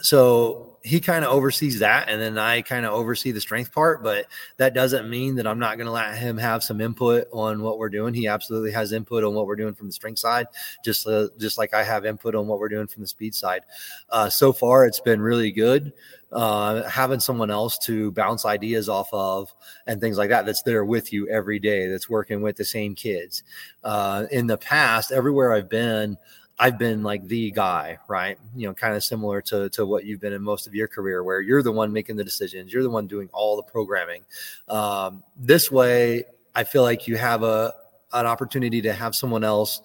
so 0.00 0.68
he 0.84 1.00
kind 1.00 1.24
of 1.24 1.30
oversees 1.32 1.80
that 1.80 2.08
and 2.08 2.20
then 2.20 2.38
i 2.38 2.62
kind 2.62 2.86
of 2.86 2.92
oversee 2.92 3.32
the 3.32 3.40
strength 3.40 3.72
part 3.72 4.02
but 4.02 4.26
that 4.56 4.72
doesn't 4.72 5.10
mean 5.10 5.34
that 5.34 5.46
i'm 5.46 5.58
not 5.58 5.76
going 5.76 5.86
to 5.86 5.92
let 5.92 6.16
him 6.16 6.38
have 6.38 6.62
some 6.62 6.80
input 6.80 7.26
on 7.32 7.62
what 7.62 7.78
we're 7.78 7.88
doing. 7.88 8.14
He 8.14 8.28
absolutely 8.28 8.70
has 8.72 8.92
input 8.92 9.24
on 9.24 9.34
what 9.34 9.46
we're 9.46 9.56
doing 9.56 9.74
from 9.74 9.88
the 9.88 9.92
strength 9.92 10.18
side 10.18 10.46
just 10.84 11.06
uh, 11.06 11.28
just 11.38 11.58
like 11.58 11.74
i 11.74 11.82
have 11.82 12.06
input 12.06 12.34
on 12.34 12.46
what 12.46 12.58
we're 12.58 12.68
doing 12.68 12.86
from 12.86 13.02
the 13.02 13.08
speed 13.08 13.34
side. 13.34 13.62
Uh, 14.10 14.30
so 14.30 14.52
far 14.52 14.86
it's 14.86 15.00
been 15.00 15.20
really 15.20 15.50
good 15.50 15.92
uh, 16.30 16.88
having 16.88 17.20
someone 17.20 17.50
else 17.50 17.78
to 17.78 18.12
bounce 18.12 18.44
ideas 18.44 18.88
off 18.88 19.08
of 19.12 19.52
and 19.86 20.00
things 20.00 20.18
like 20.18 20.28
that 20.28 20.46
that's 20.46 20.62
there 20.62 20.84
with 20.84 21.12
you 21.12 21.28
every 21.28 21.58
day 21.58 21.88
that's 21.88 22.08
working 22.08 22.42
with 22.42 22.56
the 22.56 22.64
same 22.64 22.94
kids. 22.94 23.42
Uh, 23.82 24.26
in 24.30 24.46
the 24.46 24.58
past 24.58 25.12
everywhere 25.12 25.52
i've 25.52 25.68
been 25.68 26.16
I've 26.58 26.78
been 26.78 27.02
like 27.02 27.24
the 27.24 27.50
guy, 27.52 27.98
right? 28.08 28.36
You 28.56 28.68
know, 28.68 28.74
kind 28.74 28.94
of 28.94 29.04
similar 29.04 29.40
to 29.42 29.68
to 29.70 29.86
what 29.86 30.04
you've 30.04 30.20
been 30.20 30.32
in 30.32 30.42
most 30.42 30.66
of 30.66 30.74
your 30.74 30.88
career, 30.88 31.22
where 31.22 31.40
you're 31.40 31.62
the 31.62 31.72
one 31.72 31.92
making 31.92 32.16
the 32.16 32.24
decisions, 32.24 32.72
you're 32.72 32.82
the 32.82 32.90
one 32.90 33.06
doing 33.06 33.28
all 33.32 33.56
the 33.56 33.62
programming. 33.62 34.24
Um, 34.68 35.22
this 35.36 35.70
way, 35.70 36.24
I 36.54 36.64
feel 36.64 36.82
like 36.82 37.06
you 37.06 37.16
have 37.16 37.42
a 37.42 37.74
an 38.12 38.26
opportunity 38.26 38.82
to 38.82 38.92
have 38.92 39.14
someone 39.14 39.44
else 39.44 39.80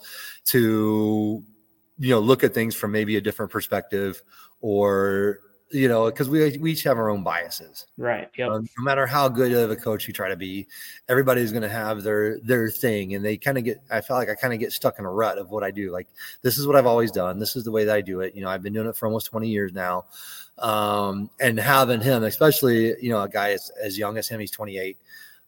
to 0.45 1.43
you 1.99 2.09
know 2.09 2.19
look 2.19 2.43
at 2.43 2.53
things 2.53 2.75
from 2.75 2.91
maybe 2.91 3.17
a 3.17 3.21
different 3.21 3.51
perspective 3.51 4.23
or 4.61 5.39
you 5.73 5.87
know, 5.87 6.05
because 6.05 6.29
we, 6.29 6.57
we 6.57 6.71
each 6.71 6.83
have 6.83 6.97
our 6.97 7.09
own 7.09 7.23
biases. 7.23 7.87
Right. 7.97 8.29
Yep. 8.37 8.49
Um, 8.49 8.69
no 8.77 8.83
matter 8.83 9.07
how 9.07 9.27
good 9.27 9.51
of 9.51 9.71
a 9.71 9.75
coach 9.75 10.07
you 10.07 10.13
try 10.13 10.29
to 10.29 10.35
be, 10.35 10.67
everybody's 11.09 11.51
going 11.51 11.63
to 11.63 11.69
have 11.69 12.03
their 12.03 12.39
their 12.39 12.69
thing, 12.69 13.15
and 13.15 13.25
they 13.25 13.37
kind 13.37 13.57
of 13.57 13.63
get. 13.63 13.81
I 13.89 14.01
feel 14.01 14.15
like 14.15 14.29
I 14.29 14.35
kind 14.35 14.53
of 14.53 14.59
get 14.59 14.71
stuck 14.71 14.99
in 14.99 15.05
a 15.05 15.11
rut 15.11 15.37
of 15.37 15.49
what 15.49 15.63
I 15.63 15.71
do. 15.71 15.91
Like 15.91 16.07
this 16.43 16.57
is 16.57 16.67
what 16.67 16.75
I've 16.75 16.85
always 16.85 17.11
done. 17.11 17.39
This 17.39 17.55
is 17.55 17.63
the 17.63 17.71
way 17.71 17.85
that 17.85 17.95
I 17.95 18.01
do 18.01 18.21
it. 18.21 18.35
You 18.35 18.43
know, 18.43 18.49
I've 18.49 18.61
been 18.61 18.73
doing 18.73 18.87
it 18.87 18.95
for 18.95 19.07
almost 19.07 19.25
twenty 19.25 19.49
years 19.49 19.73
now, 19.73 20.05
um, 20.59 21.29
and 21.39 21.59
having 21.59 22.01
him, 22.01 22.23
especially 22.23 22.95
you 23.01 23.09
know, 23.09 23.21
a 23.21 23.29
guy 23.29 23.51
as, 23.51 23.71
as 23.81 23.97
young 23.97 24.17
as 24.17 24.27
him, 24.27 24.39
he's 24.39 24.51
twenty 24.51 24.77
eight, 24.77 24.97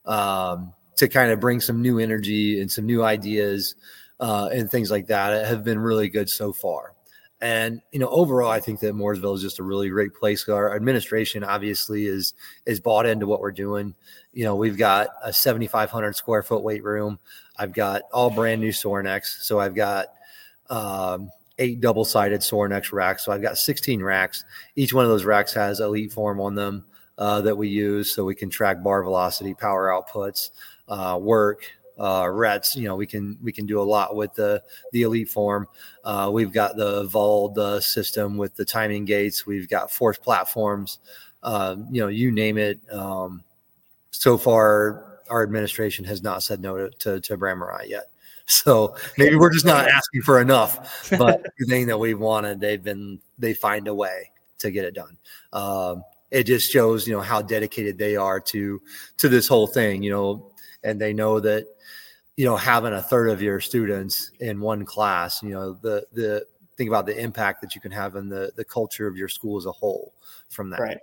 um, 0.04 0.72
to 0.96 1.08
kind 1.08 1.30
of 1.30 1.38
bring 1.38 1.60
some 1.60 1.80
new 1.80 1.98
energy 1.98 2.60
and 2.60 2.70
some 2.70 2.86
new 2.86 3.04
ideas 3.04 3.76
uh, 4.18 4.48
and 4.52 4.70
things 4.70 4.90
like 4.90 5.06
that 5.06 5.46
have 5.46 5.62
been 5.62 5.78
really 5.78 6.08
good 6.08 6.28
so 6.28 6.52
far. 6.52 6.95
And 7.40 7.82
you 7.92 7.98
know, 7.98 8.08
overall, 8.08 8.50
I 8.50 8.60
think 8.60 8.80
that 8.80 8.94
Mooresville 8.94 9.36
is 9.36 9.42
just 9.42 9.58
a 9.58 9.62
really 9.62 9.90
great 9.90 10.14
place. 10.14 10.48
Our 10.48 10.74
administration 10.74 11.44
obviously 11.44 12.06
is 12.06 12.32
is 12.64 12.80
bought 12.80 13.06
into 13.06 13.26
what 13.26 13.40
we're 13.40 13.52
doing. 13.52 13.94
You 14.32 14.44
know, 14.44 14.56
we've 14.56 14.78
got 14.78 15.08
a 15.22 15.32
7,500 15.32 16.16
square 16.16 16.42
foot 16.42 16.62
weight 16.62 16.82
room. 16.82 17.18
I've 17.58 17.72
got 17.72 18.02
all 18.12 18.30
brand 18.30 18.60
new 18.60 18.70
Sorinex. 18.70 19.42
So 19.42 19.60
I've 19.60 19.74
got 19.74 20.06
um, 20.70 21.30
eight 21.58 21.80
double 21.80 22.04
sided 22.04 22.40
Sorinex 22.40 22.92
racks. 22.92 23.24
So 23.24 23.32
I've 23.32 23.42
got 23.42 23.58
16 23.58 24.02
racks. 24.02 24.44
Each 24.74 24.92
one 24.92 25.04
of 25.04 25.10
those 25.10 25.24
racks 25.24 25.52
has 25.54 25.80
Elite 25.80 26.12
Form 26.12 26.40
on 26.40 26.54
them 26.54 26.84
uh, 27.18 27.40
that 27.42 27.56
we 27.56 27.68
use 27.68 28.12
so 28.12 28.24
we 28.24 28.34
can 28.34 28.50
track 28.50 28.82
bar 28.82 29.02
velocity, 29.02 29.54
power 29.54 29.88
outputs, 29.88 30.50
uh, 30.88 31.18
work, 31.20 31.64
uh, 31.98 32.28
rets. 32.30 32.76
You 32.76 32.88
know, 32.88 32.96
we 32.96 33.06
can 33.06 33.38
we 33.42 33.52
can 33.52 33.66
do 33.66 33.80
a 33.80 33.84
lot 33.84 34.16
with 34.16 34.34
the 34.34 34.62
the 34.92 35.02
elite 35.02 35.28
form. 35.28 35.68
Uh, 36.04 36.30
we've 36.32 36.52
got 36.52 36.76
the 36.76 37.06
Vald 37.06 37.58
uh, 37.58 37.80
system 37.80 38.36
with 38.36 38.54
the 38.56 38.64
timing 38.64 39.04
gates. 39.04 39.46
We've 39.46 39.68
got 39.68 39.90
force 39.90 40.18
platforms. 40.18 40.98
Uh, 41.42 41.76
you 41.90 42.00
know, 42.00 42.08
you 42.08 42.30
name 42.30 42.58
it. 42.58 42.80
Um, 42.92 43.42
so 44.10 44.38
far, 44.38 45.20
our 45.30 45.42
administration 45.42 46.04
has 46.04 46.22
not 46.22 46.42
said 46.42 46.60
no 46.60 46.76
to 46.76 47.20
to, 47.20 47.20
to 47.20 47.84
yet. 47.86 48.04
So 48.48 48.94
maybe 49.18 49.34
we're 49.34 49.52
just 49.52 49.66
not 49.66 49.88
asking 49.88 50.22
for 50.22 50.40
enough, 50.40 51.10
but 51.18 51.44
everything 51.60 51.88
that 51.88 51.98
we've 51.98 52.20
wanted, 52.20 52.60
they've 52.60 52.80
been 52.80 53.18
they 53.36 53.54
find 53.54 53.88
a 53.88 53.94
way 53.94 54.30
to 54.58 54.70
get 54.70 54.84
it 54.84 54.94
done. 54.94 55.16
Um, 55.52 56.04
it 56.30 56.44
just 56.44 56.70
shows, 56.70 57.08
you 57.08 57.12
know, 57.12 57.20
how 57.20 57.42
dedicated 57.42 57.98
they 57.98 58.14
are 58.14 58.38
to 58.38 58.80
to 59.18 59.28
this 59.28 59.48
whole 59.48 59.66
thing. 59.66 60.02
You 60.04 60.10
know, 60.10 60.52
and 60.86 61.00
they 61.00 61.12
know 61.12 61.40
that 61.40 61.66
you 62.36 62.44
know 62.44 62.56
having 62.56 62.92
a 62.92 63.02
third 63.02 63.28
of 63.28 63.42
your 63.42 63.60
students 63.60 64.30
in 64.40 64.60
one 64.60 64.84
class 64.84 65.42
you 65.42 65.50
know 65.50 65.72
the 65.74 66.06
the 66.12 66.46
think 66.76 66.88
about 66.88 67.06
the 67.06 67.18
impact 67.18 67.60
that 67.62 67.74
you 67.74 67.80
can 67.80 67.90
have 67.90 68.16
in 68.16 68.28
the 68.28 68.52
the 68.56 68.64
culture 68.64 69.06
of 69.06 69.16
your 69.16 69.28
school 69.28 69.56
as 69.56 69.66
a 69.66 69.72
whole 69.72 70.14
from 70.48 70.70
that. 70.70 70.80
Right. 70.80 70.98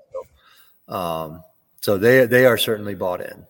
So, 0.88 0.96
um 0.96 1.44
so 1.82 1.98
they 1.98 2.26
they 2.26 2.46
are 2.46 2.58
certainly 2.58 2.96
bought 2.96 3.22
in 3.22 3.46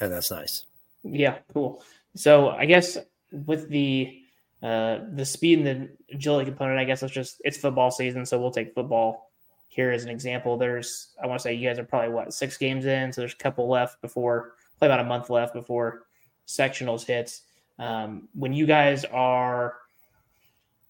and 0.00 0.12
that's 0.12 0.30
nice. 0.30 0.64
Yeah 1.02 1.38
cool. 1.52 1.82
So 2.14 2.50
i 2.50 2.66
guess 2.66 2.98
with 3.30 3.68
the 3.68 4.20
uh 4.62 4.98
the 5.14 5.24
speed 5.24 5.60
and 5.60 5.66
the 5.66 6.14
agility 6.14 6.50
component 6.50 6.80
i 6.80 6.84
guess 6.84 7.02
it's 7.02 7.12
just 7.12 7.40
it's 7.44 7.56
football 7.56 7.92
season 7.92 8.26
so 8.26 8.40
we'll 8.40 8.50
take 8.50 8.74
football 8.74 9.30
here 9.68 9.92
as 9.92 10.02
an 10.02 10.10
example. 10.10 10.56
There's 10.56 11.14
i 11.22 11.26
want 11.26 11.38
to 11.38 11.42
say 11.42 11.54
you 11.54 11.68
guys 11.68 11.78
are 11.78 11.84
probably 11.84 12.08
what 12.08 12.34
six 12.34 12.56
games 12.56 12.86
in 12.86 13.12
so 13.12 13.20
there's 13.20 13.34
a 13.34 13.36
couple 13.36 13.68
left 13.68 14.02
before 14.02 14.54
play 14.78 14.88
about 14.88 15.00
a 15.00 15.04
month 15.04 15.30
left 15.30 15.54
before 15.54 16.06
sectionals 16.46 17.04
hits. 17.04 17.42
Um, 17.78 18.28
when 18.34 18.52
you 18.52 18.66
guys 18.66 19.04
are 19.04 19.76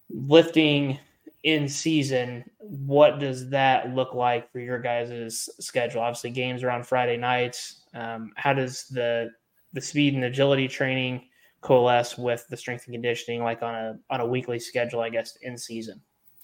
lifting 0.09 0.99
in 1.43 1.69
season, 1.69 2.43
what 2.59 3.19
does 3.19 3.49
that 3.49 3.93
look 3.93 4.13
like 4.13 4.51
for 4.51 4.59
your 4.59 4.79
guys' 4.79 5.49
schedule? 5.59 6.01
Obviously, 6.01 6.31
games 6.31 6.63
are 6.63 6.71
on 6.71 6.83
Friday 6.83 7.17
nights. 7.17 7.81
Um, 7.93 8.31
how 8.35 8.53
does 8.53 8.85
the 8.87 9.31
the 9.73 9.81
speed 9.81 10.15
and 10.15 10.23
agility 10.23 10.67
training 10.67 11.27
coalesce 11.61 12.17
with 12.17 12.47
the 12.49 12.57
strength 12.57 12.85
and 12.85 12.93
conditioning, 12.93 13.43
like 13.43 13.61
on 13.61 13.75
a 13.75 13.99
on 14.09 14.21
a 14.21 14.25
weekly 14.25 14.59
schedule? 14.59 15.01
I 15.01 15.09
guess 15.09 15.37
in 15.41 15.57
season. 15.57 16.01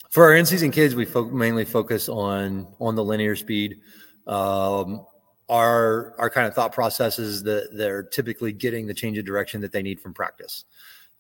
For 0.10 0.23
our 0.23 0.36
in 0.36 0.45
season 0.45 0.71
kids, 0.71 0.95
we 0.95 1.05
fo- 1.05 1.29
mainly 1.29 1.65
focus 1.65 2.08
on 2.08 2.67
on 2.79 2.95
the 2.95 3.03
linear 3.03 3.36
speed. 3.36 3.81
Um, 4.27 5.05
our 5.49 6.15
our 6.17 6.29
kind 6.29 6.47
of 6.47 6.53
thought 6.53 6.71
processes 6.71 7.43
that 7.43 7.69
they're 7.73 8.03
typically 8.03 8.51
getting 8.51 8.88
the 8.88 8.93
change 8.93 9.17
of 9.17 9.25
direction 9.25 9.62
that 9.62 9.71
they 9.71 9.81
need 9.81 9.99
from 9.99 10.13
practice. 10.13 10.65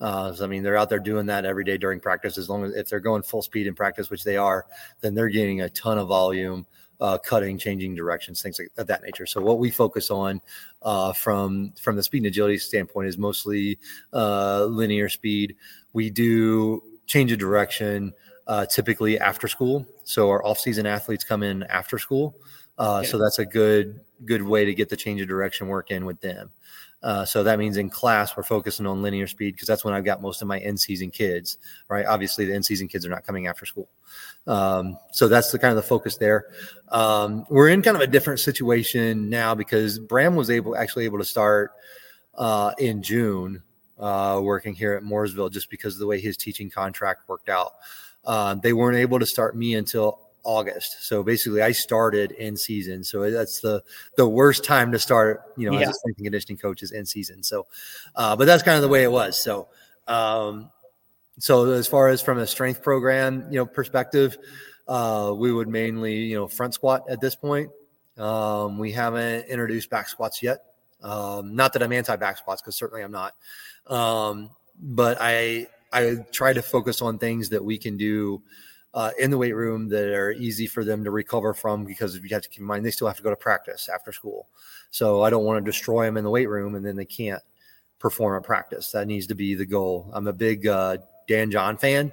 Uh, 0.01 0.33
so, 0.33 0.43
I 0.43 0.47
mean, 0.47 0.61
they're 0.61 0.75
out 0.75 0.89
there 0.89 0.99
doing 0.99 1.25
that 1.27 1.45
every 1.45 1.63
day 1.63 1.77
during 1.77 1.99
practice. 2.01 2.37
As 2.37 2.49
long 2.49 2.65
as 2.65 2.73
if 2.75 2.89
they're 2.89 2.99
going 2.99 3.23
full 3.23 3.41
speed 3.41 3.65
in 3.65 3.75
practice, 3.75 4.09
which 4.09 4.23
they 4.23 4.35
are, 4.35 4.65
then 4.99 5.15
they're 5.15 5.29
getting 5.29 5.61
a 5.61 5.69
ton 5.69 5.97
of 5.97 6.09
volume, 6.09 6.65
uh, 6.99 7.17
cutting, 7.17 7.57
changing 7.57 7.95
directions, 7.95 8.41
things 8.41 8.59
like 8.59 8.69
of 8.77 8.87
that 8.87 9.03
nature. 9.03 9.25
So, 9.25 9.41
what 9.41 9.59
we 9.59 9.71
focus 9.71 10.11
on 10.11 10.41
uh, 10.81 11.13
from 11.13 11.71
from 11.79 11.95
the 11.95 12.03
speed 12.03 12.19
and 12.19 12.27
agility 12.27 12.57
standpoint 12.57 13.07
is 13.07 13.17
mostly 13.17 13.79
uh, 14.11 14.65
linear 14.65 15.07
speed. 15.07 15.55
We 15.93 16.09
do 16.09 16.83
change 17.05 17.31
of 17.31 17.39
direction 17.39 18.13
uh, 18.47 18.65
typically 18.65 19.17
after 19.17 19.47
school. 19.47 19.87
So, 20.03 20.29
our 20.29 20.45
off-season 20.45 20.85
athletes 20.85 21.23
come 21.23 21.41
in 21.41 21.63
after 21.63 21.99
school. 21.99 22.35
Uh, 22.77 23.03
So 23.03 23.17
that's 23.17 23.39
a 23.39 23.45
good 23.45 24.01
good 24.25 24.41
way 24.41 24.65
to 24.65 24.73
get 24.73 24.89
the 24.89 24.97
change 24.97 25.21
of 25.21 25.27
direction 25.27 25.67
work 25.67 25.91
in 25.91 26.05
with 26.05 26.19
them. 26.21 26.51
Uh, 27.03 27.23
so 27.23 27.43
that 27.43 27.59
means 27.59 27.77
in 27.77 27.87
class 27.87 28.35
we're 28.35 28.41
focusing 28.41 28.87
on 28.87 29.03
linear 29.03 29.27
speed 29.27 29.53
because 29.53 29.67
that's 29.67 29.85
when 29.85 29.93
I've 29.93 30.05
got 30.05 30.23
most 30.23 30.41
of 30.41 30.47
my 30.47 30.57
in 30.59 30.75
season 30.75 31.11
kids. 31.11 31.59
Right, 31.87 32.05
obviously 32.05 32.45
the 32.45 32.53
in 32.53 32.63
season 32.63 32.87
kids 32.87 33.05
are 33.05 33.09
not 33.09 33.25
coming 33.25 33.45
after 33.45 33.65
school, 33.65 33.87
um, 34.47 34.97
so 35.11 35.27
that's 35.27 35.51
the 35.51 35.59
kind 35.59 35.69
of 35.69 35.75
the 35.75 35.87
focus 35.87 36.17
there. 36.17 36.45
Um, 36.89 37.45
we're 37.49 37.69
in 37.69 37.83
kind 37.83 37.95
of 37.95 38.01
a 38.01 38.07
different 38.07 38.39
situation 38.39 39.29
now 39.29 39.53
because 39.53 39.99
Bram 39.99 40.35
was 40.35 40.49
able 40.49 40.75
actually 40.75 41.05
able 41.05 41.19
to 41.19 41.25
start 41.25 41.73
uh, 42.37 42.71
in 42.79 43.03
June 43.03 43.61
uh, 43.99 44.39
working 44.41 44.73
here 44.73 44.93
at 44.93 45.03
Mooresville 45.03 45.51
just 45.51 45.69
because 45.69 45.93
of 45.93 45.99
the 45.99 46.07
way 46.07 46.19
his 46.19 46.37
teaching 46.37 46.69
contract 46.69 47.29
worked 47.29 47.49
out. 47.49 47.73
Uh, 48.25 48.55
they 48.55 48.73
weren't 48.73 48.97
able 48.97 49.19
to 49.19 49.25
start 49.25 49.55
me 49.55 49.75
until 49.75 50.19
August. 50.45 51.05
So 51.05 51.23
basically, 51.23 51.61
I 51.61 51.71
started 51.71 52.31
in 52.31 52.55
season. 52.55 53.03
So 53.03 53.29
that's 53.29 53.59
the 53.59 53.83
the 54.15 54.27
worst 54.27 54.63
time 54.63 54.91
to 54.93 54.99
start. 54.99 55.41
You 55.57 55.69
know, 55.69 55.77
yeah. 55.77 55.83
as 55.83 55.89
a 55.89 55.93
strength 55.93 56.17
and 56.17 56.25
conditioning 56.25 56.57
coach 56.57 56.83
is 56.83 56.91
in 56.91 57.05
season. 57.05 57.43
So, 57.43 57.67
uh, 58.15 58.35
but 58.35 58.45
that's 58.45 58.63
kind 58.63 58.75
of 58.75 58.81
the 58.81 58.87
way 58.87 59.03
it 59.03 59.11
was. 59.11 59.37
So, 59.41 59.67
um, 60.07 60.69
so 61.39 61.71
as 61.71 61.87
far 61.87 62.07
as 62.07 62.21
from 62.21 62.37
a 62.37 62.47
strength 62.47 62.81
program, 62.81 63.47
you 63.49 63.57
know, 63.57 63.65
perspective, 63.65 64.37
uh, 64.87 65.33
we 65.35 65.51
would 65.51 65.67
mainly, 65.67 66.15
you 66.17 66.35
know, 66.35 66.47
front 66.47 66.73
squat 66.73 67.03
at 67.09 67.19
this 67.19 67.35
point. 67.35 67.71
Um, 68.17 68.77
we 68.77 68.91
haven't 68.91 69.47
introduced 69.47 69.89
back 69.89 70.07
squats 70.07 70.41
yet. 70.41 70.59
Um, 71.01 71.55
not 71.55 71.73
that 71.73 71.83
I'm 71.83 71.91
anti 71.91 72.15
back 72.15 72.37
squats, 72.37 72.61
because 72.61 72.75
certainly 72.75 73.03
I'm 73.03 73.11
not. 73.11 73.35
Um, 73.87 74.51
but 74.79 75.17
I 75.19 75.67
I 75.91 76.17
try 76.31 76.53
to 76.53 76.61
focus 76.61 77.01
on 77.01 77.19
things 77.19 77.49
that 77.49 77.63
we 77.63 77.77
can 77.77 77.97
do 77.97 78.41
uh, 78.95 79.11
in 79.19 79.29
the 79.29 79.37
weight 79.37 79.53
room 79.53 79.89
that 79.89 80.07
are 80.07 80.31
easy 80.31 80.65
for 80.65 80.85
them 80.85 81.03
to 81.03 81.11
recover 81.11 81.53
from 81.53 81.83
because 81.83 82.15
you 82.15 82.29
have 82.31 82.41
to 82.41 82.49
keep 82.49 82.61
in 82.61 82.65
mind 82.65 82.85
they 82.85 82.89
still 82.89 83.07
have 83.07 83.17
to 83.17 83.23
go 83.23 83.29
to 83.29 83.35
practice 83.35 83.89
after 83.93 84.13
school. 84.13 84.47
So 84.89 85.21
I 85.21 85.29
don't 85.29 85.43
want 85.43 85.63
to 85.63 85.69
destroy 85.69 86.05
them 86.05 86.15
in 86.15 86.23
the 86.23 86.29
weight 86.29 86.47
room 86.47 86.75
and 86.75 86.85
then 86.85 86.95
they 86.95 87.05
can't 87.05 87.43
perform 87.99 88.37
at 88.37 88.43
practice. 88.43 88.91
That 88.91 89.05
needs 89.07 89.27
to 89.27 89.35
be 89.35 89.53
the 89.53 89.65
goal. 89.65 90.09
I'm 90.13 90.27
a 90.27 90.33
big 90.33 90.65
uh, 90.65 90.97
Dan 91.27 91.51
John 91.51 91.75
fan, 91.75 92.11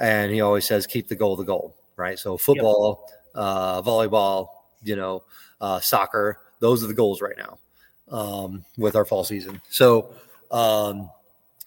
and 0.00 0.32
he 0.32 0.40
always 0.40 0.64
says 0.64 0.86
keep 0.86 1.06
the 1.06 1.14
goal 1.14 1.36
the 1.36 1.44
goal. 1.44 1.76
Right. 1.96 2.18
So 2.18 2.38
football, 2.38 3.06
yep. 3.08 3.18
uh, 3.34 3.82
volleyball, 3.82 4.48
you 4.82 4.96
know, 4.96 5.24
uh, 5.60 5.80
soccer. 5.80 6.38
Those 6.60 6.82
are 6.82 6.86
the 6.86 6.94
goals 6.94 7.20
right 7.20 7.36
now 7.36 7.58
um, 8.10 8.64
with 8.78 8.96
our 8.96 9.04
fall 9.04 9.24
season. 9.24 9.60
So. 9.68 10.14
Um, 10.50 11.10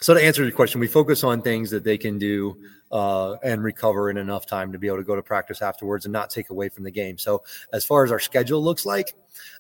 so 0.02 0.14
to 0.14 0.22
answer 0.22 0.44
your 0.44 0.52
question, 0.52 0.80
we 0.82 0.88
focus 0.88 1.24
on 1.24 1.42
things 1.42 1.72
that 1.72 1.84
they 1.84 1.98
can 1.98 2.20
do 2.20 2.58
uh, 2.96 3.36
and 3.44 3.62
recover 3.62 4.10
in 4.10 4.16
enough 4.16 4.46
time 4.46 4.72
to 4.72 4.80
be 4.80 4.88
able 4.88 4.96
to 4.96 5.04
go 5.04 5.18
to 5.18 5.22
practice 5.22 5.62
afterwards 5.62 6.06
and 6.06 6.14
not 6.14 6.30
take 6.30 6.50
away 6.50 6.70
from 6.70 6.86
the 6.86 6.92
game. 6.92 7.18
So 7.18 7.44
as 7.74 7.84
far 7.84 8.06
as 8.06 8.12
our 8.12 8.22
schedule 8.22 8.64
looks 8.64 8.86
like, 8.86 9.16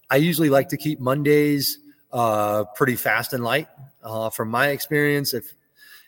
I 0.09 0.15
usually 0.15 0.49
like 0.49 0.69
to 0.69 0.77
keep 0.77 1.01
Mondays 1.01 1.79
uh, 2.13 2.63
pretty 2.75 2.95
fast 2.95 3.33
and 3.33 3.43
light. 3.43 3.67
Uh, 4.01 4.29
from 4.29 4.49
my 4.49 4.67
experience, 4.69 5.33
if 5.33 5.53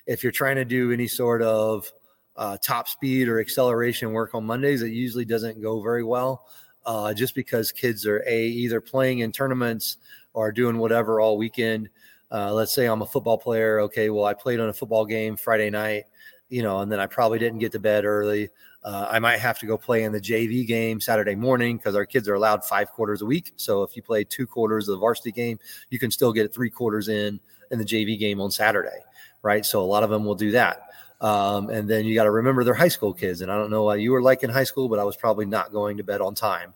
if 0.05 0.23
you're 0.23 0.31
trying 0.31 0.55
to 0.55 0.63
do 0.63 0.93
any 0.93 1.05
sort 1.05 1.41
of 1.41 1.91
uh, 2.37 2.55
top 2.63 2.87
speed 2.87 3.27
or 3.27 3.41
acceleration 3.41 4.13
work 4.13 4.33
on 4.33 4.45
Mondays, 4.45 4.81
it 4.81 4.91
usually 4.93 5.25
doesn't 5.25 5.61
go 5.61 5.81
very 5.81 6.05
well. 6.05 6.47
Uh, 6.85 7.13
just 7.13 7.35
because 7.35 7.73
kids 7.73 8.05
are 8.05 8.23
a 8.25 8.45
either 8.45 8.79
playing 8.79 9.19
in 9.19 9.33
tournaments 9.33 9.97
or 10.31 10.53
doing 10.53 10.77
whatever 10.77 11.19
all 11.19 11.37
weekend 11.37 11.89
uh, 12.31 12.53
let's 12.53 12.73
say 12.73 12.85
I'm 12.85 13.01
a 13.01 13.05
football 13.05 13.37
player. 13.37 13.81
Okay, 13.81 14.09
well, 14.09 14.25
I 14.25 14.33
played 14.33 14.59
on 14.59 14.69
a 14.69 14.73
football 14.73 15.05
game 15.05 15.37
Friday 15.37 15.69
night, 15.69 16.05
you 16.49 16.63
know, 16.63 16.79
and 16.79 16.91
then 16.91 16.99
I 16.99 17.07
probably 17.07 17.39
didn't 17.39 17.59
get 17.59 17.71
to 17.73 17.79
bed 17.79 18.05
early. 18.05 18.49
Uh, 18.83 19.07
I 19.09 19.19
might 19.19 19.39
have 19.39 19.59
to 19.59 19.65
go 19.65 19.77
play 19.77 20.03
in 20.03 20.11
the 20.11 20.21
JV 20.21 20.65
game 20.65 21.01
Saturday 21.01 21.35
morning 21.35 21.77
because 21.77 21.95
our 21.95 22.05
kids 22.05 22.29
are 22.29 22.35
allowed 22.35 22.63
five 22.63 22.91
quarters 22.91 23.21
a 23.21 23.25
week. 23.25 23.51
So 23.57 23.83
if 23.83 23.95
you 23.95 24.01
play 24.01 24.23
two 24.23 24.47
quarters 24.47 24.87
of 24.87 24.93
the 24.93 24.99
varsity 24.99 25.31
game, 25.31 25.59
you 25.89 25.99
can 25.99 26.11
still 26.11 26.31
get 26.31 26.53
three 26.53 26.69
quarters 26.69 27.09
in 27.09 27.39
in 27.71 27.79
the 27.79 27.85
JV 27.85 28.17
game 28.17 28.39
on 28.39 28.49
Saturday, 28.49 28.99
right? 29.41 29.65
So 29.65 29.81
a 29.81 29.83
lot 29.83 30.03
of 30.03 30.09
them 30.09 30.23
will 30.23 30.35
do 30.35 30.51
that. 30.51 30.86
Um, 31.19 31.69
and 31.69 31.89
then 31.89 32.05
you 32.05 32.13
got 32.13 32.25
to 32.25 32.31
remember 32.31 32.63
they're 32.63 32.73
high 32.73 32.87
school 32.87 33.13
kids. 33.13 33.41
And 33.41 33.51
I 33.51 33.55
don't 33.55 33.71
know 33.71 33.83
what 33.83 33.99
you 33.99 34.11
were 34.11 34.21
like 34.21 34.43
in 34.43 34.49
high 34.49 34.63
school, 34.63 34.87
but 34.87 34.99
I 34.99 35.03
was 35.03 35.15
probably 35.15 35.45
not 35.45 35.71
going 35.71 35.97
to 35.97 36.03
bed 36.03 36.21
on 36.21 36.35
time 36.35 36.73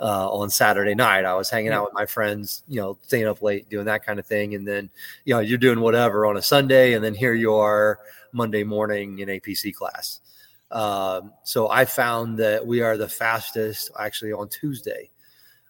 uh, 0.00 0.28
on 0.30 0.50
Saturday 0.50 0.94
night. 0.94 1.24
I 1.24 1.34
was 1.34 1.48
hanging 1.48 1.72
out 1.72 1.84
with 1.84 1.94
my 1.94 2.06
friends, 2.06 2.64
you 2.68 2.80
know, 2.80 2.98
staying 3.02 3.26
up 3.26 3.40
late, 3.40 3.68
doing 3.68 3.84
that 3.86 4.04
kind 4.04 4.18
of 4.18 4.26
thing. 4.26 4.54
And 4.54 4.66
then, 4.66 4.90
you 5.24 5.34
know, 5.34 5.40
you're 5.40 5.58
doing 5.58 5.80
whatever 5.80 6.26
on 6.26 6.36
a 6.36 6.42
Sunday. 6.42 6.94
And 6.94 7.04
then 7.04 7.14
here 7.14 7.34
you 7.34 7.54
are 7.54 8.00
Monday 8.32 8.64
morning 8.64 9.20
in 9.20 9.28
APC 9.28 9.72
class. 9.72 10.20
Um, 10.70 11.32
so 11.44 11.70
I 11.70 11.84
found 11.84 12.38
that 12.38 12.66
we 12.66 12.82
are 12.82 12.96
the 12.96 13.08
fastest 13.08 13.92
actually 13.98 14.32
on 14.32 14.48
Tuesday. 14.48 15.10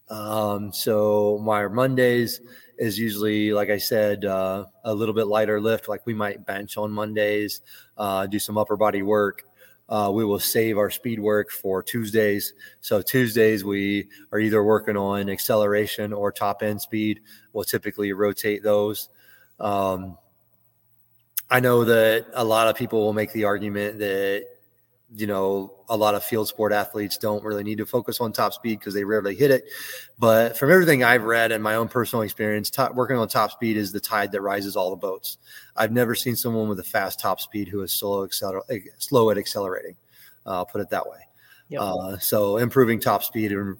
Um, 0.08 0.72
so 0.72 1.40
my 1.42 1.66
Mondays 1.68 2.40
is 2.78 2.98
usually, 2.98 3.52
like 3.52 3.70
I 3.70 3.78
said, 3.78 4.24
uh, 4.24 4.66
a 4.84 4.94
little 4.94 5.14
bit 5.14 5.26
lighter 5.26 5.60
lift. 5.60 5.88
Like 5.88 6.06
we 6.06 6.14
might 6.14 6.46
bench 6.46 6.76
on 6.76 6.90
Mondays, 6.90 7.60
uh, 7.96 8.26
do 8.26 8.38
some 8.38 8.58
upper 8.58 8.76
body 8.76 9.02
work. 9.02 9.42
Uh, 9.88 10.10
we 10.12 10.24
will 10.24 10.38
save 10.38 10.78
our 10.78 10.90
speed 10.90 11.20
work 11.20 11.50
for 11.50 11.82
Tuesdays. 11.82 12.54
So 12.80 13.02
Tuesdays 13.02 13.64
we 13.64 14.08
are 14.32 14.38
either 14.38 14.64
working 14.64 14.96
on 14.96 15.28
acceleration 15.28 16.12
or 16.12 16.32
top 16.32 16.62
end 16.62 16.80
speed. 16.80 17.20
We'll 17.52 17.64
typically 17.64 18.12
rotate 18.12 18.62
those. 18.62 19.10
Um, 19.60 20.16
I 21.50 21.60
know 21.60 21.84
that 21.84 22.26
a 22.32 22.44
lot 22.44 22.68
of 22.68 22.76
people 22.76 23.00
will 23.00 23.12
make 23.12 23.32
the 23.32 23.44
argument 23.44 23.98
that 23.98 24.46
you 25.14 25.26
know, 25.26 25.73
a 25.88 25.96
lot 25.96 26.14
of 26.14 26.24
field 26.24 26.48
sport 26.48 26.72
athletes 26.72 27.18
don't 27.18 27.44
really 27.44 27.64
need 27.64 27.78
to 27.78 27.86
focus 27.86 28.20
on 28.20 28.32
top 28.32 28.52
speed 28.52 28.78
because 28.78 28.94
they 28.94 29.04
rarely 29.04 29.34
hit 29.34 29.50
it. 29.50 29.64
But 30.18 30.56
from 30.56 30.70
everything 30.70 31.04
I've 31.04 31.24
read 31.24 31.52
and 31.52 31.62
my 31.62 31.76
own 31.76 31.88
personal 31.88 32.22
experience, 32.22 32.70
top, 32.70 32.94
working 32.94 33.16
on 33.16 33.28
top 33.28 33.52
speed 33.52 33.76
is 33.76 33.92
the 33.92 34.00
tide 34.00 34.32
that 34.32 34.40
rises 34.40 34.76
all 34.76 34.90
the 34.90 34.96
boats. 34.96 35.38
I've 35.76 35.92
never 35.92 36.14
seen 36.14 36.36
someone 36.36 36.68
with 36.68 36.80
a 36.80 36.84
fast 36.84 37.20
top 37.20 37.40
speed 37.40 37.68
who 37.68 37.82
is 37.82 37.92
slow, 37.92 38.26
acceler- 38.26 38.62
slow 38.98 39.30
at 39.30 39.38
accelerating. 39.38 39.96
Uh, 40.46 40.50
I'll 40.50 40.66
put 40.66 40.80
it 40.80 40.90
that 40.90 41.08
way. 41.08 41.18
Yep. 41.68 41.80
Uh, 41.80 42.18
so 42.18 42.58
improving 42.58 43.00
top 43.00 43.24
speed 43.24 43.50
and 43.50 43.76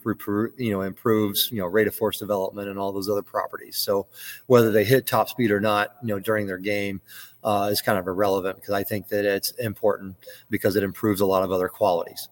you 0.57 0.73
know 0.73 0.81
improves 0.81 1.51
you 1.53 1.59
know 1.59 1.67
rate 1.67 1.87
of 1.87 1.95
force 1.95 2.19
development 2.19 2.69
and 2.69 2.79
all 2.79 2.93
those 2.93 3.11
other 3.11 3.23
properties. 3.23 3.77
So 3.77 4.07
whether 4.47 4.73
they 4.73 4.85
hit 4.85 5.07
top 5.07 5.29
speed 5.29 5.51
or 5.51 5.61
not, 5.61 5.97
you 6.01 6.09
know 6.09 6.19
during 6.19 6.47
their 6.47 6.59
game, 6.59 7.03
uh, 7.45 7.69
is 7.71 7.81
kind 7.83 7.99
of 7.99 8.09
irrelevant 8.09 8.57
because 8.57 8.75
I 8.75 8.83
think 8.83 9.09
that 9.09 9.25
it's 9.25 9.51
important 9.53 10.17
because 10.51 10.77
it 10.77 10.83
improves 10.83 11.21
a 11.21 11.27
lot 11.27 11.43
of 11.43 11.53
other 11.53 11.69
qualities. 11.69 12.29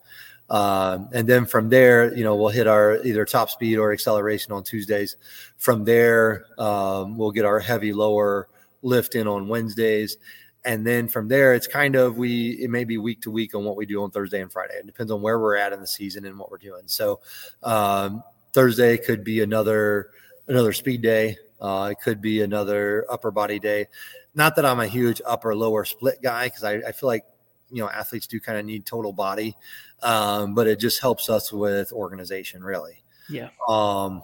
Um, 0.50 1.08
and 1.12 1.26
then 1.26 1.46
from 1.46 1.68
there, 1.68 2.14
you 2.14 2.24
know, 2.24 2.34
we'll 2.36 2.50
hit 2.50 2.66
our 2.66 3.02
either 3.04 3.24
top 3.24 3.50
speed 3.50 3.78
or 3.78 3.92
acceleration 3.92 4.52
on 4.52 4.64
Tuesdays. 4.64 5.16
From 5.56 5.84
there, 5.84 6.44
um, 6.58 7.16
we'll 7.16 7.30
get 7.30 7.44
our 7.44 7.58
heavy 7.58 7.92
lower 7.92 8.48
lift 8.82 9.14
in 9.14 9.26
on 9.26 9.48
Wednesdays. 9.48 10.18
And 10.64 10.86
then 10.86 11.08
from 11.08 11.28
there, 11.28 11.54
it's 11.54 11.66
kind 11.66 11.96
of 11.96 12.18
we 12.18 12.52
it 12.62 12.70
may 12.70 12.84
be 12.84 12.98
week 12.98 13.22
to 13.22 13.30
week 13.30 13.54
on 13.54 13.64
what 13.64 13.76
we 13.76 13.86
do 13.86 14.02
on 14.02 14.10
Thursday 14.10 14.40
and 14.40 14.52
Friday. 14.52 14.74
It 14.74 14.86
depends 14.86 15.10
on 15.10 15.22
where 15.22 15.40
we're 15.40 15.56
at 15.56 15.72
in 15.72 15.80
the 15.80 15.86
season 15.86 16.24
and 16.24 16.38
what 16.38 16.50
we're 16.50 16.58
doing. 16.58 16.82
So 16.86 17.20
um, 17.62 18.22
Thursday 18.52 18.98
could 18.98 19.24
be 19.24 19.40
another 19.40 20.10
another 20.48 20.72
speed 20.72 21.02
day. 21.02 21.36
Uh, 21.62 21.90
it 21.92 22.00
could 22.00 22.20
be 22.20 22.42
another 22.42 23.06
upper 23.08 23.30
body 23.30 23.60
day. 23.60 23.86
Not 24.34 24.56
that 24.56 24.66
I'm 24.66 24.80
a 24.80 24.86
huge 24.88 25.22
upper 25.24 25.54
lower 25.54 25.84
split 25.84 26.20
guy 26.20 26.46
because 26.46 26.64
I, 26.64 26.74
I, 26.78 26.92
feel 26.92 27.06
like 27.06 27.24
you 27.70 27.80
know 27.80 27.88
athletes 27.88 28.26
do 28.26 28.40
kind 28.40 28.58
of 28.58 28.64
need 28.64 28.84
total 28.84 29.12
body, 29.12 29.56
um, 30.02 30.54
but 30.54 30.66
it 30.66 30.80
just 30.80 31.00
helps 31.00 31.30
us 31.30 31.52
with 31.52 31.92
organization 31.92 32.64
really. 32.64 33.04
Yeah. 33.28 33.50
Um, 33.68 34.22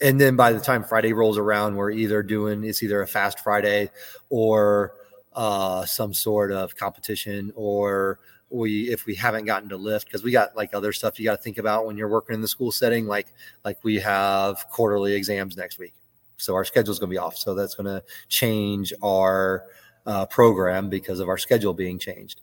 and 0.00 0.20
then 0.20 0.34
by 0.34 0.52
the 0.52 0.58
time 0.58 0.82
Friday 0.82 1.12
rolls 1.12 1.38
around, 1.38 1.76
we're 1.76 1.92
either 1.92 2.24
doing 2.24 2.64
it's 2.64 2.82
either 2.82 3.00
a 3.02 3.06
fast 3.06 3.38
Friday 3.38 3.90
or 4.28 4.94
uh, 5.32 5.86
some 5.86 6.12
sort 6.12 6.50
of 6.50 6.74
competition 6.74 7.52
or 7.54 8.18
we 8.50 8.90
if 8.90 9.06
we 9.06 9.14
haven't 9.14 9.44
gotten 9.44 9.68
to 9.68 9.76
lift 9.76 10.06
because 10.06 10.24
we 10.24 10.32
got 10.32 10.56
like 10.56 10.74
other 10.74 10.92
stuff 10.92 11.20
you 11.20 11.24
got 11.24 11.36
to 11.36 11.42
think 11.42 11.56
about 11.56 11.86
when 11.86 11.96
you're 11.96 12.08
working 12.08 12.34
in 12.34 12.40
the 12.40 12.48
school 12.48 12.72
setting 12.72 13.06
like 13.06 13.28
like 13.64 13.78
we 13.84 14.00
have 14.00 14.66
quarterly 14.70 15.14
exams 15.14 15.56
next 15.56 15.78
week 15.78 15.94
so 16.40 16.54
our 16.54 16.64
schedule 16.64 16.92
is 16.92 16.98
going 16.98 17.10
to 17.10 17.14
be 17.14 17.18
off. 17.18 17.36
So 17.36 17.54
that's 17.54 17.74
going 17.74 17.86
to 17.86 18.02
change 18.28 18.92
our 19.02 19.64
uh, 20.06 20.26
program 20.26 20.88
because 20.88 21.20
of 21.20 21.28
our 21.28 21.38
schedule 21.38 21.74
being 21.74 21.98
changed. 21.98 22.40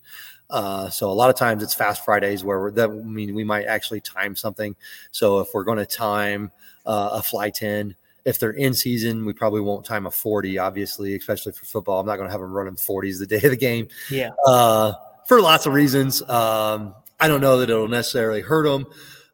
Uh, 0.50 0.90
so 0.90 1.10
a 1.10 1.14
lot 1.14 1.30
of 1.30 1.36
times 1.36 1.62
it's 1.62 1.74
fast 1.74 2.06
Fridays 2.06 2.44
where 2.44 2.72
that 2.72 2.90
I 2.90 2.94
mean 2.94 3.36
we 3.36 3.44
might 3.44 3.66
actually 3.66 4.00
time 4.02 4.36
something. 4.36 4.76
So 5.12 5.40
if 5.40 5.50
we're 5.54 5.66
going 5.66 5.80
to 5.80 5.86
time 5.86 6.52
uh, 6.86 7.10
a 7.14 7.22
fly 7.22 7.50
ten, 7.50 7.96
if 8.24 8.40
they're 8.40 8.52
in 8.52 8.74
season, 8.74 9.26
we 9.26 9.34
probably 9.34 9.62
won't 9.62 9.86
time 9.86 10.06
a 10.06 10.12
forty. 10.12 10.58
Obviously, 10.58 11.16
especially 11.16 11.52
for 11.52 11.66
football, 11.66 12.00
I'm 12.00 12.06
not 12.06 12.16
going 12.16 12.28
to 12.28 12.32
have 12.32 12.42
them 12.42 12.54
running 12.54 12.78
forties 12.78 13.20
the 13.20 13.28
day 13.28 13.38
of 13.38 13.52
the 13.52 13.58
game. 13.58 13.90
Yeah. 14.10 14.32
Uh, 14.46 14.94
for 15.28 15.42
lots 15.42 15.66
of 15.66 15.74
reasons. 15.74 16.22
Um, 16.30 16.96
I 17.20 17.28
don't 17.28 17.42
know 17.42 17.58
that 17.58 17.70
it'll 17.70 17.88
necessarily 17.88 18.42
hurt 18.42 18.64
them, 18.64 18.86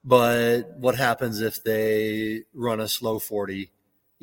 but 0.04 0.78
what 0.78 0.95
happens 0.95 1.41
if 1.41 1.63
they 1.63 2.43
run 2.54 2.80
a 2.80 2.88
slow 2.88 3.19
forty? 3.19 3.69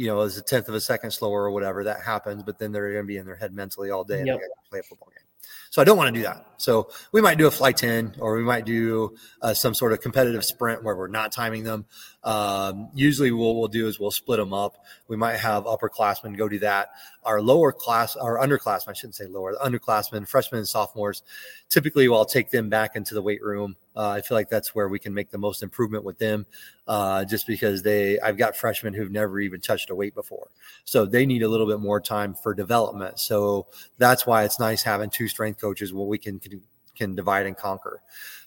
You 0.00 0.06
know, 0.06 0.20
as 0.20 0.38
a 0.38 0.42
tenth 0.42 0.66
of 0.66 0.74
a 0.74 0.80
second 0.80 1.10
slower 1.10 1.44
or 1.44 1.50
whatever, 1.50 1.84
that 1.84 2.00
happens. 2.00 2.42
But 2.42 2.58
then 2.58 2.72
they're 2.72 2.90
going 2.90 3.04
to 3.04 3.06
be 3.06 3.18
in 3.18 3.26
their 3.26 3.36
head 3.36 3.52
mentally 3.52 3.90
all 3.90 4.02
day 4.02 4.20
and 4.20 4.28
yep. 4.28 4.40
play 4.70 4.78
a 4.78 4.82
football 4.82 5.10
game. 5.10 5.26
So 5.68 5.82
I 5.82 5.84
don't 5.84 5.98
want 5.98 6.08
to 6.08 6.18
do 6.18 6.22
that. 6.22 6.46
So 6.56 6.88
we 7.12 7.20
might 7.20 7.36
do 7.36 7.46
a 7.46 7.50
fly 7.50 7.72
10 7.72 8.16
or 8.18 8.34
we 8.34 8.42
might 8.42 8.64
do 8.64 9.14
uh, 9.42 9.52
some 9.52 9.74
sort 9.74 9.92
of 9.92 10.00
competitive 10.00 10.42
sprint 10.42 10.82
where 10.82 10.96
we're 10.96 11.06
not 11.06 11.32
timing 11.32 11.64
them. 11.64 11.84
Um, 12.24 12.88
usually 12.94 13.30
what 13.30 13.56
we'll 13.56 13.68
do 13.68 13.86
is 13.88 14.00
we'll 14.00 14.10
split 14.10 14.38
them 14.38 14.54
up. 14.54 14.84
We 15.06 15.18
might 15.18 15.36
have 15.36 15.64
upperclassmen 15.64 16.34
go 16.36 16.48
do 16.48 16.60
that. 16.60 16.88
Our 17.24 17.42
lower 17.42 17.70
class, 17.70 18.16
our 18.16 18.38
underclassmen, 18.38 18.88
I 18.88 18.92
shouldn't 18.94 19.16
say 19.16 19.26
lower, 19.26 19.52
the 19.52 19.58
underclassmen, 19.58 20.26
freshmen 20.26 20.60
and 20.60 20.68
sophomores, 20.68 21.22
typically 21.68 22.08
we'll 22.08 22.24
take 22.24 22.50
them 22.50 22.70
back 22.70 22.96
into 22.96 23.12
the 23.12 23.22
weight 23.22 23.42
room 23.42 23.76
uh, 24.00 24.08
I 24.08 24.22
feel 24.22 24.34
like 24.34 24.48
that's 24.48 24.74
where 24.74 24.88
we 24.88 24.98
can 24.98 25.12
make 25.12 25.30
the 25.30 25.36
most 25.36 25.62
improvement 25.62 26.04
with 26.04 26.18
them, 26.18 26.46
uh, 26.88 27.22
just 27.26 27.46
because 27.46 27.82
they. 27.82 28.18
I've 28.20 28.38
got 28.38 28.56
freshmen 28.56 28.94
who've 28.94 29.10
never 29.10 29.40
even 29.40 29.60
touched 29.60 29.90
a 29.90 29.94
weight 29.94 30.14
before, 30.14 30.48
so 30.86 31.04
they 31.04 31.26
need 31.26 31.42
a 31.42 31.48
little 31.48 31.66
bit 31.66 31.80
more 31.80 32.00
time 32.00 32.32
for 32.32 32.54
development. 32.54 33.18
So 33.18 33.66
that's 33.98 34.26
why 34.26 34.44
it's 34.44 34.58
nice 34.58 34.82
having 34.82 35.10
two 35.10 35.28
strength 35.28 35.60
coaches 35.60 35.92
where 35.92 36.06
we 36.06 36.16
can 36.16 36.38
can, 36.38 36.62
can 36.96 37.14
divide 37.14 37.44
and 37.44 37.54
conquer. 37.54 38.00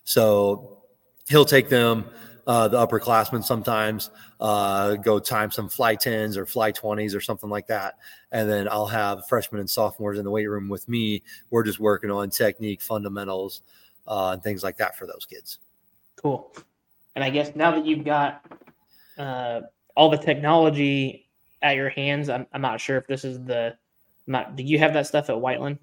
So 0.06 0.82
he'll 1.28 1.46
take 1.46 1.70
them. 1.70 2.06
Uh, 2.46 2.68
the 2.68 2.86
upperclassmen 2.86 3.42
sometimes 3.42 4.10
uh, 4.42 4.96
go 4.96 5.18
time 5.18 5.50
some 5.50 5.70
fly 5.70 5.96
10s 5.96 6.36
or 6.36 6.46
fly 6.46 6.74
20s 6.74 7.16
or 7.16 7.22
something 7.22 7.50
like 7.50 7.68
that. 7.68 7.94
And 8.34 8.50
then 8.50 8.68
I'll 8.70 8.88
have 8.88 9.26
freshmen 9.30 9.62
and 9.62 9.70
sophomores 9.70 10.18
in 10.18 10.26
the 10.26 10.32
weight 10.32 10.48
room 10.48 10.68
with 10.68 10.90
me. 10.90 11.24
We're 11.52 11.64
just 11.64 11.80
working 11.80 12.12
on 12.12 12.30
technique, 12.32 12.82
fundamentals, 12.82 13.62
uh, 14.08 14.32
and 14.34 14.44
things 14.44 14.64
like 14.64 14.78
that 14.78 14.98
for 14.98 15.06
those 15.06 15.26
kids. 15.30 15.60
Cool. 16.22 16.54
And 17.16 17.24
I 17.24 17.30
guess 17.30 17.56
now 17.56 17.72
that 17.72 17.86
you've 17.86 18.06
got 18.06 18.46
uh, 19.18 19.62
all 19.96 20.10
the 20.10 20.18
technology 20.18 21.30
at 21.62 21.76
your 21.76 21.90
hands, 21.90 22.30
I'm, 22.30 22.48
I'm 22.54 22.62
not 22.62 22.82
sure 22.82 22.98
if 22.98 23.08
this 23.08 23.24
is 23.24 23.44
the. 23.44 23.76
Not, 24.26 24.56
do 24.56 24.64
you 24.64 24.80
have 24.80 24.94
that 24.94 25.06
stuff 25.06 25.30
at 25.30 25.40
Whiteland? 25.40 25.80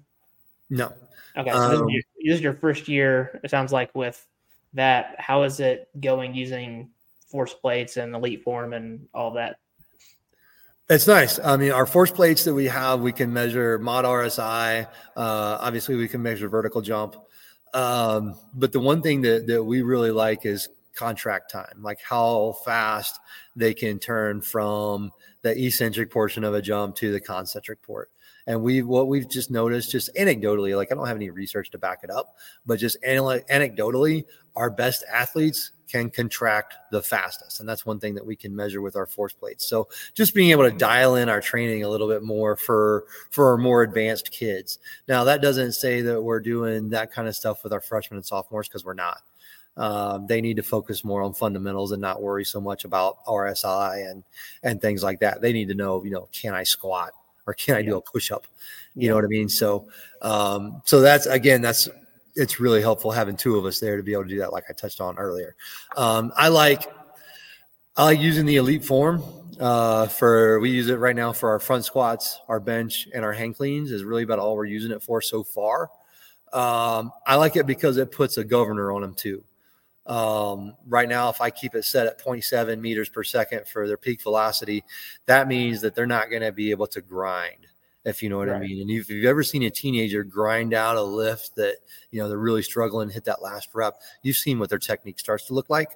No. 0.69 0.91
Okay, 1.37 1.51
so 1.51 1.57
um, 1.57 1.69
this, 1.69 1.75
is 1.75 1.81
um, 1.81 1.89
your, 1.89 2.01
this, 2.23 2.35
is 2.35 2.41
your, 2.41 2.53
first 2.53 2.87
year. 2.87 3.39
It 3.43 3.51
sounds 3.51 3.71
like 3.71 3.93
with 3.93 4.25
that. 4.73 5.15
How 5.19 5.43
is 5.43 5.59
it 5.59 5.89
going 5.99 6.33
using 6.33 6.89
force 7.27 7.53
plates 7.53 7.97
and 7.97 8.15
elite 8.15 8.43
form 8.43 8.73
and 8.73 9.07
all 9.13 9.31
that? 9.33 9.57
It's 10.89 11.07
nice. 11.07 11.39
I 11.39 11.55
mean, 11.55 11.71
our 11.71 11.85
force 11.85 12.11
plates 12.11 12.43
that 12.43 12.53
we 12.53 12.65
have, 12.65 12.99
we 12.99 13.13
can 13.13 13.31
measure 13.31 13.79
mod 13.79 14.03
RSI. 14.03 14.85
Uh, 15.15 15.57
obviously, 15.61 15.95
we 15.95 16.07
can 16.07 16.21
measure 16.21 16.49
vertical 16.49 16.81
jump. 16.81 17.15
Um, 17.73 18.35
but 18.53 18.71
the 18.71 18.79
one 18.79 19.01
thing 19.01 19.21
that, 19.21 19.47
that 19.47 19.63
we 19.63 19.81
really 19.81 20.11
like 20.11 20.45
is 20.45 20.69
contract 20.93 21.51
time, 21.51 21.81
like 21.81 21.99
how 22.01 22.53
fast 22.65 23.19
they 23.55 23.73
can 23.73 23.99
turn 23.99 24.41
from 24.41 25.11
the 25.41 25.65
eccentric 25.65 26.11
portion 26.11 26.43
of 26.43 26.53
a 26.53 26.61
jump 26.61 26.95
to 26.97 27.11
the 27.11 27.19
concentric 27.19 27.81
port. 27.81 28.09
And 28.47 28.63
we 28.63 28.81
what 28.81 29.07
we've 29.07 29.29
just 29.29 29.51
noticed, 29.51 29.91
just 29.91 30.09
anecdotally, 30.15 30.75
like 30.75 30.91
I 30.91 30.95
don't 30.95 31.07
have 31.07 31.15
any 31.15 31.29
research 31.29 31.69
to 31.71 31.77
back 31.77 31.99
it 32.03 32.09
up, 32.09 32.35
but 32.65 32.79
just 32.79 32.97
anecdotally, 33.03 34.25
our 34.55 34.69
best 34.69 35.03
athletes 35.11 35.71
can 35.91 36.09
contract 36.09 36.75
the 36.91 37.01
fastest. 37.01 37.59
And 37.59 37.67
that's 37.67 37.85
one 37.85 37.99
thing 37.99 38.15
that 38.15 38.25
we 38.25 38.35
can 38.35 38.55
measure 38.55 38.81
with 38.81 38.95
our 38.95 39.05
force 39.05 39.33
plates. 39.33 39.65
So 39.65 39.89
just 40.13 40.33
being 40.33 40.51
able 40.51 40.63
to 40.63 40.75
dial 40.75 41.15
in 41.15 41.27
our 41.27 41.41
training 41.41 41.83
a 41.83 41.89
little 41.89 42.07
bit 42.07 42.23
more 42.23 42.55
for 42.55 43.05
for 43.31 43.51
our 43.51 43.57
more 43.57 43.83
advanced 43.83 44.31
kids. 44.31 44.79
Now 45.07 45.23
that 45.25 45.41
doesn't 45.41 45.73
say 45.73 46.01
that 46.01 46.21
we're 46.21 46.39
doing 46.39 46.89
that 46.89 47.11
kind 47.11 47.27
of 47.27 47.35
stuff 47.35 47.63
with 47.63 47.73
our 47.73 47.81
freshmen 47.81 48.17
and 48.17 48.25
sophomores 48.25 48.67
because 48.67 48.85
we're 48.85 48.93
not. 48.93 49.21
Um, 49.77 50.27
they 50.27 50.41
need 50.41 50.57
to 50.57 50.63
focus 50.63 51.03
more 51.03 51.21
on 51.21 51.33
fundamentals 51.33 51.91
and 51.91 52.01
not 52.01 52.21
worry 52.21 52.43
so 52.43 52.59
much 52.59 52.85
about 52.85 53.23
RSI 53.25 54.09
and 54.09 54.23
and 54.63 54.81
things 54.81 55.03
like 55.03 55.19
that. 55.19 55.41
They 55.41 55.53
need 55.53 55.67
to 55.69 55.75
know, 55.75 56.03
you 56.03 56.11
know, 56.11 56.29
can 56.31 56.53
I 56.53 56.63
squat 56.63 57.13
or 57.47 57.53
can 57.53 57.75
I 57.75 57.81
do 57.81 57.97
a 57.97 58.01
push 58.01 58.31
up? 58.31 58.47
You 58.95 59.03
yeah. 59.03 59.09
know 59.09 59.15
what 59.15 59.25
I 59.25 59.27
mean? 59.27 59.49
So, 59.49 59.87
um, 60.21 60.81
so 60.85 61.01
that's 61.01 61.25
again, 61.25 61.61
that's 61.61 61.89
it's 62.35 62.59
really 62.59 62.81
helpful 62.81 63.11
having 63.11 63.35
two 63.35 63.57
of 63.57 63.65
us 63.65 63.79
there 63.79 63.97
to 63.97 64.03
be 64.03 64.13
able 64.13 64.23
to 64.23 64.29
do 64.29 64.39
that, 64.39 64.53
like 64.53 64.65
I 64.69 64.73
touched 64.73 65.01
on 65.01 65.17
earlier. 65.17 65.55
Um, 65.97 66.31
I 66.35 66.47
like 66.47 66.91
I 67.97 68.05
like 68.05 68.19
using 68.19 68.45
the 68.45 68.55
elite 68.55 68.85
form 68.85 69.23
uh, 69.59 70.07
for 70.07 70.59
we 70.59 70.69
use 70.69 70.89
it 70.89 70.95
right 70.95 71.15
now 71.15 71.33
for 71.33 71.49
our 71.49 71.59
front 71.59 71.85
squats, 71.85 72.39
our 72.47 72.59
bench, 72.59 73.07
and 73.13 73.25
our 73.25 73.33
hang 73.33 73.53
cleans 73.53 73.91
is 73.91 74.03
really 74.03 74.23
about 74.23 74.39
all 74.39 74.55
we're 74.55 74.65
using 74.65 74.91
it 74.91 75.03
for 75.03 75.21
so 75.21 75.43
far. 75.43 75.89
Um, 76.53 77.11
I 77.25 77.35
like 77.35 77.55
it 77.55 77.65
because 77.65 77.97
it 77.97 78.11
puts 78.11 78.37
a 78.37 78.43
governor 78.43 78.91
on 78.91 79.01
them 79.01 79.13
too. 79.13 79.43
Um, 80.05 80.75
right 80.87 81.07
now, 81.07 81.29
if 81.29 81.41
I 81.41 81.49
keep 81.49 81.75
it 81.75 81.85
set 81.85 82.07
at 82.07 82.19
0.7 82.19 82.79
meters 82.79 83.07
per 83.07 83.23
second 83.23 83.67
for 83.67 83.87
their 83.87 83.97
peak 83.97 84.21
velocity, 84.23 84.83
that 85.27 85.47
means 85.47 85.81
that 85.81 85.95
they're 85.95 86.07
not 86.07 86.29
going 86.29 86.41
to 86.41 86.51
be 86.51 86.71
able 86.71 86.87
to 86.87 87.01
grind 87.01 87.67
if 88.05 88.23
you 88.23 88.29
know 88.29 88.37
what 88.37 88.47
right. 88.47 88.57
I 88.57 88.59
mean. 88.59 88.81
And 88.81 88.89
if 88.89 89.09
you've 89.09 89.25
ever 89.25 89.43
seen 89.43 89.63
a 89.63 89.69
teenager 89.69 90.23
grind 90.23 90.73
out 90.73 90.97
a 90.97 91.03
lift 91.03 91.55
that, 91.55 91.77
you 92.09 92.19
know, 92.19 92.27
they're 92.27 92.37
really 92.37 92.63
struggling 92.63 93.09
to 93.09 93.13
hit 93.13 93.25
that 93.25 93.41
last 93.41 93.69
rep, 93.73 94.01
you've 94.23 94.37
seen 94.37 94.59
what 94.59 94.69
their 94.69 94.79
technique 94.79 95.19
starts 95.19 95.45
to 95.45 95.53
look 95.53 95.69
like. 95.69 95.89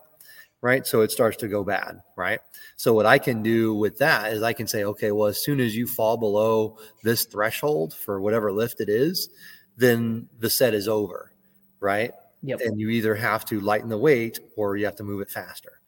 right? 0.65 0.87
So 0.87 1.01
it 1.01 1.11
starts 1.11 1.37
to 1.37 1.47
go 1.47 1.63
bad, 1.63 2.01
right? 2.15 2.39
So 2.75 2.91
what 2.91 3.05
I 3.05 3.19
can 3.19 3.43
do 3.43 3.75
with 3.75 3.99
that 3.99 4.33
is 4.33 4.41
I 4.41 4.51
can 4.51 4.65
say, 4.65 4.83
okay, 4.83 5.11
well, 5.11 5.27
as 5.27 5.39
soon 5.39 5.59
as 5.59 5.75
you 5.75 5.85
fall 5.85 6.17
below 6.17 6.79
this 7.03 7.25
threshold 7.25 7.93
for 7.93 8.19
whatever 8.19 8.51
lift 8.51 8.81
it 8.81 8.89
is, 8.89 9.29
then 9.77 10.27
the 10.39 10.49
set 10.49 10.73
is 10.73 10.87
over, 10.87 11.31
right? 11.79 12.11
Yep. 12.41 12.61
And 12.61 12.79
you 12.79 12.89
either 12.89 13.13
have 13.13 13.45
to 13.45 13.59
lighten 13.59 13.89
the 13.89 13.97
weight 13.99 14.39
or 14.55 14.75
you 14.75 14.85
have 14.85 14.95
to 14.95 15.03
move 15.03 15.21
it 15.21 15.29
faster. 15.29 15.81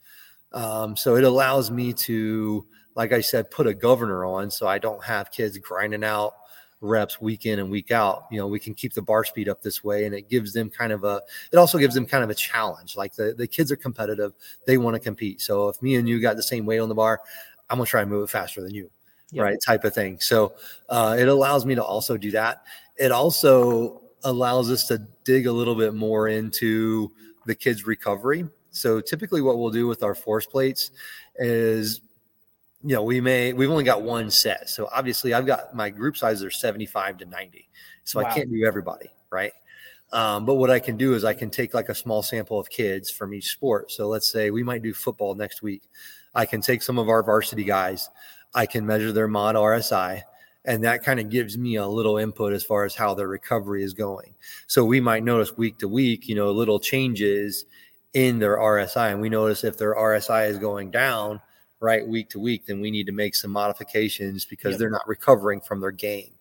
Um, 0.54 0.96
so 0.96 1.16
it 1.16 1.24
allows 1.24 1.72
me 1.72 1.92
to, 1.94 2.64
like 2.98 3.14
I 3.14 3.22
said, 3.22 3.52
put 3.52 3.68
a 3.68 3.76
governor 3.76 4.26
on 4.26 4.50
so 4.50 4.68
I 4.68 4.80
don't 4.80 5.04
have 5.04 5.32
kids 5.32 5.58
grinding 5.60 6.04
out 6.04 6.34
reps 6.82 7.22
week 7.22 7.46
in 7.46 7.60
and 7.60 7.70
week 7.70 7.92
out. 7.92 8.26
You 8.32 8.40
know, 8.40 8.48
we 8.48 8.60
can 8.60 8.74
keep 8.74 8.94
the 8.94 9.04
bar 9.04 9.24
speed 9.24 9.48
up 9.48 9.62
this 9.62 9.84
way, 9.84 10.06
and 10.06 10.16
it 10.16 10.30
gives 10.30 10.52
them 10.52 10.70
kind 10.70 10.92
of 10.92 11.04
a. 11.04 11.22
It 11.52 11.58
also 11.58 11.78
gives 11.78 11.94
them 11.94 12.08
kind 12.08 12.24
of 12.24 12.32
a 12.32 12.36
challenge. 12.36 12.98
Like 12.98 13.14
the 13.14 13.36
the 13.38 13.48
kids 13.48 13.72
are 13.72 13.76
competitive; 13.76 14.34
they 14.66 14.80
want 14.80 14.96
to 14.96 15.00
compete. 15.00 15.42
So 15.42 15.70
if 15.70 15.80
me 15.82 15.96
and 15.96 16.10
you 16.10 16.20
got 16.20 16.38
the 16.38 16.44
same 16.44 16.66
weight 16.66 16.80
on 16.80 16.90
the 16.90 16.96
bar, 16.96 17.22
I'm 17.70 17.78
gonna 17.78 17.86
try 17.86 18.02
and 18.02 18.10
move 18.10 18.24
it 18.24 18.32
faster 18.32 18.62
than 18.62 18.74
you, 18.74 18.90
yep. 19.32 19.44
right? 19.44 19.58
Type 19.64 19.84
of 19.84 19.94
thing. 19.94 20.20
So 20.20 20.56
uh, 20.90 21.16
it 21.20 21.28
allows 21.28 21.68
me 21.68 21.76
to 21.76 21.84
also 21.84 22.18
do 22.18 22.32
that. 22.32 22.64
It 22.98 23.12
also 23.12 24.02
allows 24.24 24.72
us 24.72 24.88
to 24.88 25.06
dig 25.24 25.46
a 25.46 25.52
little 25.52 25.76
bit 25.76 25.94
more 25.94 26.28
into 26.28 27.12
the 27.46 27.54
kids' 27.54 27.86
recovery. 27.86 28.48
So 28.72 29.02
typically, 29.02 29.42
what 29.42 29.60
we'll 29.60 29.70
do 29.70 29.86
with 29.86 30.02
our 30.02 30.16
force 30.16 30.48
plates 30.48 30.92
is 31.36 32.02
you 32.84 32.96
know, 32.96 33.04
we 33.04 33.22
may 33.22 33.54
we've 33.54 33.72
only 33.72 33.84
got 33.84 34.02
one 34.02 34.30
set. 34.30 34.70
So 34.70 34.88
obviously 34.94 35.34
I've 35.34 35.46
got 35.46 35.76
my 35.76 35.90
group 35.90 36.18
sizes 36.18 36.44
are 36.44 36.52
75 36.52 37.18
to 37.20 37.26
90. 37.26 37.68
So 38.04 38.22
wow. 38.22 38.30
I 38.30 38.34
can't 38.34 38.50
do 38.50 38.66
everybody, 38.66 39.10
right? 39.30 39.54
Um, 40.14 40.46
but 40.46 40.56
what 40.56 40.70
I 40.70 40.80
can 40.80 40.96
do 40.96 41.14
is 41.16 41.26
I 41.26 41.34
can 41.34 41.50
take 41.50 41.74
like 41.74 41.90
a 41.90 41.96
small 41.96 42.24
sample 42.24 42.60
of 42.60 42.70
kids 42.70 43.10
from 43.10 43.34
each 43.34 43.52
sport. 43.52 43.92
So 43.92 44.08
let's 44.08 44.32
say 44.32 44.52
we 44.52 44.64
might 44.64 44.82
do 44.82 44.94
football 44.94 45.36
next 45.36 45.62
week. 45.62 45.84
I 46.34 46.46
can 46.46 46.62
take 46.62 46.82
some 46.82 46.98
of 46.98 47.10
our 47.10 47.24
varsity 47.24 47.64
guys, 47.64 48.10
I 48.54 48.66
can 48.66 48.86
measure 48.86 49.12
their 49.12 49.28
mod 49.28 49.56
RSI, 49.56 50.22
and 50.66 50.84
that 50.84 51.04
kind 51.04 51.20
of 51.20 51.30
gives 51.30 51.58
me 51.58 51.76
a 51.76 51.88
little 51.88 52.18
input 52.18 52.54
as 52.54 52.64
far 52.64 52.86
as 52.86 52.96
how 52.96 53.14
their 53.14 53.28
recovery 53.28 53.84
is 53.84 53.94
going. 53.94 54.36
So 54.68 54.86
we 54.86 55.02
might 55.02 55.24
notice 55.24 55.58
week 55.58 55.80
to 55.80 55.88
week, 55.88 56.28
you 56.30 56.36
know, 56.36 56.52
little 56.52 56.80
changes 56.80 57.66
in 58.14 58.40
their 58.40 58.58
RSI. 58.58 59.12
And 59.12 59.22
we 59.22 59.30
notice 59.30 59.64
if 59.64 59.78
their 59.78 59.96
RSI 59.96 60.50
is 60.50 60.58
going 60.58 60.92
down, 60.92 61.42
right 61.80 62.06
week 62.06 62.30
to 62.32 62.40
week, 62.40 62.66
then 62.66 62.82
we 62.82 62.92
need 62.92 63.06
to 63.06 63.12
make 63.12 63.36
some 63.36 63.52
modifications 63.52 64.46
because 64.46 64.72
yep. 64.72 64.80
they're 64.80 64.90
not 64.90 65.08
recovering 65.08 65.62
from 65.62 65.80
their 65.80 65.92
game. 65.92 66.32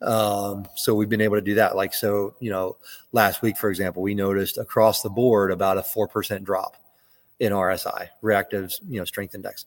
Um, 0.00 0.66
so 0.76 0.94
we've 0.94 1.08
been 1.08 1.20
able 1.20 1.36
to 1.36 1.42
do 1.42 1.54
that. 1.54 1.74
Like, 1.74 1.92
so, 1.92 2.34
you 2.40 2.50
know, 2.50 2.76
last 3.12 3.42
week, 3.42 3.56
for 3.56 3.70
example, 3.70 4.02
we 4.02 4.14
noticed 4.14 4.58
across 4.58 5.02
the 5.02 5.10
board 5.10 5.50
about 5.50 5.78
a 5.78 5.82
4% 5.82 6.44
drop 6.44 6.76
in 7.40 7.52
RSI, 7.52 8.08
reactive, 8.20 8.72
you 8.88 8.98
know, 8.98 9.04
strength 9.04 9.34
index. 9.34 9.66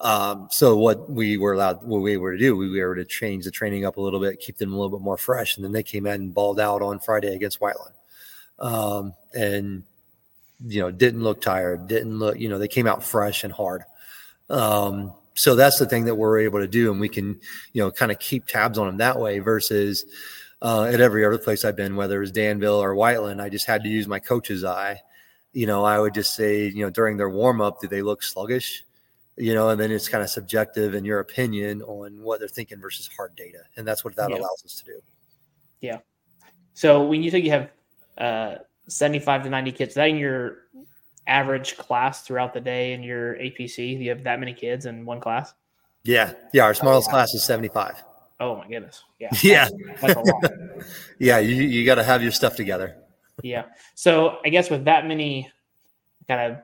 Um, 0.00 0.48
so 0.50 0.76
what 0.76 1.08
we 1.10 1.36
were 1.36 1.52
allowed, 1.52 1.82
what 1.82 2.00
we 2.00 2.16
were 2.16 2.32
to 2.32 2.38
do, 2.38 2.56
we 2.56 2.80
were 2.80 2.96
to 2.96 3.04
change 3.04 3.44
the 3.44 3.50
training 3.50 3.84
up 3.84 3.96
a 3.96 4.00
little 4.00 4.20
bit, 4.20 4.40
keep 4.40 4.56
them 4.56 4.72
a 4.72 4.76
little 4.76 4.96
bit 4.96 5.04
more 5.04 5.16
fresh. 5.16 5.56
And 5.56 5.64
then 5.64 5.72
they 5.72 5.84
came 5.84 6.06
in 6.06 6.14
and 6.14 6.34
balled 6.34 6.58
out 6.58 6.82
on 6.82 6.98
Friday 6.98 7.34
against 7.34 7.60
Whiteland. 7.60 7.94
Um, 8.58 9.14
and, 9.34 9.84
you 10.66 10.80
know, 10.80 10.90
didn't 10.90 11.22
look 11.22 11.40
tired, 11.40 11.86
didn't 11.86 12.18
look, 12.18 12.38
you 12.38 12.48
know, 12.48 12.58
they 12.58 12.68
came 12.68 12.86
out 12.86 13.04
fresh 13.04 13.44
and 13.44 13.52
hard. 13.52 13.82
Um, 14.52 15.14
so 15.34 15.56
that's 15.56 15.78
the 15.78 15.86
thing 15.86 16.04
that 16.04 16.14
we're 16.14 16.38
able 16.40 16.60
to 16.60 16.68
do, 16.68 16.92
and 16.92 17.00
we 17.00 17.08
can, 17.08 17.40
you 17.72 17.82
know, 17.82 17.90
kind 17.90 18.12
of 18.12 18.18
keep 18.18 18.46
tabs 18.46 18.78
on 18.78 18.86
them 18.86 18.98
that 18.98 19.18
way. 19.18 19.40
Versus 19.40 20.04
uh, 20.60 20.84
at 20.84 21.00
every 21.00 21.24
other 21.24 21.38
place 21.38 21.64
I've 21.64 21.74
been, 21.74 21.96
whether 21.96 22.22
it's 22.22 22.30
Danville 22.30 22.80
or 22.80 22.94
Whiteland, 22.94 23.42
I 23.42 23.48
just 23.48 23.66
had 23.66 23.82
to 23.82 23.88
use 23.88 24.06
my 24.06 24.20
coach's 24.20 24.62
eye. 24.62 25.00
You 25.52 25.66
know, 25.66 25.84
I 25.84 25.98
would 25.98 26.14
just 26.14 26.36
say, 26.36 26.66
you 26.68 26.84
know, 26.84 26.90
during 26.90 27.16
their 27.16 27.30
warm 27.30 27.60
up, 27.60 27.80
do 27.80 27.88
they 27.88 28.02
look 28.02 28.22
sluggish? 28.22 28.84
You 29.36 29.54
know, 29.54 29.70
and 29.70 29.80
then 29.80 29.90
it's 29.90 30.08
kind 30.08 30.22
of 30.22 30.28
subjective 30.28 30.94
in 30.94 31.06
your 31.06 31.20
opinion 31.20 31.82
on 31.82 32.22
what 32.22 32.38
they're 32.38 32.48
thinking 32.48 32.78
versus 32.78 33.08
hard 33.16 33.34
data, 33.34 33.60
and 33.76 33.88
that's 33.88 34.04
what 34.04 34.14
that 34.16 34.28
yeah. 34.30 34.36
allows 34.36 34.62
us 34.64 34.74
to 34.80 34.84
do. 34.84 35.00
Yeah. 35.80 35.98
So 36.74 37.02
when 37.04 37.22
you 37.22 37.30
think 37.30 37.46
you 37.46 37.50
have 37.52 37.70
uh, 38.18 38.56
seventy-five 38.88 39.42
to 39.44 39.50
ninety 39.50 39.72
kids, 39.72 39.94
that 39.94 40.08
in 40.08 40.16
your 40.16 40.61
average 41.26 41.76
class 41.76 42.22
throughout 42.22 42.52
the 42.54 42.60
day 42.60 42.92
in 42.92 43.02
your 43.02 43.34
APC? 43.34 43.96
Do 43.96 44.04
you 44.04 44.10
have 44.10 44.24
that 44.24 44.40
many 44.40 44.54
kids 44.54 44.86
in 44.86 45.04
one 45.04 45.20
class? 45.20 45.54
Yeah. 46.04 46.34
Yeah. 46.52 46.64
Our 46.64 46.70
oh, 46.70 46.74
smallest 46.74 47.08
oh, 47.08 47.12
wow. 47.12 47.18
class 47.18 47.34
is 47.34 47.44
75. 47.44 48.02
Oh 48.40 48.56
my 48.56 48.68
goodness. 48.68 49.02
Yeah. 49.18 49.30
Yeah. 49.42 49.68
That's, 50.00 50.14
that's 50.14 50.54
yeah. 51.18 51.38
You, 51.38 51.54
you 51.54 51.86
got 51.86 51.96
to 51.96 52.04
have 52.04 52.22
your 52.22 52.32
stuff 52.32 52.56
together. 52.56 52.96
yeah. 53.42 53.66
So 53.94 54.38
I 54.44 54.48
guess 54.48 54.70
with 54.70 54.84
that 54.86 55.06
many 55.06 55.50
kind 56.28 56.52
of 56.52 56.58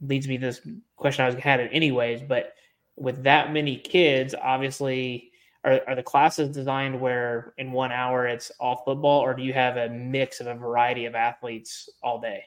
leads 0.00 0.28
me 0.28 0.38
to 0.38 0.46
this 0.46 0.60
question 0.96 1.24
I 1.24 1.28
was 1.28 1.36
had 1.36 1.60
it 1.60 1.70
anyways, 1.72 2.22
but 2.22 2.54
with 2.96 3.22
that 3.24 3.52
many 3.52 3.76
kids, 3.76 4.34
obviously 4.40 5.30
are, 5.64 5.80
are 5.88 5.94
the 5.94 6.02
classes 6.02 6.54
designed 6.54 7.00
where 7.00 7.54
in 7.58 7.72
one 7.72 7.90
hour 7.90 8.26
it's 8.26 8.52
all 8.60 8.82
football 8.84 9.20
or 9.20 9.34
do 9.34 9.42
you 9.42 9.52
have 9.52 9.76
a 9.76 9.88
mix 9.88 10.40
of 10.40 10.46
a 10.46 10.54
variety 10.54 11.06
of 11.06 11.14
athletes 11.14 11.88
all 12.02 12.20
day? 12.20 12.44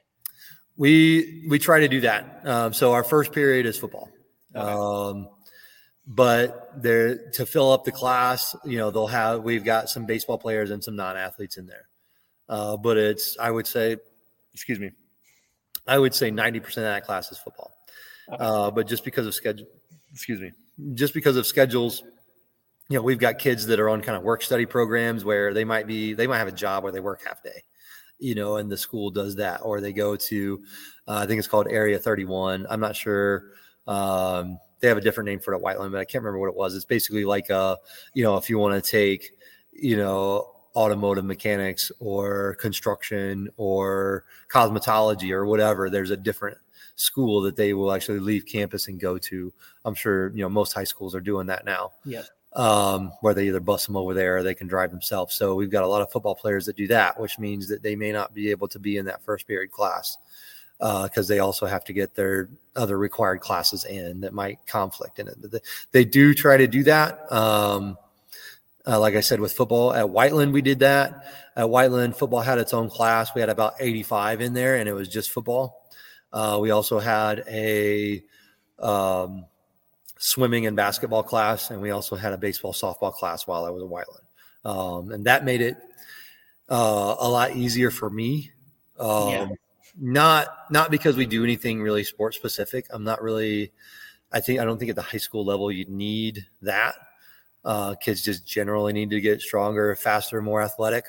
We 0.78 1.46
we 1.50 1.60
try 1.60 1.80
to 1.80 1.88
do 1.88 2.02
that. 2.02 2.42
Um, 2.46 2.74
so 2.74 2.94
our 2.94 3.04
first 3.04 3.32
period 3.32 3.66
is 3.66 3.78
football. 3.78 4.10
Okay. 4.56 4.63
Um, 4.63 5.30
but 6.06 6.72
there 6.82 7.30
to 7.32 7.46
fill 7.46 7.72
up 7.72 7.84
the 7.84 7.92
class, 7.92 8.56
you 8.63 8.78
know, 8.78 8.92
they'll 8.92 9.08
have 9.08 9.44
we've 9.44 9.66
got 9.66 9.90
some 9.90 10.06
baseball 10.06 10.38
players 10.38 10.72
and 10.72 10.82
some 10.84 10.96
non-athletes 10.96 11.58
in 11.58 11.66
there. 11.66 11.90
Uh, 12.48 12.78
but 12.78 12.98
it's 12.98 13.38
I 13.40 13.52
would 13.52 13.68
say, 13.68 13.98
excuse 14.54 14.80
me, 14.80 14.92
I 15.86 15.98
would 15.98 16.13
say 16.13 16.32
ninety 16.32 16.60
percent 16.60 16.86
of 16.86 16.94
that 16.94 17.04
class 17.06 17.32
is 17.32 17.38
football. 17.38 17.74
Okay. 18.32 18.38
Uh, 18.40 18.72
but 18.72 18.88
just 18.88 19.04
because 19.04 19.26
of 19.26 19.34
schedule, 19.34 19.68
excuse 20.13 20.40
me, 20.40 20.52
just 20.94 21.13
because 21.13 21.36
of 21.38 21.48
schedules, 21.48 22.04
you 22.88 22.98
know, 22.98 23.02
we've 23.02 23.20
got 23.20 23.40
kids 23.40 23.66
that 23.66 23.80
are 23.80 23.90
on 23.90 24.02
kind 24.02 24.18
of 24.18 24.24
work 24.24 24.44
study 24.44 24.66
programs 24.66 25.26
where 25.26 25.54
they 25.54 25.66
might 25.66 25.88
be 25.88 26.13
they 26.13 26.28
might 26.28 26.38
have 26.38 26.48
a 26.48 26.54
job 26.54 26.84
where 26.84 26.92
they 26.92 27.00
work 27.00 27.22
half 27.26 27.42
day 27.44 27.63
you 28.19 28.36
know, 28.36 28.58
and 28.58 28.71
the 28.71 28.77
school 28.77 29.10
does 29.10 29.36
that, 29.36 29.62
or 29.63 29.82
they 29.82 29.93
go 29.93 30.15
to, 30.15 30.62
uh, 31.08 31.19
I 31.23 31.25
think 31.25 31.39
it's 31.39 31.47
called 31.47 31.67
Area 31.69 31.99
31. 31.99 32.65
I'm 32.69 32.80
not 32.80 32.95
sure. 32.95 33.45
Um, 33.88 34.60
they 34.80 34.88
have 34.88 34.97
a 34.97 35.01
different 35.01 35.27
name 35.27 35.39
for 35.39 35.56
at 35.56 35.62
Whiteland, 35.62 35.91
but 35.91 35.99
I 35.99 36.06
can't 36.06 36.23
remember 36.23 36.39
what 36.39 36.49
it 36.49 36.56
was. 36.56 36.75
It's 36.75 36.86
basically 36.86 37.25
like 37.25 37.49
a, 37.49 37.77
you 38.13 38.23
know, 38.23 38.38
if 38.38 38.49
you 38.49 38.60
want 38.60 38.84
to 38.84 38.91
take, 38.91 39.32
you 39.71 39.97
know, 39.97 40.51
automotive 40.75 41.25
mechanics 41.25 41.91
or 41.99 42.56
construction 42.56 43.49
or 43.58 44.25
cosmetology 44.49 45.32
or 45.32 45.45
whatever, 45.45 45.89
there's 45.89 46.12
a 46.12 46.17
different 46.17 46.58
school 46.95 47.41
that 47.41 47.56
they 47.56 47.73
will 47.73 47.91
actually 47.91 48.19
leave 48.19 48.45
campus 48.45 48.88
and 48.88 48.99
go 48.99 49.17
to. 49.17 49.53
I'm 49.86 49.95
sure, 49.95 50.30
you 50.30 50.43
know, 50.43 50.49
most 50.49 50.73
high 50.73 50.84
schools 50.84 51.15
are 51.15 51.21
doing 51.21 51.47
that 51.47 51.65
now. 51.65 51.93
Yeah 52.06 52.23
um, 52.54 53.12
where 53.22 53.34
they 53.34 53.48
either 53.48 53.60
bus 53.60 53.86
them 53.86 53.96
over 53.96 54.14
there 54.14 54.38
or 54.38 54.44
they 54.44 54.56
can 54.56 54.68
drive 54.68 54.92
themselves. 54.92 55.36
So 55.36 55.56
we've 55.56 55.70
got 55.70 55.84
a 55.84 55.88
lot 55.88 56.02
of 56.02 56.12
football 56.12 56.36
players 56.36 56.66
that 56.66 56.76
do 56.76 56.88
that, 56.88 57.20
which 57.20 57.38
means 57.40 57.68
that 57.68 57.84
they 57.84 57.96
may 57.96 58.12
not 58.12 58.34
be 58.34 58.52
able 58.52 58.68
to 58.70 58.80
be 58.80 58.98
in 58.98 59.06
that 59.06 59.22
first 59.24 59.48
period 59.48 59.72
class 59.72 60.18
uh, 60.80 61.04
because 61.04 61.30
uh, 61.30 61.34
they 61.34 61.40
also 61.40 61.66
have 61.66 61.84
to 61.86 61.94
get 61.94 62.16
their 62.16 62.50
other 62.76 62.98
required 62.98 63.42
classes 63.42 63.86
in 63.86 64.22
that 64.22 64.34
might 64.34 64.60
conflict 64.68 65.20
in 65.20 65.28
it. 65.28 65.38
They 65.92 66.06
do 66.06 66.34
try 66.34 66.58
to 66.58 66.68
do 66.68 66.84
that. 66.84 67.32
Um, 67.32 67.98
uh, 68.86 69.00
like 69.00 69.16
I 69.16 69.20
said, 69.20 69.40
with 69.40 69.52
football 69.52 69.94
at 69.94 70.10
Whiteland, 70.10 70.54
we 70.54 70.62
did 70.62 70.80
that. 70.80 71.26
At 71.56 71.70
Whiteland, 71.70 72.16
football 72.16 72.42
had 72.42 72.58
its 72.58 72.74
own 72.74 72.90
class. 72.90 73.34
We 73.36 73.42
had 73.42 73.50
about 73.50 73.74
85 73.80 74.42
in 74.42 74.54
there, 74.54 74.78
and 74.78 74.88
it 74.88 74.94
was 74.94 75.10
just 75.10 75.32
football. 75.32 75.90
Uh, 76.32 76.60
we 76.62 76.72
also 76.72 77.00
had 77.00 77.44
a 77.50 78.24
um, 78.80 79.46
swimming 80.19 80.65
and 80.65 80.75
basketball 80.75 81.23
class, 81.23 81.71
and 81.71 81.82
we 81.82 81.91
also 81.91 82.15
had 82.15 82.34
a 82.34 82.38
baseball 82.38 82.73
softball 82.73 83.13
class 83.13 83.47
while 83.47 83.65
I 83.65 83.69
was 83.69 83.84
at 83.84 83.89
Whiteland, 83.89 84.25
um, 84.65 85.12
and 85.12 85.25
that 85.25 85.45
made 85.45 85.62
it 85.62 85.77
uh, 86.69 87.15
a 87.19 87.30
lot 87.30 87.56
easier 87.56 87.91
for 87.91 88.10
me. 88.10 88.51
Um, 88.99 89.30
yeah. 89.30 89.47
Not 89.99 90.47
not 90.69 90.91
because 90.91 91.17
we 91.17 91.25
do 91.25 91.43
anything 91.43 91.82
really 91.82 92.03
sport 92.03 92.36
specific. 92.36 92.86
I'm 92.91 93.03
not 93.03 93.21
really. 93.21 93.71
I 94.32 94.41
think 94.41 94.60
I 94.60 94.65
don't 94.65 94.77
think 94.77 94.89
at 94.89 94.95
the 94.95 95.01
high 95.01 95.17
school 95.17 95.43
level 95.43 95.71
you 95.71 95.86
need 95.86 96.45
that. 96.62 96.95
Uh, 97.65 97.95
kids 97.95 98.21
just 98.21 98.45
generally 98.45 98.93
need 98.93 99.10
to 99.10 99.19
get 99.19 99.41
stronger, 99.41 99.95
faster, 99.95 100.41
more 100.41 100.62
athletic. 100.62 101.06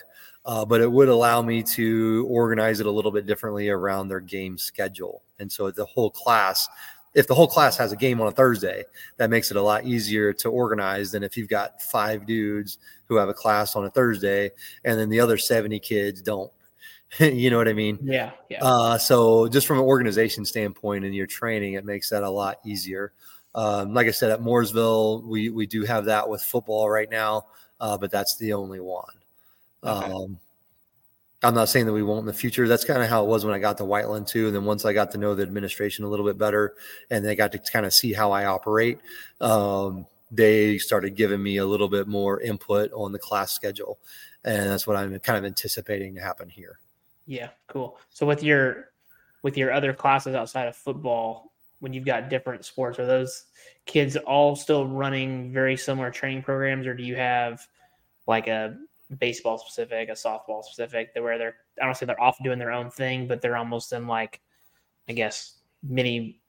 Uh, 0.46 0.64
but 0.64 0.80
it 0.80 0.90
would 0.90 1.10
allow 1.10 1.42
me 1.42 1.62
to 1.62 2.26
organize 2.30 2.80
it 2.80 2.86
a 2.86 2.90
little 2.90 3.11
bit 3.11 3.26
differently 3.26 3.68
around 3.68 4.09
their 4.09 4.20
game 4.20 4.56
schedule. 4.56 5.22
And 5.38 5.52
so 5.52 5.70
the 5.70 5.84
whole 5.84 6.11
class 6.11 6.68
if 7.18 7.26
the 7.26 7.34
whole 7.34 7.48
class 7.48 7.76
has 7.76 7.90
a 7.90 7.96
game 7.96 8.20
on 8.20 8.28
a 8.28 8.30
Thursday, 8.30 8.84
that 9.16 9.28
makes 9.28 9.50
it 9.50 9.56
a 9.56 9.62
lot 9.62 9.84
easier 9.84 10.32
to 10.32 10.48
organize 10.48 11.10
than 11.10 11.24
if 11.24 11.36
you've 11.36 11.48
got 11.48 11.82
five 11.82 12.24
dudes 12.26 12.78
who 13.06 13.16
have 13.16 13.28
a 13.28 13.34
class 13.34 13.74
on 13.74 13.84
a 13.84 13.90
Thursday 13.90 14.52
and 14.84 14.96
then 14.98 15.08
the 15.08 15.18
other 15.18 15.36
70 15.36 15.80
kids 15.80 16.22
don't. 16.22 16.52
you 17.18 17.50
know 17.50 17.56
what 17.56 17.66
I 17.66 17.72
mean? 17.72 17.98
Yeah. 18.02 18.30
Yeah. 18.48 18.62
Uh, 18.62 18.98
so 18.98 19.48
just 19.48 19.66
from 19.66 19.78
an 19.78 19.84
organization 19.84 20.44
standpoint 20.44 21.04
and 21.04 21.12
your 21.12 21.26
training, 21.26 21.72
it 21.72 21.84
makes 21.84 22.08
that 22.10 22.22
a 22.22 22.30
lot 22.30 22.60
easier. 22.64 23.12
Um, 23.52 23.94
like 23.94 24.06
I 24.06 24.12
said, 24.12 24.30
at 24.30 24.40
Mooresville, 24.40 25.24
we, 25.24 25.50
we 25.50 25.66
do 25.66 25.82
have 25.82 26.04
that 26.04 26.28
with 26.28 26.40
football 26.40 26.88
right 26.88 27.10
now, 27.10 27.46
uh, 27.80 27.98
but 27.98 28.12
that's 28.12 28.36
the 28.36 28.52
only 28.52 28.78
one. 28.78 29.04
Okay. 29.82 30.12
Um, 30.12 30.38
I'm 31.43 31.55
not 31.55 31.68
saying 31.68 31.86
that 31.86 31.93
we 31.93 32.03
won't 32.03 32.20
in 32.20 32.26
the 32.26 32.32
future. 32.32 32.66
That's 32.66 32.84
kind 32.84 33.01
of 33.01 33.09
how 33.09 33.24
it 33.24 33.28
was 33.28 33.45
when 33.45 33.55
I 33.55 33.61
got 33.61 33.78
to 33.78 33.84
Whiteland 33.84 34.26
too. 34.26 34.47
And 34.47 34.57
then 34.57 34.64
once 34.64 34.84
I 34.84 34.93
got 34.93 35.12
to 35.12 35.18
know 35.18 35.34
the 35.34 35.45
administration 35.45 36.05
a 36.05 36.09
little 36.09 36.26
bit 36.26 36.36
better, 36.36 36.74
and 37.11 37.24
they 37.24 37.36
got 37.36 37.53
to 37.53 37.59
kind 37.59 37.86
of 37.86 37.95
see 37.95 38.12
how 38.12 38.32
I 38.32 38.47
operate, 38.47 38.99
um, 39.41 40.07
they 40.30 40.78
started 40.78 41.14
giving 41.14 41.43
me 41.43 41.59
a 41.59 41.66
little 41.66 41.89
bit 41.89 42.09
more 42.09 42.41
input 42.41 42.91
on 42.93 43.12
the 43.12 43.18
class 43.18 43.53
schedule, 43.53 43.99
and 44.45 44.68
that's 44.68 44.86
what 44.86 44.97
I'm 44.97 45.16
kind 45.20 45.39
of 45.39 45.45
anticipating 45.45 46.16
to 46.16 46.20
happen 46.20 46.49
here. 46.49 46.80
Yeah, 47.26 47.51
cool. 47.68 47.99
So 48.11 48.26
with 48.26 48.43
your 48.43 48.91
with 49.43 49.57
your 49.57 49.72
other 49.72 49.93
classes 49.93 50.34
outside 50.34 50.66
of 50.66 50.74
football, 50.74 51.53
when 51.78 51.93
you've 51.93 52.05
got 52.05 52.28
different 52.28 52.64
sports, 52.64 52.99
are 52.99 53.07
those 53.07 53.45
kids 53.86 54.16
all 54.16 54.57
still 54.57 54.86
running 54.86 55.53
very 55.53 55.76
similar 55.76 56.11
training 56.11 56.43
programs, 56.43 56.86
or 56.86 56.95
do 56.95 57.05
you 57.05 57.14
have 57.14 57.66
like 58.26 58.49
a 58.49 58.76
baseball 59.16 59.59
specific, 59.59 60.09
a 60.09 60.12
softball 60.12 60.62
specific, 60.62 61.11
where 61.14 61.38
they're 61.38 61.56
I 61.80 61.84
don't 61.84 61.96
say 61.96 62.06
they're 62.06 62.20
off 62.20 62.36
doing 62.42 62.59
their 62.59 62.72
own 62.72 62.90
thing, 62.90 63.26
but 63.26 63.40
they're 63.40 63.56
almost 63.56 63.92
in 63.92 64.06
like 64.06 64.40
I 65.09 65.12
guess 65.12 65.54
mini 65.82 66.40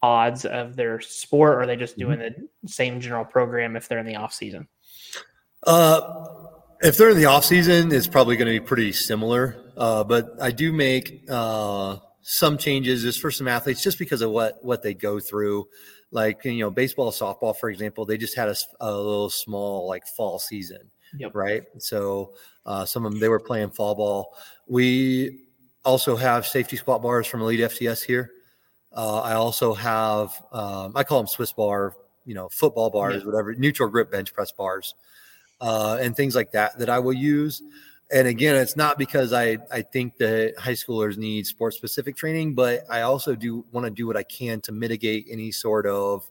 pods 0.00 0.44
of 0.44 0.76
their 0.76 1.00
sport, 1.00 1.54
or 1.54 1.60
are 1.62 1.66
they 1.66 1.76
just 1.76 1.98
mm-hmm. 1.98 2.12
doing 2.12 2.18
mm-hmm. 2.20 2.42
the 2.62 2.68
same 2.68 3.00
general 3.00 3.24
program 3.24 3.76
if 3.76 3.88
they're 3.88 3.98
in 3.98 4.06
the 4.06 4.16
off 4.16 4.32
season? 4.32 4.68
Uh, 5.64 6.26
if 6.80 6.96
they're 6.96 7.10
in 7.10 7.16
the 7.16 7.24
off 7.26 7.44
season, 7.44 7.92
it's 7.92 8.06
probably 8.06 8.36
going 8.36 8.52
to 8.52 8.60
be 8.60 8.64
pretty 8.64 8.92
similar. 8.92 9.56
Uh, 9.76 10.04
but 10.04 10.40
I 10.40 10.50
do 10.50 10.72
make 10.72 11.24
uh, 11.28 11.96
some 12.22 12.58
changes 12.58 13.02
just 13.02 13.20
for 13.20 13.30
some 13.30 13.48
athletes, 13.48 13.82
just 13.82 13.98
because 13.98 14.22
of 14.22 14.30
what 14.30 14.62
what 14.62 14.82
they 14.82 14.94
go 14.94 15.20
through. 15.20 15.68
Like 16.10 16.44
you 16.44 16.58
know, 16.58 16.70
baseball, 16.70 17.10
softball, 17.10 17.56
for 17.56 17.68
example, 17.68 18.06
they 18.06 18.16
just 18.16 18.36
had 18.36 18.48
a, 18.48 18.56
a 18.80 18.90
little 18.90 19.30
small 19.30 19.86
like 19.86 20.06
fall 20.06 20.38
season, 20.38 20.90
yep. 21.16 21.34
right? 21.34 21.64
So 21.78 22.34
uh, 22.66 22.84
some 22.84 23.04
of 23.04 23.12
them 23.12 23.20
they 23.20 23.28
were 23.28 23.40
playing 23.40 23.70
fall 23.70 23.94
ball. 23.94 24.34
We 24.66 25.46
also 25.84 26.16
have 26.16 26.46
safety 26.46 26.76
squat 26.76 27.02
bars 27.02 27.26
from 27.26 27.40
Elite 27.40 27.60
FTS 27.60 28.04
here. 28.04 28.30
Uh, 28.92 29.20
I 29.20 29.34
also 29.34 29.74
have, 29.74 30.42
um, 30.52 30.92
I 30.94 31.04
call 31.04 31.18
them 31.18 31.26
Swiss 31.26 31.52
bar, 31.52 31.94
you 32.24 32.34
know, 32.34 32.48
football 32.48 32.90
bars, 32.90 33.22
yeah. 33.22 33.26
whatever, 33.26 33.54
neutral 33.54 33.88
grip 33.88 34.10
bench 34.10 34.34
press 34.34 34.52
bars, 34.52 34.94
uh, 35.60 35.98
and 36.00 36.16
things 36.16 36.34
like 36.34 36.52
that 36.52 36.78
that 36.78 36.90
I 36.90 36.98
will 36.98 37.12
use. 37.12 37.62
And 38.10 38.26
again, 38.26 38.56
it's 38.56 38.76
not 38.76 38.96
because 38.96 39.32
I, 39.32 39.58
I 39.70 39.82
think 39.82 40.16
that 40.16 40.54
high 40.58 40.72
schoolers 40.72 41.18
need 41.18 41.46
sports 41.46 41.76
specific 41.76 42.16
training, 42.16 42.54
but 42.54 42.84
I 42.90 43.02
also 43.02 43.34
do 43.34 43.66
want 43.70 43.84
to 43.84 43.90
do 43.90 44.06
what 44.06 44.16
I 44.16 44.22
can 44.22 44.60
to 44.62 44.72
mitigate 44.72 45.26
any 45.30 45.52
sort 45.52 45.86
of 45.86 46.28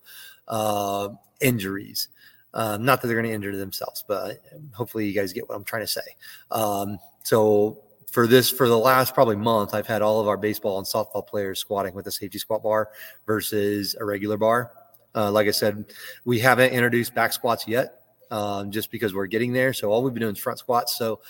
uh, 0.48 1.10
injuries. 1.40 2.10
Um, 2.58 2.84
not 2.84 3.02
that 3.02 3.08
they're 3.08 3.16
going 3.16 3.30
to 3.30 3.36
injure 3.36 3.56
themselves, 3.56 4.04
but 4.08 4.44
hopefully 4.74 5.06
you 5.06 5.14
guys 5.14 5.32
get 5.32 5.48
what 5.48 5.56
I'm 5.56 5.64
trying 5.64 5.84
to 5.84 5.88
say. 5.88 6.02
Um, 6.50 6.98
so 7.24 7.84
for 8.12 8.26
this 8.26 8.50
for 8.50 8.68
the 8.68 8.78
last 8.78 9.14
probably 9.14 9.36
month, 9.36 9.76
I've 9.76 9.86
had 9.86 10.02
all 10.02 10.20
of 10.20 10.28
our 10.28 10.38
baseball 10.38 10.80
and 10.80 10.88
softball 10.88 11.26
players 11.26 11.60
squatting 11.60 11.94
with 11.94 12.08
a 12.08 12.12
safety 12.12 12.40
squat 12.40 12.64
bar 12.64 12.90
versus 13.28 13.96
a 14.00 14.04
regular 14.04 14.38
bar. 14.38 14.72
Uh, 15.14 15.32
like 15.32 15.48
I 15.48 15.52
said, 15.52 15.86
we 16.26 16.40
haven't 16.40 16.74
introduced 16.74 17.14
back 17.14 17.32
squats 17.32 17.68
yet, 17.68 18.02
um, 18.32 18.72
just 18.72 18.90
because 18.90 19.14
we're 19.14 19.28
getting 19.28 19.54
there. 19.54 19.72
So 19.72 19.92
all 19.92 20.02
we've 20.02 20.14
been 20.14 20.22
doing 20.22 20.36
is 20.36 20.42
front 20.42 20.58
squats. 20.58 20.98
So 20.98 21.22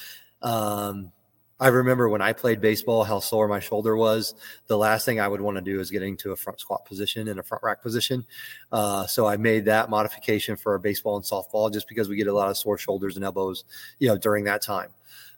um, 0.41 1.11
I 1.59 1.69
remember 1.69 2.07
when 2.07 2.21
I 2.21 2.33
played 2.33 2.61
baseball, 2.61 3.03
how 3.03 3.19
sore 3.19 3.47
my 3.47 3.59
shoulder 3.59 3.97
was. 3.97 4.35
The 4.67 4.77
last 4.77 5.05
thing 5.05 5.19
I 5.19 5.27
would 5.27 5.41
want 5.41 5.57
to 5.57 5.61
do 5.61 5.79
is 5.79 5.89
getting 5.89 6.15
to 6.17 6.31
a 6.31 6.35
front 6.35 6.59
squat 6.59 6.85
position 6.85 7.27
and 7.29 7.39
a 7.39 7.43
front 7.43 7.63
rack 7.63 7.81
position. 7.81 8.25
Uh, 8.71 9.07
so 9.07 9.25
I 9.25 9.37
made 9.37 9.65
that 9.65 9.89
modification 9.89 10.55
for 10.55 10.73
our 10.73 10.77
baseball 10.77 11.15
and 11.15 11.25
softball 11.25 11.73
just 11.73 11.87
because 11.87 12.09
we 12.09 12.15
get 12.15 12.27
a 12.27 12.33
lot 12.33 12.49
of 12.49 12.57
sore 12.57 12.77
shoulders 12.77 13.15
and 13.15 13.25
elbows, 13.25 13.65
you 13.97 14.07
know, 14.07 14.17
during 14.17 14.43
that 14.43 14.61
time. 14.61 14.93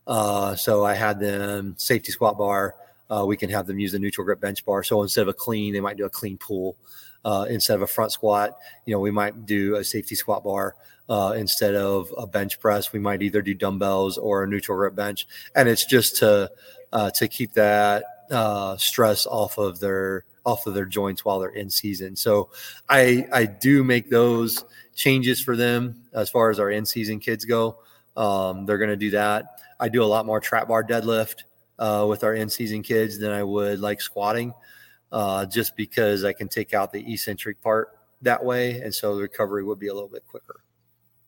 Uh, 0.06 0.56
so 0.56 0.84
I 0.84 0.96
had 0.96 1.20
them 1.20 1.76
safety 1.78 2.12
squat 2.12 2.38
bar. 2.38 2.76
Uh, 3.10 3.26
we 3.26 3.38
can 3.38 3.50
have 3.50 3.66
them 3.66 3.80
use 3.80 3.94
the 3.94 4.00
neutral 4.00 4.26
grip 4.26 4.42
bench 4.42 4.66
bar. 4.66 4.84
So 4.84 5.02
instead 5.02 5.22
of 5.22 5.30
a 5.30 5.34
clean, 5.34 5.74
they 5.74 5.82
might 5.82 5.98
do 5.98 6.06
a 6.06 6.10
clean 6.10 6.38
pull. 6.38 6.76
Uh, 7.24 7.46
instead 7.50 7.76
of 7.76 7.82
a 7.82 7.88
front 7.88 8.14
squat, 8.14 8.58
you 8.86 8.94
know, 8.94 9.00
we 9.00 9.12
might 9.12 9.46
do 9.46 9.76
a 9.76 9.84
safety 9.84 10.16
squat 10.16 10.42
bar. 10.42 10.76
Uh, 11.10 11.34
instead 11.36 11.74
of 11.74 12.14
a 12.18 12.28
bench 12.28 12.60
press, 12.60 12.94
we 12.94 13.00
might 13.00 13.24
either 13.24 13.42
do 13.42 13.56
dumbbells 13.56 14.18
or 14.18 14.44
a 14.44 14.48
neutral 14.48 14.78
grip 14.78 14.94
bench, 14.94 15.28
and 15.56 15.68
it's 15.68 15.86
just 15.86 16.18
to 16.18 16.52
uh, 16.94 17.10
to 17.16 17.28
keep 17.28 17.54
that 17.54 18.04
uh, 18.30 18.78
stress 18.78 19.26
off 19.26 19.58
of 19.58 19.80
their 19.80 20.24
off 20.46 20.68
of 20.68 20.74
their 20.74 20.86
joints 20.86 21.26
while 21.26 21.40
they're 21.40 21.50
in 21.50 21.70
season. 21.70 22.16
So 22.16 22.50
I 22.88 23.28
I 23.32 23.46
do 23.46 23.84
make 23.84 24.10
those 24.10 24.64
changes 24.96 25.42
for 25.42 25.56
them 25.56 26.04
as 26.14 26.30
far 26.30 26.50
as 26.50 26.60
our 26.60 26.70
in 26.70 26.86
season 26.86 27.20
kids 27.20 27.46
go. 27.46 27.80
Um, 28.16 28.66
they're 28.66 28.78
going 28.78 28.90
to 28.90 28.98
do 28.98 29.12
that. 29.12 29.62
I 29.80 29.90
do 29.90 30.04
a 30.04 30.06
lot 30.06 30.26
more 30.26 30.40
trap 30.40 30.68
bar 30.68 30.84
deadlift 30.84 31.44
uh, 31.80 32.06
with 32.08 32.24
our 32.24 32.34
in 32.36 32.50
season 32.50 32.84
kids 32.84 33.18
than 33.18 33.32
I 33.32 33.44
would 33.44 33.80
like 33.80 34.02
squatting, 34.02 34.54
uh, 35.12 35.46
just 35.46 35.76
because 35.76 36.26
I 36.26 36.34
can 36.34 36.50
take 36.50 36.74
out 36.74 36.92
the 36.92 37.14
eccentric 37.14 37.62
part 37.62 37.98
that 38.22 38.44
way. 38.44 38.82
And 38.82 38.94
so 38.94 39.16
the 39.16 39.22
recovery 39.22 39.64
would 39.64 39.80
be 39.80 39.88
a 39.88 39.94
little 39.94 40.10
bit 40.10 40.26
quicker. 40.28 40.62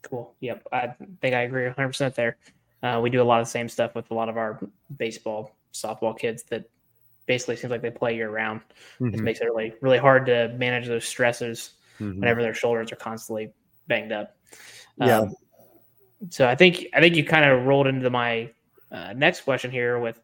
Cool. 0.01 0.35
Yep. 0.39 0.67
I 0.71 0.93
think 1.21 1.35
I 1.35 1.41
agree 1.41 1.63
100% 1.63 2.15
there. 2.15 2.37
Uh, 2.83 2.99
we 3.01 3.09
do 3.09 3.21
a 3.21 3.23
lot 3.23 3.39
of 3.39 3.45
the 3.45 3.51
same 3.51 3.69
stuff 3.69 3.93
with 3.95 4.09
a 4.11 4.13
lot 4.13 4.29
of 4.29 4.37
our 4.37 4.59
baseball, 4.97 5.55
softball 5.73 6.17
kids 6.17 6.43
that 6.43 6.65
basically 7.27 7.55
seems 7.55 7.71
like 7.71 7.81
they 7.81 7.91
play 7.91 8.15
year 8.15 8.29
round. 8.29 8.61
Mm-hmm. 8.99 9.15
It 9.15 9.21
makes 9.21 9.39
it 9.39 9.45
really, 9.45 9.73
really 9.81 9.99
hard 9.99 10.25
to 10.25 10.49
manage 10.57 10.87
those 10.87 11.05
stresses 11.05 11.71
mm-hmm. 11.99 12.19
whenever 12.19 12.41
their 12.41 12.53
shoulders 12.53 12.91
are 12.91 12.97
constantly 12.97 13.53
banged 13.87 14.11
up. 14.11 14.35
Yeah. 14.97 15.19
Um, 15.19 15.35
so 16.29 16.47
I 16.47 16.55
think 16.55 16.87
I 16.93 16.99
think 16.99 17.15
you 17.15 17.23
kind 17.23 17.45
of 17.45 17.65
rolled 17.65 17.87
into 17.87 18.09
my 18.09 18.51
uh, 18.91 19.13
next 19.13 19.41
question 19.41 19.71
here 19.71 19.99
with, 19.99 20.21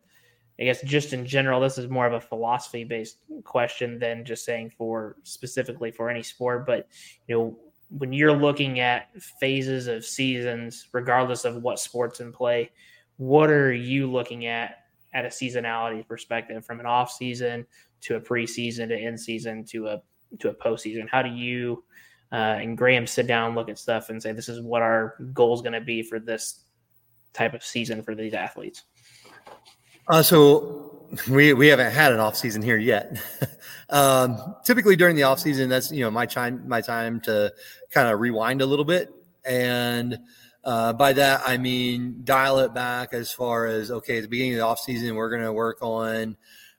I 0.60 0.64
guess, 0.64 0.82
just 0.84 1.14
in 1.14 1.26
general. 1.26 1.60
This 1.60 1.78
is 1.78 1.90
more 1.90 2.06
of 2.06 2.14
a 2.14 2.22
philosophy 2.22 2.84
based 2.84 3.18
question 3.44 3.98
than 3.98 4.26
just 4.26 4.46
saying 4.46 4.72
for 4.78 5.16
specifically 5.24 5.92
for 5.92 6.10
any 6.10 6.24
sport. 6.24 6.66
But 6.66 6.88
you 7.28 7.36
know, 7.36 7.60
when 7.90 8.12
you're 8.14 8.36
looking 8.36 8.80
at 8.80 9.10
phases 9.40 9.88
of 9.88 10.06
seasons, 10.06 10.88
regardless 10.92 11.46
of 11.46 11.64
what 11.64 11.80
sports 11.80 12.20
in 12.20 12.32
play, 12.32 12.72
what 13.18 13.50
are 13.50 13.74
you 13.74 14.12
looking 14.12 14.46
at 14.46 14.86
at 15.14 15.26
a 15.26 15.30
seasonality 15.30 16.08
perspective, 16.08 16.66
from 16.66 16.80
an 16.80 16.86
off 16.86 17.12
season 17.12 17.66
to 18.02 18.16
a 18.16 18.22
preseason 18.22 18.90
to 18.90 18.98
in 18.98 19.18
season 19.18 19.64
to 19.66 19.88
a 19.88 20.02
to 20.40 20.50
a 20.50 20.54
postseason? 20.54 21.08
How 21.10 21.22
do 21.22 21.30
you 21.30 21.84
uh, 22.32 22.60
and 22.60 22.78
Graham 22.78 23.08
sit 23.08 23.26
down, 23.26 23.56
look 23.56 23.70
at 23.70 23.80
stuff, 23.80 24.10
and 24.10 24.22
say, 24.22 24.34
"This 24.34 24.50
is 24.50 24.62
what 24.62 24.82
our 24.82 25.16
goal 25.34 25.54
is 25.54 25.62
going 25.62 25.74
to 25.74 25.82
be 25.82 26.04
for 26.04 26.20
this 26.20 26.66
type 27.34 27.54
of 27.54 27.64
season 27.64 28.04
for 28.04 28.16
these 28.16 28.34
athletes." 28.34 28.84
Uh, 30.10 30.22
so 30.22 30.97
we 31.30 31.54
we 31.54 31.68
haven't 31.68 31.92
had 31.92 32.12
an 32.12 32.20
off 32.20 32.36
season 32.36 32.62
here 32.62 32.78
yet. 32.78 33.22
um, 33.90 34.56
typically 34.66 34.96
during 34.96 35.16
the 35.16 35.24
off 35.24 35.40
season, 35.40 35.70
that's 35.70 35.92
you 35.92 36.02
know 36.02 36.12
my 36.12 36.26
time 36.26 36.68
my 36.68 36.82
time 36.82 37.20
to 37.22 37.54
kind 37.92 38.08
of 38.08 38.20
rewind 38.20 38.62
a 38.62 38.66
little 38.66 38.86
bit, 38.86 39.14
and 39.46 40.20
uh, 40.64 40.94
by 40.94 41.14
that 41.14 41.42
I 41.46 41.58
mean 41.58 42.22
dial 42.24 42.60
it 42.60 42.74
back 42.74 43.14
as 43.14 43.32
far 43.32 43.66
as 43.68 43.92
okay, 43.92 44.18
at 44.18 44.24
the 44.24 44.30
beginning 44.30 44.54
of 44.54 44.60
the 44.60 44.66
off 44.66 44.80
season, 44.80 45.16
we're 45.16 45.30
going 45.30 45.44
to 45.44 45.54
work 45.54 45.78
on 45.82 46.36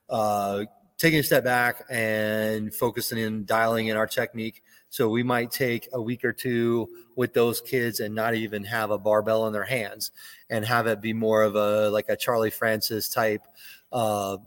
uh, 0.09 0.65
taking 0.97 1.19
a 1.19 1.23
step 1.23 1.43
back 1.43 1.83
and 1.89 2.73
focusing 2.73 3.17
in 3.17 3.45
dialing 3.45 3.87
in 3.87 3.97
our 3.97 4.07
technique 4.07 4.61
so 4.89 5.07
we 5.07 5.21
might 5.21 5.51
take 5.51 5.87
a 5.93 6.01
week 6.01 6.25
or 6.25 6.33
two 6.33 6.89
with 7.15 7.33
those 7.33 7.61
kids 7.61 7.99
and 7.99 8.15
not 8.15 8.33
even 8.33 8.63
have 8.63 8.89
a 8.89 8.97
barbell 8.97 9.45
in 9.45 9.53
their 9.53 9.63
hands 9.63 10.11
and 10.49 10.65
have 10.65 10.87
it 10.87 10.99
be 10.99 11.13
more 11.13 11.43
of 11.43 11.55
a 11.55 11.89
like 11.91 12.09
a 12.09 12.17
Charlie 12.17 12.49
Francis 12.49 13.07
type, 13.07 13.45
uh, 13.91 14.37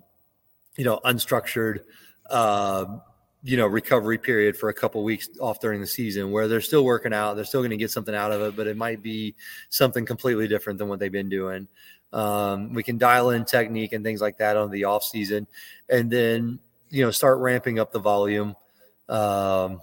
you 0.77 0.85
know, 0.85 1.01
unstructured, 1.05 1.81
uh, 2.31 2.85
you 3.43 3.57
know, 3.57 3.67
recovery 3.67 4.19
period 4.19 4.57
for 4.57 4.69
a 4.69 4.75
couple 4.75 5.03
weeks 5.03 5.29
off 5.41 5.61
during 5.61 5.81
the 5.81 5.87
season 5.87 6.31
where 6.31 6.49
they're 6.49 6.61
still 6.61 6.85
working 6.85 7.13
out, 7.13 7.35
they're 7.35 7.45
still 7.45 7.61
going 7.61 7.71
to 7.71 7.77
get 7.77 7.91
something 7.91 8.15
out 8.15 8.31
of 8.31 8.41
it, 8.41 8.57
but 8.57 8.67
it 8.67 8.77
might 8.77 9.03
be 9.03 9.35
something 9.69 10.07
completely 10.07 10.47
different 10.47 10.79
than 10.79 10.89
what 10.89 10.99
they've 10.99 11.13
been 11.13 11.29
doing. 11.29 11.67
Um, 12.13 12.73
we 12.73 12.83
can 12.83 12.99
dial 12.99 13.31
in 13.31 13.45
technique 13.45 13.93
and 13.93 14.05
things 14.05 14.21
like 14.21 14.39
that 14.39 14.57
on 14.57 14.71
the 14.71 14.85
off 14.85 15.03
season, 15.03 15.47
and 15.89 16.11
then 16.11 16.59
you 16.91 17.03
know 17.03 17.11
start 17.11 17.39
ramping 17.39 17.79
up 17.79 17.91
the 17.91 17.99
volume. 17.99 18.55
Um, 19.09 19.81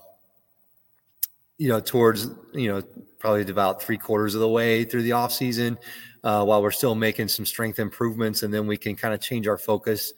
you 1.57 1.68
know, 1.68 1.80
towards, 1.80 2.30
you 2.53 2.72
know, 2.72 2.82
probably 3.20 3.41
about 3.41 3.82
three 3.82 3.97
quarters 3.97 4.34
of 4.34 4.41
the 4.41 4.47
way 4.47 4.86
through 4.86 5.03
the 5.03 5.12
off 5.12 5.34
season, 5.34 5.78
uh, 6.24 6.43
while 6.43 6.61
we're 6.61 6.72
still 6.72 6.95
making 6.95 7.28
some 7.28 7.45
strength 7.45 7.80
improvements, 7.80 8.43
and 8.43 8.53
then 8.53 8.67
we 8.67 8.78
can 8.78 8.95
kind 8.95 9.13
of 9.13 9.22
change 9.22 9.47
our 9.47 9.57
focus 9.57 10.13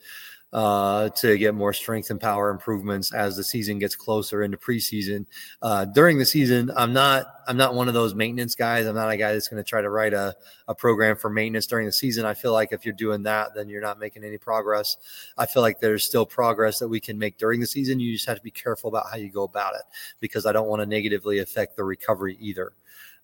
uh, 0.52 1.08
to 1.10 1.38
get 1.38 1.54
more 1.54 1.72
strength 1.72 2.10
and 2.10 2.20
power 2.20 2.50
improvements 2.50 3.14
as 3.14 3.36
the 3.36 3.44
season 3.44 3.78
gets 3.78 3.96
closer 3.96 4.42
into 4.42 4.58
preseason. 4.58 5.24
Uh, 5.62 5.86
during 5.86 6.18
the 6.18 6.26
season, 6.26 6.70
I'm 6.76 6.92
not 6.92 7.26
I'm 7.48 7.56
not 7.56 7.74
one 7.74 7.88
of 7.88 7.94
those 7.94 8.14
maintenance 8.14 8.54
guys. 8.54 8.86
I'm 8.86 8.94
not 8.94 9.10
a 9.10 9.16
guy 9.16 9.32
that's 9.32 9.48
going 9.48 9.62
to 9.62 9.68
try 9.68 9.80
to 9.80 9.88
write 9.88 10.12
a, 10.12 10.34
a 10.68 10.74
program 10.74 11.16
for 11.16 11.30
maintenance 11.30 11.66
during 11.66 11.86
the 11.86 11.92
season. 11.92 12.26
I 12.26 12.34
feel 12.34 12.52
like 12.52 12.72
if 12.72 12.84
you're 12.84 12.94
doing 12.94 13.22
that, 13.22 13.54
then 13.54 13.68
you're 13.68 13.80
not 13.80 13.98
making 13.98 14.24
any 14.24 14.36
progress. 14.36 14.96
I 15.38 15.46
feel 15.46 15.62
like 15.62 15.80
there's 15.80 16.04
still 16.04 16.26
progress 16.26 16.78
that 16.80 16.88
we 16.88 17.00
can 17.00 17.18
make 17.18 17.38
during 17.38 17.60
the 17.60 17.66
season. 17.66 17.98
You 17.98 18.12
just 18.12 18.26
have 18.26 18.36
to 18.36 18.42
be 18.42 18.50
careful 18.50 18.88
about 18.88 19.10
how 19.10 19.16
you 19.16 19.30
go 19.30 19.44
about 19.44 19.74
it 19.74 19.82
because 20.20 20.44
I 20.44 20.52
don't 20.52 20.68
want 20.68 20.82
to 20.82 20.86
negatively 20.86 21.38
affect 21.38 21.76
the 21.76 21.84
recovery 21.84 22.36
either. 22.40 22.72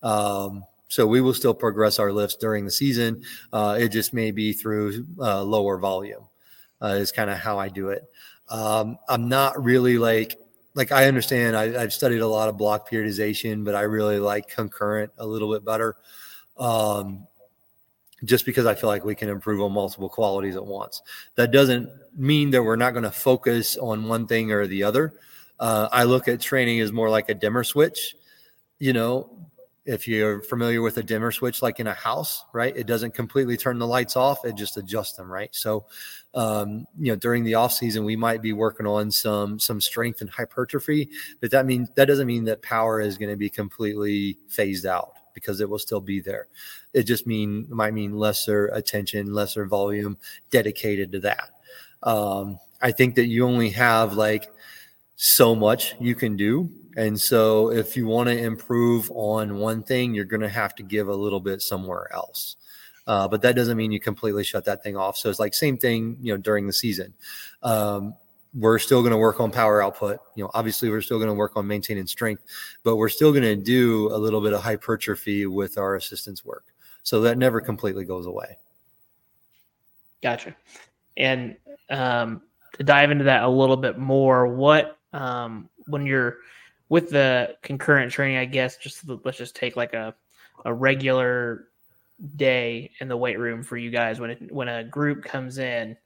Um, 0.02 0.64
so 0.88 1.06
we 1.06 1.20
will 1.20 1.34
still 1.34 1.54
progress 1.54 1.98
our 1.98 2.12
lifts 2.12 2.36
during 2.36 2.64
the 2.64 2.70
season. 2.70 3.22
Uh, 3.52 3.76
it 3.78 3.90
just 3.90 4.12
may 4.12 4.30
be 4.30 4.52
through 4.52 5.06
uh, 5.20 5.42
lower 5.42 5.78
volume. 5.78 6.24
Uh, 6.80 6.94
is 7.00 7.10
kind 7.10 7.28
of 7.28 7.36
how 7.36 7.58
I 7.58 7.68
do 7.68 7.88
it. 7.88 8.04
Um, 8.48 8.98
I'm 9.08 9.28
not 9.28 9.62
really 9.62 9.98
like 9.98 10.38
like 10.74 10.92
I 10.92 11.06
understand. 11.06 11.56
I, 11.56 11.70
have 11.72 11.92
studied 11.92 12.20
a 12.20 12.26
lot 12.26 12.48
of 12.48 12.56
block 12.56 12.88
periodization, 12.88 13.64
but 13.64 13.74
I 13.74 13.80
really 13.80 14.20
like 14.20 14.48
concurrent 14.48 15.10
a 15.18 15.26
little 15.26 15.52
bit 15.52 15.64
better. 15.64 15.96
Um, 16.56 17.26
just 18.24 18.46
because 18.46 18.64
I 18.64 18.76
feel 18.76 18.88
like 18.88 19.04
we 19.04 19.16
can 19.16 19.28
improve 19.28 19.60
on 19.60 19.72
multiple 19.72 20.08
qualities 20.08 20.54
at 20.54 20.64
once. 20.64 21.02
That 21.34 21.50
doesn't 21.50 21.90
mean 22.16 22.50
that 22.50 22.62
we're 22.62 22.76
not 22.76 22.92
going 22.92 23.04
to 23.04 23.10
focus 23.10 23.76
on 23.76 24.08
one 24.08 24.26
thing 24.26 24.52
or 24.52 24.66
the 24.66 24.84
other. 24.84 25.14
Uh, 25.58 25.88
I 25.90 26.04
look 26.04 26.28
at 26.28 26.40
training 26.40 26.80
as 26.80 26.92
more 26.92 27.10
like 27.10 27.28
a 27.28 27.34
dimmer 27.34 27.64
switch. 27.64 28.14
You 28.78 28.92
know, 28.92 29.47
if 29.88 30.06
you're 30.06 30.42
familiar 30.42 30.82
with 30.82 30.98
a 30.98 31.02
dimmer 31.02 31.32
switch 31.32 31.62
like 31.62 31.80
in 31.80 31.86
a 31.86 31.94
house 31.94 32.44
right 32.52 32.76
it 32.76 32.86
doesn't 32.86 33.14
completely 33.14 33.56
turn 33.56 33.78
the 33.78 33.86
lights 33.86 34.16
off 34.16 34.44
it 34.44 34.54
just 34.54 34.76
adjusts 34.76 35.14
them 35.14 35.32
right? 35.32 35.54
So 35.54 35.86
um, 36.34 36.86
you 36.98 37.10
know 37.10 37.16
during 37.16 37.42
the 37.42 37.54
off 37.54 37.72
season 37.72 38.04
we 38.04 38.14
might 38.14 38.42
be 38.42 38.52
working 38.52 38.86
on 38.86 39.10
some 39.10 39.58
some 39.58 39.80
strength 39.80 40.20
and 40.20 40.28
hypertrophy 40.28 41.10
but 41.40 41.50
that 41.50 41.66
means 41.66 41.88
that 41.96 42.04
doesn't 42.04 42.26
mean 42.26 42.44
that 42.44 42.62
power 42.62 43.00
is 43.00 43.16
going 43.16 43.30
to 43.30 43.36
be 43.36 43.48
completely 43.48 44.38
phased 44.48 44.84
out 44.86 45.14
because 45.32 45.60
it 45.60 45.70
will 45.70 45.78
still 45.78 46.00
be 46.00 46.20
there. 46.20 46.48
It 46.92 47.04
just 47.04 47.26
mean 47.26 47.66
might 47.70 47.94
mean 47.94 48.18
lesser 48.18 48.66
attention 48.68 49.32
lesser 49.32 49.66
volume 49.66 50.18
dedicated 50.50 51.12
to 51.12 51.20
that. 51.20 51.50
Um, 52.02 52.58
i 52.80 52.92
think 52.92 53.16
that 53.16 53.26
you 53.26 53.44
only 53.44 53.70
have 53.70 54.14
like 54.14 54.52
so 55.16 55.52
much 55.56 55.96
you 55.98 56.14
can 56.14 56.36
do 56.36 56.70
and 56.98 57.18
so 57.18 57.70
if 57.70 57.96
you 57.96 58.08
want 58.08 58.28
to 58.28 58.36
improve 58.36 59.08
on 59.12 59.58
one 59.58 59.84
thing, 59.84 60.14
you're 60.14 60.24
going 60.24 60.40
to 60.40 60.48
have 60.48 60.74
to 60.74 60.82
give 60.82 61.06
a 61.06 61.14
little 61.14 61.38
bit 61.38 61.62
somewhere 61.62 62.12
else. 62.12 62.56
Uh, 63.06 63.28
but 63.28 63.40
that 63.42 63.54
doesn't 63.54 63.76
mean 63.76 63.92
you 63.92 64.00
completely 64.00 64.42
shut 64.42 64.64
that 64.64 64.82
thing 64.82 64.96
off. 64.96 65.16
So 65.16 65.30
it's 65.30 65.38
like 65.38 65.54
same 65.54 65.78
thing, 65.78 66.18
you 66.20 66.32
know, 66.32 66.36
during 66.36 66.66
the 66.66 66.72
season. 66.72 67.14
Um, 67.62 68.16
we're 68.52 68.80
still 68.80 69.02
going 69.02 69.12
to 69.12 69.16
work 69.16 69.38
on 69.38 69.52
power 69.52 69.80
output. 69.80 70.18
You 70.34 70.42
know, 70.42 70.50
obviously 70.54 70.90
we're 70.90 71.00
still 71.00 71.18
going 71.18 71.28
to 71.28 71.34
work 71.34 71.56
on 71.56 71.68
maintaining 71.68 72.08
strength, 72.08 72.42
but 72.82 72.96
we're 72.96 73.08
still 73.10 73.30
going 73.30 73.44
to 73.44 73.54
do 73.54 74.12
a 74.12 74.18
little 74.18 74.40
bit 74.40 74.52
of 74.52 74.60
hypertrophy 74.60 75.46
with 75.46 75.78
our 75.78 75.94
assistance 75.94 76.44
work. 76.44 76.64
So 77.04 77.20
that 77.20 77.38
never 77.38 77.60
completely 77.60 78.06
goes 78.06 78.26
away. 78.26 78.58
Gotcha. 80.20 80.56
And 81.16 81.56
um, 81.90 82.42
to 82.72 82.82
dive 82.82 83.12
into 83.12 83.22
that 83.24 83.44
a 83.44 83.48
little 83.48 83.76
bit 83.76 83.98
more, 83.98 84.48
what 84.48 84.98
um, 85.12 85.68
when 85.86 86.04
you're 86.04 86.38
with 86.88 87.10
the 87.10 87.56
concurrent 87.62 88.12
training, 88.12 88.38
I 88.38 88.44
guess 88.44 88.76
just 88.76 89.08
let's 89.24 89.38
just 89.38 89.56
take 89.56 89.76
like 89.76 89.94
a 89.94 90.14
a 90.64 90.74
regular 90.74 91.68
day 92.36 92.90
in 93.00 93.08
the 93.08 93.16
weight 93.16 93.38
room 93.38 93.62
for 93.62 93.76
you 93.76 93.90
guys 93.90 94.20
when 94.20 94.30
it, 94.30 94.52
when 94.52 94.68
a 94.68 94.84
group 94.84 95.24
comes 95.24 95.58
in. 95.58 95.96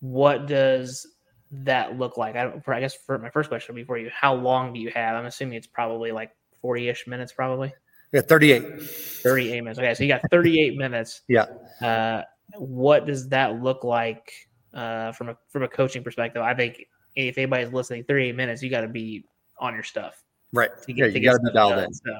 What 0.00 0.46
does 0.46 1.06
that 1.50 1.98
look 1.98 2.16
like? 2.16 2.36
I, 2.36 2.52
I 2.66 2.80
guess 2.80 2.94
for 2.94 3.18
my 3.18 3.30
first 3.30 3.48
question 3.48 3.74
before 3.74 3.98
you, 3.98 4.10
how 4.12 4.34
long 4.34 4.72
do 4.72 4.80
you 4.80 4.90
have? 4.94 5.16
I'm 5.16 5.26
assuming 5.26 5.56
it's 5.56 5.66
probably 5.66 6.12
like 6.12 6.30
40 6.60 6.88
ish 6.88 7.06
minutes, 7.06 7.32
probably. 7.32 7.72
Yeah, 8.12 8.22
38. 8.22 8.80
38 8.82 9.60
minutes. 9.60 9.78
Okay, 9.78 9.94
so 9.94 10.04
you 10.04 10.08
got 10.08 10.22
38 10.30 10.76
minutes. 10.76 11.22
Yeah. 11.28 11.46
Uh, 11.82 12.22
what 12.56 13.06
does 13.06 13.28
that 13.28 13.60
look 13.62 13.84
like 13.84 14.32
uh, 14.72 15.12
from 15.12 15.30
a 15.30 15.36
from 15.48 15.64
a 15.64 15.68
coaching 15.68 16.02
perspective? 16.02 16.40
I 16.40 16.54
think 16.54 16.86
if 17.16 17.36
anybody's 17.36 17.72
listening, 17.72 18.04
38 18.04 18.34
minutes, 18.34 18.62
you 18.62 18.70
got 18.70 18.82
to 18.82 18.88
be 18.88 19.24
on 19.60 19.74
your 19.74 19.82
stuff. 19.82 20.22
Right. 20.52 20.70
To 20.82 20.92
get, 20.92 21.12
yeah, 21.12 21.18
you 21.18 21.24
got 21.24 21.34
to 21.34 21.40
be 21.40 21.52
dialed 21.52 21.78
in. 21.78 21.92
So 21.92 22.18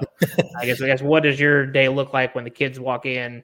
I 0.59 0.65
guess 0.65 0.81
I 0.81 0.87
guess 0.87 1.01
what 1.01 1.23
does 1.23 1.39
your 1.39 1.65
day 1.65 1.89
look 1.89 2.13
like 2.13 2.35
when 2.35 2.43
the 2.43 2.49
kids 2.49 2.79
walk 2.79 3.05
in? 3.05 3.43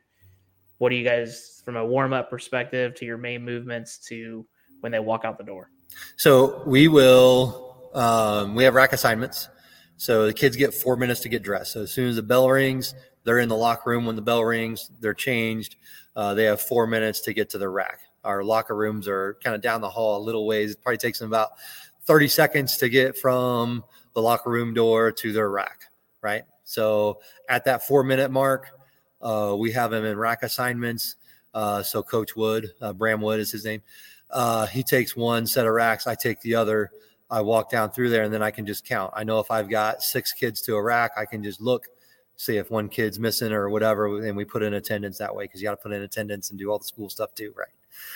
What 0.78 0.90
do 0.90 0.96
you 0.96 1.04
guys 1.04 1.62
from 1.66 1.78
a 1.78 1.86
warm 1.86 2.14
up 2.14 2.30
perspective 2.30 2.94
to 2.96 3.06
your 3.06 3.18
main 3.18 3.44
movements 3.44 3.98
to 4.10 4.46
when 4.82 4.92
they 4.92 5.00
walk 5.00 5.26
out 5.26 5.38
the 5.38 5.44
door? 5.44 5.72
So 6.18 6.64
we 6.66 6.88
will 6.88 7.90
um, 7.96 8.56
we 8.56 8.64
have 8.64 8.76
rack 8.76 8.94
assignments. 8.94 9.50
So 9.98 10.26
the 10.26 10.34
kids 10.34 10.56
get 10.56 10.74
four 10.74 10.98
minutes 10.98 11.22
to 11.22 11.30
get 11.30 11.42
dressed. 11.42 11.72
So 11.72 11.82
as 11.84 11.92
soon 11.92 12.10
as 12.10 12.18
the 12.18 12.24
bell 12.24 12.50
rings, 12.50 12.94
they're 13.24 13.40
in 13.40 13.50
the 13.50 13.56
locker 13.56 13.90
room. 13.90 14.06
When 14.06 14.16
the 14.16 14.22
bell 14.22 14.44
rings, 14.44 14.92
they're 15.00 15.14
changed. 15.14 15.78
Uh, 16.16 16.34
they 16.34 16.44
have 16.44 16.62
four 16.62 16.86
minutes 16.86 17.22
to 17.22 17.34
get 17.34 17.50
to 17.52 17.58
the 17.58 17.70
rack. 17.70 18.00
Our 18.24 18.44
locker 18.44 18.76
rooms 18.76 19.08
are 19.08 19.38
kind 19.44 19.56
of 19.56 19.62
down 19.62 19.82
the 19.82 19.90
hall 19.90 20.18
a 20.18 20.24
little 20.24 20.46
ways. 20.46 20.72
It 20.72 20.82
probably 20.82 20.98
takes 20.98 21.20
them 21.20 21.30
about 21.30 21.52
30 22.06 22.28
seconds 22.28 22.78
to 22.78 22.90
get 22.90 23.18
from 23.18 23.84
the 24.14 24.22
locker 24.22 24.50
room 24.50 24.74
door 24.74 25.12
to 25.12 25.34
their 25.34 25.50
rack, 25.50 25.82
right? 26.22 26.44
So 26.64 27.20
at 27.50 27.66
that 27.66 27.86
four 27.86 28.04
minute 28.04 28.32
mark, 28.32 28.68
uh, 29.22 29.56
we 29.58 29.72
have 29.72 29.94
him 29.94 30.06
in 30.06 30.18
rack 30.18 30.44
assignments. 30.44 31.16
Uh, 31.54 31.82
so 31.82 32.04
Coach 32.04 32.36
Wood, 32.36 32.72
uh, 32.82 32.94
Graham 32.94 33.22
Wood 33.22 33.40
is 33.40 33.52
his 33.52 33.66
name. 33.66 33.82
Uh, 34.30 34.66
he 34.66 34.84
takes 34.84 35.16
one 35.16 35.48
set 35.48 35.66
of 35.66 35.74
racks. 35.74 36.08
I 36.08 36.16
take 36.16 36.42
the 36.42 36.56
other. 36.56 36.92
I 37.30 37.42
walk 37.42 37.72
down 37.72 37.92
through 37.92 38.10
there 38.10 38.24
and 38.24 38.34
then 38.34 38.44
I 38.44 38.52
can 38.52 38.66
just 38.66 38.86
count. 38.86 39.12
I 39.16 39.24
know 39.24 39.40
if 39.40 39.50
I've 39.50 39.70
got 39.70 40.04
six 40.04 40.32
kids 40.32 40.62
to 40.64 40.76
a 40.76 40.82
rack, 40.82 41.12
I 41.18 41.26
can 41.26 41.44
just 41.44 41.60
look, 41.60 41.88
see 42.38 42.58
if 42.58 42.70
one 42.70 42.90
kid's 42.90 43.20
missing 43.20 43.52
or 43.52 43.70
whatever, 43.70 44.26
and 44.26 44.38
we 44.38 44.46
put 44.46 44.62
in 44.62 44.74
attendance 44.76 45.18
that 45.18 45.34
way 45.34 45.46
because 45.46 45.62
you 45.62 45.68
got 45.68 45.72
to 45.72 45.78
put 45.78 45.92
in 45.92 46.02
attendance 46.02 46.50
and 46.50 46.60
do 46.60 46.70
all 46.70 46.78
the 46.78 46.86
school 46.86 47.10
stuff 47.10 47.34
too, 47.34 47.54
right? 47.56 47.70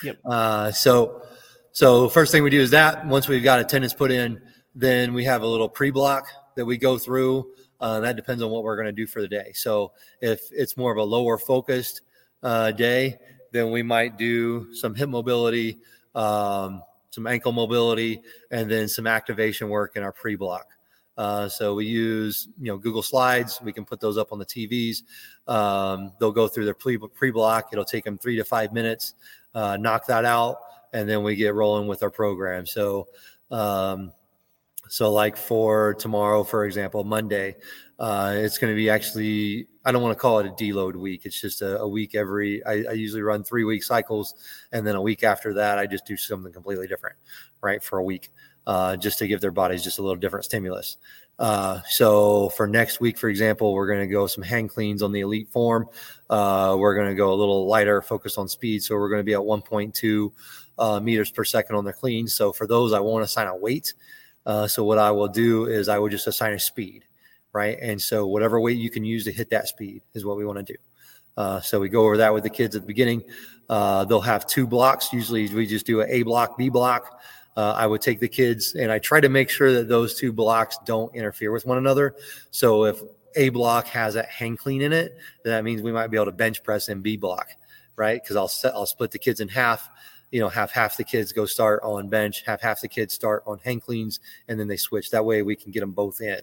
Yep. 0.04 0.20
Uh, 0.26 0.72
so, 0.72 1.24
so 1.72 2.10
first 2.10 2.32
thing 2.32 2.44
we 2.44 2.50
do 2.50 2.62
is 2.62 2.72
that 2.72 3.06
once 3.06 3.28
we've 3.28 3.44
got 3.44 3.60
attendance 3.60 3.94
put 3.94 4.12
in, 4.12 4.42
then 4.76 5.14
we 5.14 5.24
have 5.26 5.42
a 5.42 5.48
little 5.48 5.70
pre-block 5.70 6.28
that 6.56 6.66
we 6.66 6.78
go 6.78 6.98
through. 6.98 7.52
Uh, 7.80 8.00
that 8.02 8.16
depends 8.16 8.44
on 8.44 8.50
what 8.52 8.64
we're 8.64 8.76
going 8.76 8.88
to 8.88 8.92
do 8.92 9.08
for 9.08 9.22
the 9.22 9.28
day. 9.28 9.52
So 9.54 9.94
if 10.22 10.42
it's 10.52 10.76
more 10.76 10.92
of 10.92 10.98
a 10.98 11.04
lower 11.04 11.38
focused 11.38 12.02
uh, 12.44 12.72
day, 12.72 13.18
then 13.52 13.72
we 13.72 13.84
might 13.84 14.18
do 14.18 14.74
some 14.74 14.94
hip 14.96 15.10
mobility, 15.10 15.80
um, 16.16 16.84
some 17.10 17.26
ankle 17.26 17.52
mobility, 17.52 18.22
and 18.52 18.70
then 18.70 18.88
some 18.88 19.08
activation 19.08 19.70
work 19.70 19.96
in 19.96 20.04
our 20.04 20.12
pre-block. 20.12 20.68
Uh, 21.20 21.50
so 21.50 21.76
we 21.76 21.86
use 21.86 22.48
you 22.58 22.72
know 22.72 22.78
Google 22.78 23.04
Slides. 23.04 23.60
We 23.62 23.74
can 23.74 23.84
put 23.84 24.00
those 24.00 24.18
up 24.18 24.32
on 24.32 24.40
the 24.40 24.46
TVs. 24.46 25.04
Um, 25.48 26.14
they'll 26.18 26.32
go 26.32 26.48
through 26.48 26.64
their 26.64 26.74
pre 26.74 26.98
block. 27.30 27.70
It'll 27.74 27.84
take 27.84 28.06
them 28.06 28.18
three 28.18 28.38
to 28.38 28.46
five 28.46 28.72
minutes. 28.72 29.16
Uh, 29.54 29.76
knock 29.76 30.06
that 30.08 30.24
out, 30.24 30.60
and 30.94 31.08
then 31.08 31.24
we 31.24 31.36
get 31.36 31.54
rolling 31.54 31.88
with 31.88 32.04
our 32.04 32.12
program. 32.12 32.66
So 32.66 33.08
um, 33.52 34.12
so, 34.90 35.12
like 35.12 35.38
for 35.38 35.94
tomorrow, 35.94 36.44
for 36.44 36.66
example, 36.66 37.04
Monday, 37.04 37.56
uh, 38.00 38.34
it's 38.36 38.58
going 38.58 38.74
to 38.74 38.76
be 38.76 38.90
actually, 38.90 39.68
I 39.86 39.92
don't 39.92 40.02
want 40.02 40.18
to 40.18 40.20
call 40.20 40.40
it 40.40 40.48
a 40.48 40.50
deload 40.50 40.96
week. 40.96 41.22
It's 41.26 41.40
just 41.40 41.62
a, 41.62 41.80
a 41.80 41.88
week 41.88 42.16
every, 42.16 42.64
I, 42.66 42.86
I, 42.90 42.92
usually 42.94 43.22
run 43.22 43.44
three 43.44 43.66
week 43.66 43.84
cycles. 43.84 44.34
And 44.72 44.88
then 44.88 44.96
a 44.96 45.02
week 45.02 45.24
after 45.24 45.54
that, 45.54 45.78
I 45.78 45.86
just 45.86 46.06
do 46.06 46.18
something 46.18 46.52
completely 46.52 46.88
different, 46.88 47.18
right, 47.62 47.84
for 47.84 48.00
a 48.00 48.04
week, 48.04 48.32
uh, 48.66 48.98
just 48.98 49.20
to 49.20 49.28
give 49.28 49.42
their 49.42 49.52
bodies 49.52 49.84
just 49.84 50.00
a 50.00 50.02
little 50.02 50.16
different 50.16 50.46
stimulus. 50.46 50.98
Uh, 51.38 51.82
so 51.88 52.50
for 52.50 52.66
next 52.66 53.00
week, 53.00 53.18
for 53.18 53.30
example, 53.30 53.74
we're 53.74 53.88
going 53.88 54.00
to 54.00 54.12
go 54.12 54.26
some 54.28 54.44
hand 54.44 54.70
cleans 54.70 55.04
on 55.04 55.12
the 55.12 55.22
EliteForm. 55.22 55.86
Uh, 56.30 56.76
we're 56.80 56.96
going 56.96 57.08
to 57.08 57.16
go 57.16 57.32
a 57.32 57.36
little 57.36 57.68
lighter, 57.68 58.02
focus 58.02 58.38
on 58.40 58.48
speed. 58.48 58.84
So 58.84 58.96
we're 58.96 59.10
going 59.10 59.20
to 59.20 59.24
be 59.24 59.34
at 59.34 59.40
1.2 59.40 60.32
uh, 60.80 61.00
meters 61.00 61.30
per 61.30 61.44
second 61.44 61.76
on 61.76 61.86
the 61.86 61.94
clean. 61.94 62.28
So 62.28 62.52
for 62.52 62.66
those, 62.66 62.94
I 62.94 63.00
won't 63.00 63.24
assign 63.24 63.48
a 63.48 63.56
weight. 63.56 63.94
Uh, 64.46 64.68
so 64.68 64.84
what 64.84 64.98
I 64.98 65.12
will 65.12 65.28
do 65.28 65.66
is 65.66 65.90
I 65.90 66.00
will 66.00 66.10
just 66.10 66.26
assign 66.26 66.54
a 66.54 66.60
speed, 66.60 67.04
right? 67.54 67.78
And 67.80 68.02
so 68.02 68.26
whatever 68.26 68.60
weight 68.60 68.78
you 68.78 68.90
can 68.90 69.04
use 69.04 69.26
to 69.26 69.32
hit 69.32 69.50
that 69.52 69.68
speed 69.68 70.02
is 70.14 70.26
what 70.26 70.38
we 70.38 70.46
want 70.46 70.66
to 70.66 70.74
do. 70.74 70.80
Uh, 71.38 71.62
so 71.62 71.80
we 71.80 71.88
go 71.88 72.04
over 72.06 72.18
that 72.18 72.34
with 72.34 72.44
the 72.44 72.50
kids 72.50 72.76
at 72.76 72.82
the 72.82 72.88
beginning. 72.88 73.24
Uh, 73.70 74.06
they'll 74.06 74.20
have 74.22 74.48
two 74.48 74.66
blocks. 74.66 75.14
Usually 75.14 75.48
we 75.54 75.66
just 75.68 75.86
do 75.86 76.02
an 76.02 76.10
A 76.10 76.24
block, 76.24 76.58
B 76.58 76.70
block. 76.70 77.22
Uh, 77.56 77.74
I 77.74 77.88
would 77.88 78.02
take 78.02 78.20
the 78.20 78.28
kids 78.28 78.76
and 78.76 78.92
I 78.92 79.00
try 79.00 79.20
to 79.20 79.30
make 79.30 79.50
sure 79.50 79.74
that 79.74 79.88
those 79.88 80.16
two 80.16 80.32
blocks 80.32 80.78
don't 80.86 81.14
interfere 81.14 81.52
with 81.52 81.66
one 81.66 81.78
another. 81.78 82.16
So 82.52 82.86
if 82.86 83.00
A 83.36 83.50
block 83.50 83.86
has 83.88 84.16
a 84.16 84.24
hang 84.24 84.58
clean 84.58 84.82
in 84.82 84.94
it, 84.94 85.18
then 85.44 85.54
that 85.54 85.64
means 85.64 85.82
we 85.82 85.92
might 85.92 86.08
be 86.08 86.18
able 86.18 86.26
to 86.26 86.32
bench 86.32 86.64
press 86.64 86.90
in 86.90 87.02
B 87.02 87.18
block, 87.18 87.50
right? 87.96 88.22
Because 88.22 88.36
I'll 88.36 88.48
set, 88.48 88.74
I'll 88.74 88.86
split 88.86 89.12
the 89.12 89.20
kids 89.20 89.40
in 89.40 89.50
half 89.50 89.90
you 90.32 90.40
know, 90.40 90.50
have 90.50 90.72
half 90.72 90.98
the 90.98 91.04
kids 91.04 91.32
go 91.32 91.46
start 91.46 91.82
on 91.84 92.08
bench, 92.08 92.44
have 92.46 92.62
half 92.62 92.82
the 92.82 92.88
kids 92.88 93.14
start 93.14 93.44
on 93.46 93.60
hang 93.64 93.80
cleans, 93.80 94.20
and 94.48 94.60
then 94.60 94.68
they 94.68 94.78
switch. 94.78 95.10
That 95.12 95.26
way 95.26 95.42
we 95.42 95.56
can 95.56 95.72
get 95.72 95.80
them 95.80 95.92
both 95.92 96.22
in. 96.22 96.40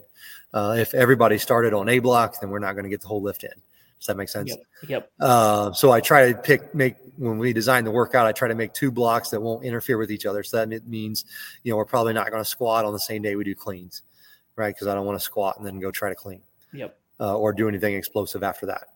Uh, 0.53 0.77
if 0.79 0.95
everybody 0.95 1.39
started 1.39 1.73
on 1.73 1.89
A 1.89 1.99
block, 1.99 2.41
then 2.41 2.51
we're 2.51 2.59
not 2.59 2.73
going 2.73 2.85
to 2.85 2.91
get 2.91 3.01
the 3.01 3.09
whole 3.09 3.23
lift 3.23 3.45
in. 3.45 3.53
Does 3.99 4.07
that 4.09 4.17
make 4.17 4.29
sense? 4.29 4.51
Yep. 4.51 4.61
yep. 4.89 5.11
Uh, 5.21 5.73
so 5.73 5.91
I 5.91 6.01
try 6.01 6.33
to 6.33 6.39
pick, 6.39 6.75
make, 6.75 6.97
when 7.17 7.39
we 7.39 7.53
design 7.53 7.85
the 7.85 7.91
workout, 7.91 8.27
I 8.27 8.33
try 8.33 8.49
to 8.49 8.55
make 8.55 8.73
two 8.75 8.91
blocks 8.91 9.31
that 9.31 9.41
won't 9.41 9.65
interfere 9.65 9.97
with 9.97 10.11
each 10.11 10.27
other. 10.27 10.43
So 10.43 10.65
that 10.65 10.87
means, 10.87 11.25
you 11.63 11.73
know, 11.73 11.77
we're 11.77 11.87
probably 11.87 12.13
not 12.13 12.31
going 12.31 12.43
to 12.43 12.49
squat 12.49 12.85
on 12.85 12.93
the 12.93 13.01
same 13.01 13.23
day 13.23 13.37
we 13.37 13.45
do 13.45 13.55
cleans, 13.55 14.03
right? 14.55 14.75
Because 14.75 14.87
I 14.87 14.95
don't 14.95 15.07
want 15.07 15.19
to 15.19 15.25
squat 15.25 15.57
and 15.57 15.67
then 15.67 15.81
go 15.81 15.91
try 15.91 16.11
to 16.11 16.15
clean. 16.15 16.43
Yep. 16.73 16.99
Uh, 17.19 17.39
or 17.39 17.55
do 17.55 17.69
anything 17.69 17.95
explosive 17.95 18.43
after 18.43 18.67
that. 18.67 18.89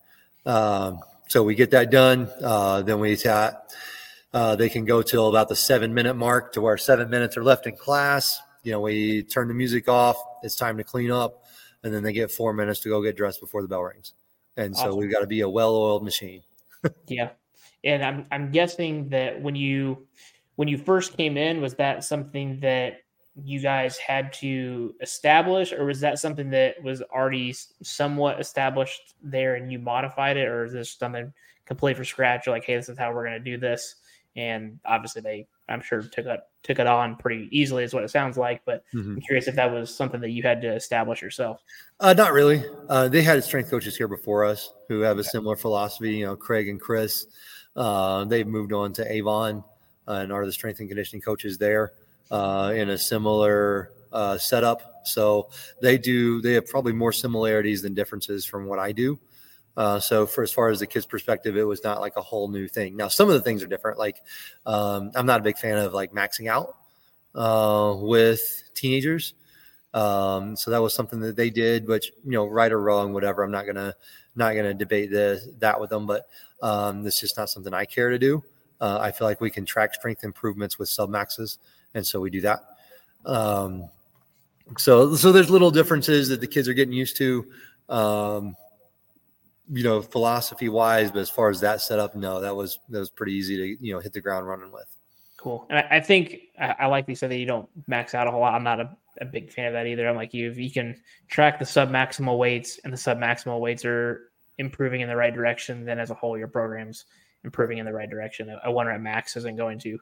Um, 0.45 0.99
so 1.27 1.41
we 1.41 1.55
get 1.55 1.71
that 1.71 1.89
done. 1.89 2.29
Uh, 2.41 2.83
then 2.83 2.99
we, 2.99 3.15
ta- 3.15 3.57
uh, 4.33 4.55
they 4.55 4.69
can 4.69 4.85
go 4.85 5.01
till 5.01 5.27
about 5.27 5.49
the 5.49 5.55
seven 5.55 5.93
minute 5.93 6.15
mark 6.15 6.53
to 6.53 6.61
where 6.61 6.77
seven 6.77 7.09
minutes 7.09 7.37
are 7.37 7.43
left 7.43 7.67
in 7.67 7.75
class. 7.75 8.39
You 8.63 8.73
know, 8.73 8.81
we 8.81 9.23
turn 9.23 9.47
the 9.47 9.53
music 9.53 9.89
off. 9.89 10.17
It's 10.43 10.55
time 10.55 10.77
to 10.77 10.83
clean 10.83 11.11
up, 11.11 11.45
and 11.83 11.93
then 11.93 12.03
they 12.03 12.13
get 12.13 12.31
four 12.31 12.53
minutes 12.53 12.79
to 12.81 12.89
go 12.89 13.01
get 13.01 13.17
dressed 13.17 13.41
before 13.41 13.61
the 13.61 13.67
bell 13.67 13.83
rings. 13.83 14.13
and 14.57 14.75
so 14.75 14.95
we've 14.95 15.11
got 15.11 15.21
to 15.21 15.27
be 15.27 15.41
a 15.41 15.49
well-oiled 15.49 16.03
machine. 16.03 16.43
yeah, 17.07 17.31
and 17.83 18.03
I'm 18.03 18.25
I'm 18.31 18.51
guessing 18.51 19.09
that 19.09 19.41
when 19.41 19.55
you 19.55 20.07
when 20.55 20.67
you 20.67 20.77
first 20.77 21.17
came 21.17 21.37
in, 21.37 21.61
was 21.61 21.75
that 21.75 22.03
something 22.03 22.59
that 22.59 22.99
you 23.43 23.59
guys 23.61 23.97
had 23.97 24.33
to 24.33 24.93
establish, 25.01 25.71
or 25.71 25.85
was 25.85 25.99
that 26.01 26.19
something 26.19 26.49
that 26.51 26.81
was 26.83 27.01
already 27.01 27.55
somewhat 27.81 28.39
established 28.39 29.15
there 29.23 29.55
and 29.55 29.71
you 29.71 29.79
modified 29.79 30.37
it, 30.37 30.47
or 30.47 30.65
is 30.65 30.73
this 30.73 30.91
something 30.91 31.33
complete 31.65 31.95
from 31.95 32.05
scratch? 32.05 32.45
You're 32.45 32.55
like, 32.55 32.65
hey, 32.65 32.75
this 32.75 32.89
is 32.89 32.97
how 32.97 33.13
we're 33.13 33.25
going 33.25 33.43
to 33.43 33.51
do 33.51 33.57
this, 33.57 33.95
and 34.35 34.79
obviously 34.85 35.21
they, 35.21 35.47
I'm 35.67 35.81
sure, 35.81 36.01
took 36.01 36.25
it 36.25 36.39
took 36.63 36.79
it 36.79 36.87
on 36.87 37.15
pretty 37.15 37.47
easily, 37.51 37.83
is 37.83 37.93
what 37.93 38.03
it 38.03 38.09
sounds 38.09 38.37
like. 38.37 38.61
But 38.65 38.83
mm-hmm. 38.93 39.13
I'm 39.13 39.21
curious 39.21 39.47
if 39.47 39.55
that 39.55 39.71
was 39.71 39.93
something 39.93 40.21
that 40.21 40.29
you 40.29 40.43
had 40.43 40.61
to 40.61 40.73
establish 40.73 41.21
yourself. 41.21 41.61
Uh, 41.99 42.13
not 42.13 42.33
really. 42.33 42.63
Uh, 42.89 43.07
they 43.07 43.21
had 43.21 43.43
strength 43.43 43.69
coaches 43.69 43.95
here 43.95 44.07
before 44.07 44.45
us 44.45 44.71
who 44.87 45.01
have 45.01 45.17
a 45.17 45.23
similar 45.23 45.55
philosophy. 45.55 46.17
You 46.17 46.25
know, 46.27 46.35
Craig 46.35 46.67
and 46.67 46.79
Chris. 46.79 47.25
Uh, 47.75 48.25
they've 48.25 48.47
moved 48.47 48.73
on 48.73 48.93
to 48.93 49.11
Avon 49.11 49.63
uh, 50.07 50.13
and 50.13 50.31
are 50.31 50.45
the 50.45 50.51
strength 50.51 50.79
and 50.79 50.89
conditioning 50.89 51.21
coaches 51.21 51.57
there 51.57 51.93
uh, 52.29 52.73
in 52.75 52.89
a 52.89 52.97
similar 52.97 53.91
uh, 54.11 54.37
setup. 54.37 55.01
So 55.05 55.49
they 55.81 55.97
do. 55.97 56.41
They 56.41 56.53
have 56.53 56.67
probably 56.67 56.93
more 56.93 57.13
similarities 57.13 57.81
than 57.81 57.93
differences 57.93 58.45
from 58.45 58.65
what 58.65 58.79
I 58.79 58.91
do. 58.91 59.19
Uh, 59.77 59.99
so 59.99 60.25
for 60.25 60.43
as 60.43 60.51
far 60.51 60.69
as 60.69 60.79
the 60.79 60.87
kids' 60.87 61.05
perspective, 61.05 61.55
it 61.57 61.63
was 61.63 61.83
not 61.83 62.01
like 62.01 62.17
a 62.17 62.21
whole 62.21 62.47
new 62.47 62.67
thing. 62.67 62.95
Now 62.95 63.07
some 63.07 63.27
of 63.29 63.33
the 63.33 63.41
things 63.41 63.63
are 63.63 63.67
different. 63.67 63.97
Like 63.97 64.21
um, 64.65 65.11
I'm 65.15 65.25
not 65.25 65.39
a 65.39 65.43
big 65.43 65.57
fan 65.57 65.77
of 65.77 65.93
like 65.93 66.11
maxing 66.11 66.47
out 66.47 66.75
uh, 67.35 67.95
with 67.97 68.63
teenagers. 68.73 69.33
Um, 69.93 70.55
so 70.55 70.71
that 70.71 70.81
was 70.81 70.93
something 70.93 71.19
that 71.21 71.35
they 71.35 71.49
did, 71.49 71.87
which 71.87 72.11
you 72.23 72.31
know, 72.31 72.45
right 72.45 72.71
or 72.71 72.81
wrong, 72.81 73.13
whatever. 73.13 73.43
I'm 73.43 73.51
not 73.51 73.65
gonna 73.65 73.93
not 74.35 74.55
gonna 74.55 74.73
debate 74.73 75.11
this 75.11 75.47
that 75.59 75.79
with 75.79 75.89
them, 75.89 76.05
but 76.05 76.27
um, 76.61 77.05
it's 77.05 77.19
just 77.19 77.37
not 77.37 77.49
something 77.49 77.73
I 77.73 77.85
care 77.85 78.09
to 78.09 78.19
do. 78.19 78.43
Uh, 78.79 78.99
I 79.01 79.11
feel 79.11 79.27
like 79.27 79.41
we 79.41 79.51
can 79.51 79.65
track 79.65 79.93
strength 79.93 80.23
improvements 80.23 80.79
with 80.79 80.89
sub 80.89 81.09
maxes 81.09 81.59
and 81.93 82.05
so 82.05 82.19
we 82.19 82.29
do 82.29 82.41
that. 82.41 82.59
Um, 83.25 83.89
so 84.77 85.15
so 85.15 85.31
there's 85.31 85.49
little 85.49 85.71
differences 85.71 86.29
that 86.29 86.41
the 86.41 86.47
kids 86.47 86.67
are 86.67 86.73
getting 86.73 86.93
used 86.93 87.17
to, 87.17 87.45
um, 87.89 88.55
you 89.71 89.83
know, 89.83 90.01
philosophy 90.01 90.69
wise. 90.69 91.11
But 91.11 91.19
as 91.19 91.29
far 91.29 91.49
as 91.49 91.61
that 91.61 91.81
setup, 91.81 92.15
no, 92.15 92.41
that 92.41 92.55
was 92.55 92.79
that 92.89 92.99
was 92.99 93.09
pretty 93.09 93.33
easy 93.33 93.57
to 93.57 93.85
you 93.85 93.93
know 93.93 93.99
hit 93.99 94.13
the 94.13 94.21
ground 94.21 94.47
running 94.47 94.71
with. 94.71 94.85
Cool, 95.37 95.65
and 95.69 95.79
I, 95.79 95.97
I 95.97 95.99
think 95.99 96.37
I, 96.59 96.75
I, 96.79 96.85
like 96.87 97.07
you 97.07 97.15
said 97.15 97.31
that 97.31 97.37
you 97.37 97.45
don't 97.45 97.67
max 97.87 98.13
out 98.13 98.27
a 98.27 98.31
whole 98.31 98.41
lot. 98.41 98.53
I'm 98.53 98.63
not 98.63 98.79
a, 98.79 98.95
a 99.21 99.25
big 99.25 99.51
fan 99.51 99.67
of 99.67 99.73
that 99.73 99.87
either. 99.87 100.07
I'm 100.07 100.15
like 100.15 100.33
you, 100.33 100.51
if 100.51 100.57
you 100.57 100.69
can 100.69 101.01
track 101.29 101.57
the 101.57 101.65
sub 101.65 101.89
maximal 101.89 102.37
weights 102.37 102.79
and 102.83 102.93
the 102.93 102.97
sub 102.97 103.17
maximal 103.17 103.59
weights 103.59 103.85
are 103.85 104.29
improving 104.57 105.01
in 105.01 105.07
the 105.07 105.15
right 105.15 105.33
direction, 105.33 105.85
then 105.85 105.99
as 105.99 106.11
a 106.11 106.13
whole 106.13 106.37
your 106.37 106.47
program's 106.47 107.05
improving 107.43 107.79
in 107.79 107.85
the 107.85 107.93
right 107.93 108.09
direction. 108.09 108.55
A 108.63 108.71
one 108.71 108.85
rep 108.85 109.01
max 109.01 109.35
isn't 109.35 109.55
going 109.55 109.79
to 109.79 109.97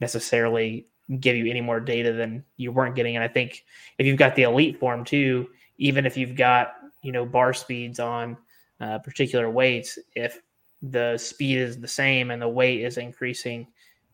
necessarily 0.00 0.86
give 1.18 1.36
you 1.36 1.50
any 1.50 1.60
more 1.60 1.80
data 1.80 2.12
than 2.12 2.44
you 2.56 2.72
weren't 2.72 2.94
getting. 2.94 3.16
And 3.16 3.24
I 3.24 3.28
think 3.28 3.64
if 3.98 4.06
you've 4.06 4.16
got 4.16 4.34
the 4.34 4.42
EliteForm 4.42 5.04
too, 5.04 5.48
even 5.78 6.06
if 6.06 6.16
you've 6.16 6.36
got 6.36 6.74
you 7.02 7.12
know 7.12 7.26
bar 7.26 7.52
speeds 7.52 7.98
on 7.98 8.36
uh, 8.80 8.98
particular 8.98 9.50
weights, 9.50 9.98
if 10.14 10.40
the 10.82 11.16
speed 11.18 11.58
is 11.58 11.78
the 11.78 11.88
same 11.88 12.30
and 12.30 12.40
the 12.40 12.48
weight 12.48 12.82
is 12.82 12.96
increasing 12.96 13.66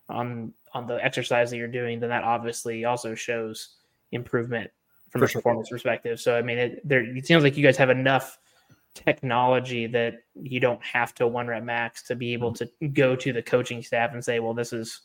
on 0.09 0.53
on 0.73 0.87
the 0.87 1.03
exercise 1.05 1.51
that 1.51 1.57
you're 1.57 1.69
doing, 1.69 2.01
then 2.01 2.11
that 2.11 2.25
obviously 2.25 2.85
also 2.85 3.15
shows 3.15 3.77
improvement 4.13 4.71
from 5.11 5.21
For 5.21 5.27
the 5.27 5.31
sure. 5.31 5.41
performance 5.41 5.71
perspective. 5.71 6.21
So 6.21 6.37
I 6.37 6.43
mean, 6.43 6.59
it, 6.59 6.89
there 6.89 7.03
it 7.03 7.27
seems 7.27 7.43
like 7.43 7.57
you 7.57 7.65
guys 7.65 7.77
have 7.77 7.91
enough 7.91 8.39
technology 8.95 9.87
that 9.87 10.23
you 10.35 10.59
don't 10.59 10.83
have 10.83 11.15
to 11.15 11.27
one 11.27 11.47
rep 11.47 11.63
max 11.63 12.03
to 12.05 12.15
be 12.17 12.33
able 12.33 12.53
mm-hmm. 12.53 12.87
to 12.87 12.89
go 12.89 13.15
to 13.15 13.33
the 13.33 13.43
coaching 13.43 13.83
staff 13.83 14.13
and 14.13 14.25
say, 14.25 14.41
well, 14.41 14.55
this 14.55 14.73
is 14.73 15.03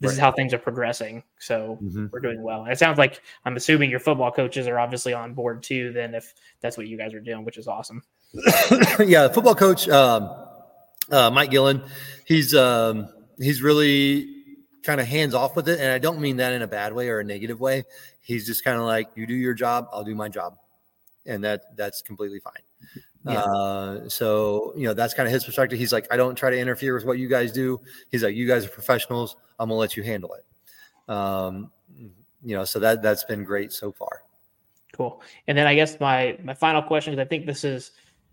this 0.00 0.10
right. 0.10 0.14
is 0.14 0.18
how 0.18 0.30
things 0.32 0.52
are 0.52 0.58
progressing. 0.58 1.22
So 1.38 1.78
mm-hmm. 1.82 2.06
we're 2.12 2.20
doing 2.20 2.42
well. 2.42 2.64
And 2.64 2.72
it 2.72 2.78
sounds 2.78 2.98
like 2.98 3.22
I'm 3.44 3.56
assuming 3.56 3.90
your 3.90 4.00
football 4.00 4.30
coaches 4.30 4.66
are 4.66 4.78
obviously 4.78 5.14
on 5.14 5.32
board 5.32 5.62
too. 5.62 5.92
Then 5.92 6.14
if 6.14 6.34
that's 6.60 6.76
what 6.76 6.86
you 6.86 6.98
guys 6.98 7.14
are 7.14 7.20
doing, 7.20 7.44
which 7.44 7.56
is 7.56 7.68
awesome. 7.68 8.02
yeah, 9.04 9.28
football 9.28 9.54
coach 9.54 9.88
um, 9.88 10.30
uh, 11.10 11.30
Mike 11.30 11.50
Gillen, 11.50 11.82
he's 12.24 12.54
um, 12.54 13.08
he's 13.38 13.62
really 13.62 14.34
kind 14.82 15.00
of 15.00 15.06
hands 15.06 15.34
off 15.34 15.56
with 15.56 15.68
it, 15.68 15.80
and 15.80 15.90
I 15.90 15.98
don't 15.98 16.20
mean 16.20 16.36
that 16.38 16.52
in 16.52 16.62
a 16.62 16.66
bad 16.66 16.92
way 16.92 17.08
or 17.08 17.20
a 17.20 17.24
negative 17.24 17.60
way. 17.60 17.84
He's 18.20 18.46
just 18.46 18.64
kind 18.64 18.78
of 18.78 18.84
like, 18.84 19.08
you 19.14 19.26
do 19.26 19.34
your 19.34 19.54
job, 19.54 19.88
I'll 19.92 20.04
do 20.04 20.14
my 20.14 20.28
job, 20.28 20.56
and 21.24 21.42
that 21.44 21.76
that's 21.76 22.02
completely 22.02 22.40
fine. 22.40 22.62
Yeah. 23.24 23.40
Uh, 23.40 24.08
so 24.08 24.72
you 24.76 24.86
know 24.86 24.94
that's 24.94 25.14
kind 25.14 25.26
of 25.26 25.32
his 25.32 25.44
perspective. 25.44 25.78
He's 25.78 25.92
like, 25.92 26.06
I 26.12 26.16
don't 26.16 26.36
try 26.36 26.50
to 26.50 26.58
interfere 26.58 26.94
with 26.94 27.04
what 27.04 27.18
you 27.18 27.28
guys 27.28 27.52
do. 27.52 27.80
He's 28.10 28.22
like, 28.22 28.34
you 28.34 28.46
guys 28.46 28.64
are 28.64 28.68
professionals. 28.68 29.36
I'm 29.58 29.68
gonna 29.68 29.78
let 29.78 29.96
you 29.96 30.02
handle 30.02 30.34
it. 30.34 31.12
Um, 31.12 31.70
you 32.44 32.56
know, 32.56 32.64
so 32.64 32.78
that 32.80 33.02
that's 33.02 33.24
been 33.24 33.44
great 33.44 33.72
so 33.72 33.90
far. 33.90 34.22
Cool. 34.92 35.20
And 35.46 35.58
then 35.58 35.66
I 35.66 35.74
guess 35.74 35.98
my 36.00 36.38
my 36.42 36.54
final 36.54 36.82
question 36.82 37.12
is, 37.12 37.18
I 37.18 37.24
think 37.24 37.46
this 37.46 37.64
is, 37.64 37.90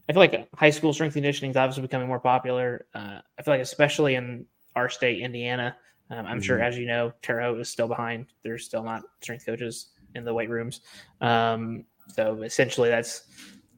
I 0.10 0.14
feel 0.14 0.22
like 0.22 0.49
high 0.56 0.70
school 0.70 0.93
strength 0.93 1.14
conditioning 1.14 1.51
is 1.51 1.58
obviously 1.58 1.84
becoming 1.84 2.08
more 2.08 2.20
popular. 2.20 2.86
Uh, 2.93 3.20
I 3.38 3.41
feel 3.41 3.54
like 3.54 3.62
especially 3.62 4.16
in 4.16 4.45
our 4.76 4.89
state, 4.89 5.22
Indiana. 5.22 5.76
Um, 6.10 6.20
I'm 6.20 6.26
mm-hmm. 6.26 6.41
sure, 6.41 6.62
as 6.62 6.78
you 6.78 6.86
know, 6.86 7.14
Terre 7.22 7.41
Haute 7.41 7.60
is 7.60 7.70
still 7.70 7.88
behind. 7.88 8.28
There's 8.43 8.66
still 8.66 8.84
not 8.84 9.04
strength 9.22 9.45
coaches 9.45 9.91
in 10.16 10.26
the 10.26 10.34
weight 10.34 10.49
rooms. 10.49 10.82
Um, 11.22 11.86
so 12.10 12.41
essentially, 12.41 12.89
that's 12.89 13.28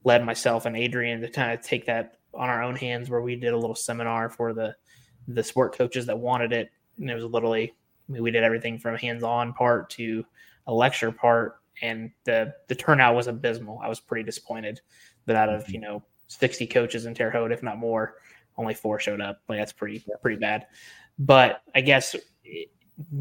led 0.04 0.24
myself 0.24 0.66
and 0.66 0.76
Adrian 0.76 1.20
to 1.20 1.30
kind 1.30 1.52
of 1.52 1.64
take 1.64 1.86
that 1.86 2.18
on 2.34 2.48
our 2.48 2.62
own 2.62 2.76
hands 2.76 3.08
where 3.08 3.22
we 3.22 3.36
did 3.36 3.52
a 3.52 3.58
little 3.58 3.76
seminar 3.76 4.28
for 4.28 4.52
the 4.52 4.74
the 5.28 5.42
sport 5.42 5.76
coaches 5.76 6.06
that 6.06 6.18
wanted 6.18 6.52
it. 6.52 6.70
And 6.98 7.10
it 7.10 7.14
was 7.14 7.24
literally 7.24 7.72
I 8.08 8.12
mean, 8.12 8.22
we 8.22 8.30
did 8.30 8.44
everything 8.44 8.78
from 8.78 8.96
hands-on 8.96 9.52
part 9.52 9.90
to 9.90 10.24
a 10.66 10.74
lecture 10.74 11.12
part 11.12 11.56
and 11.82 12.10
the 12.24 12.54
the 12.68 12.74
turnout 12.74 13.14
was 13.14 13.26
abysmal. 13.26 13.80
I 13.82 13.88
was 13.88 14.00
pretty 14.00 14.24
disappointed 14.24 14.80
that 15.26 15.36
out 15.36 15.48
of, 15.48 15.68
you 15.68 15.80
know, 15.80 16.02
60 16.28 16.66
coaches 16.66 17.06
in 17.06 17.14
Terre 17.14 17.30
Haute, 17.30 17.52
if 17.52 17.62
not 17.62 17.78
more, 17.78 18.16
only 18.58 18.74
four 18.74 18.98
showed 18.98 19.20
up. 19.20 19.40
Like 19.48 19.58
that's 19.58 19.72
pretty 19.72 20.04
pretty 20.22 20.38
bad. 20.38 20.66
But 21.18 21.62
I 21.74 21.80
guess 21.80 22.16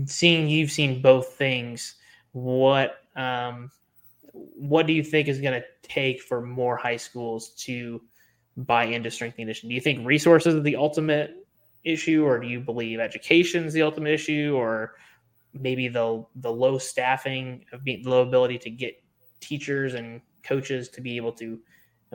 seeing 0.06 0.48
you've 0.48 0.72
seen 0.72 1.02
both 1.02 1.34
things, 1.34 1.96
what 2.32 2.98
um 3.16 3.72
what 4.34 4.86
do 4.86 4.94
you 4.94 5.04
think 5.04 5.28
is 5.28 5.40
going 5.40 5.54
to 5.54 5.66
take 5.82 6.22
for 6.22 6.42
more 6.42 6.76
high 6.76 6.98
schools 6.98 7.50
to 7.50 8.02
buy 8.58 8.86
into 8.86 9.10
strength 9.10 9.38
conditioning? 9.38 9.70
Do 9.70 9.76
you 9.76 9.82
think 9.82 10.06
resources 10.06 10.56
are 10.56 10.62
the 10.62 10.76
ultimate 10.76 11.48
issue, 11.86 12.26
or 12.26 12.40
do 12.40 12.48
you 12.48 12.60
believe 12.60 13.00
education 13.00 13.66
is 13.66 13.74
the 13.74 13.84
ultimate 13.84 14.12
issue, 14.12 14.56
or 14.58 14.96
maybe 15.54 15.88
the 15.88 16.26
the 16.38 16.52
low 16.52 16.78
staffing 16.78 17.64
of 17.72 17.84
being 17.84 18.04
low 18.04 18.24
ability 18.24 18.58
to 18.60 18.70
get 18.70 19.02
teachers 19.40 19.94
and 19.94 20.22
coaches 20.44 20.90
to 20.90 21.02
be 21.02 21.16
able 21.16 21.32
to 21.32 21.60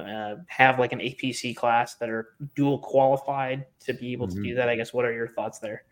uh, 0.01 0.36
have 0.48 0.78
like 0.78 0.92
an 0.92 1.01
APC 1.01 1.55
class 1.57 1.94
that 1.96 2.09
are 2.09 2.28
dual 2.55 2.78
qualified 2.78 3.66
to 3.80 3.94
be 3.94 4.12
able 4.12 4.26
mm-hmm. 4.26 4.36
to 4.36 4.42
do 4.42 4.48
mm-hmm. 4.51 4.59
that? 4.59 4.68
I 4.68 4.76
guess 4.76 4.92
what 4.92 5.05
are 5.05 5.12
your 5.12 5.28
thoughts 5.28 5.59
there? 5.59 5.84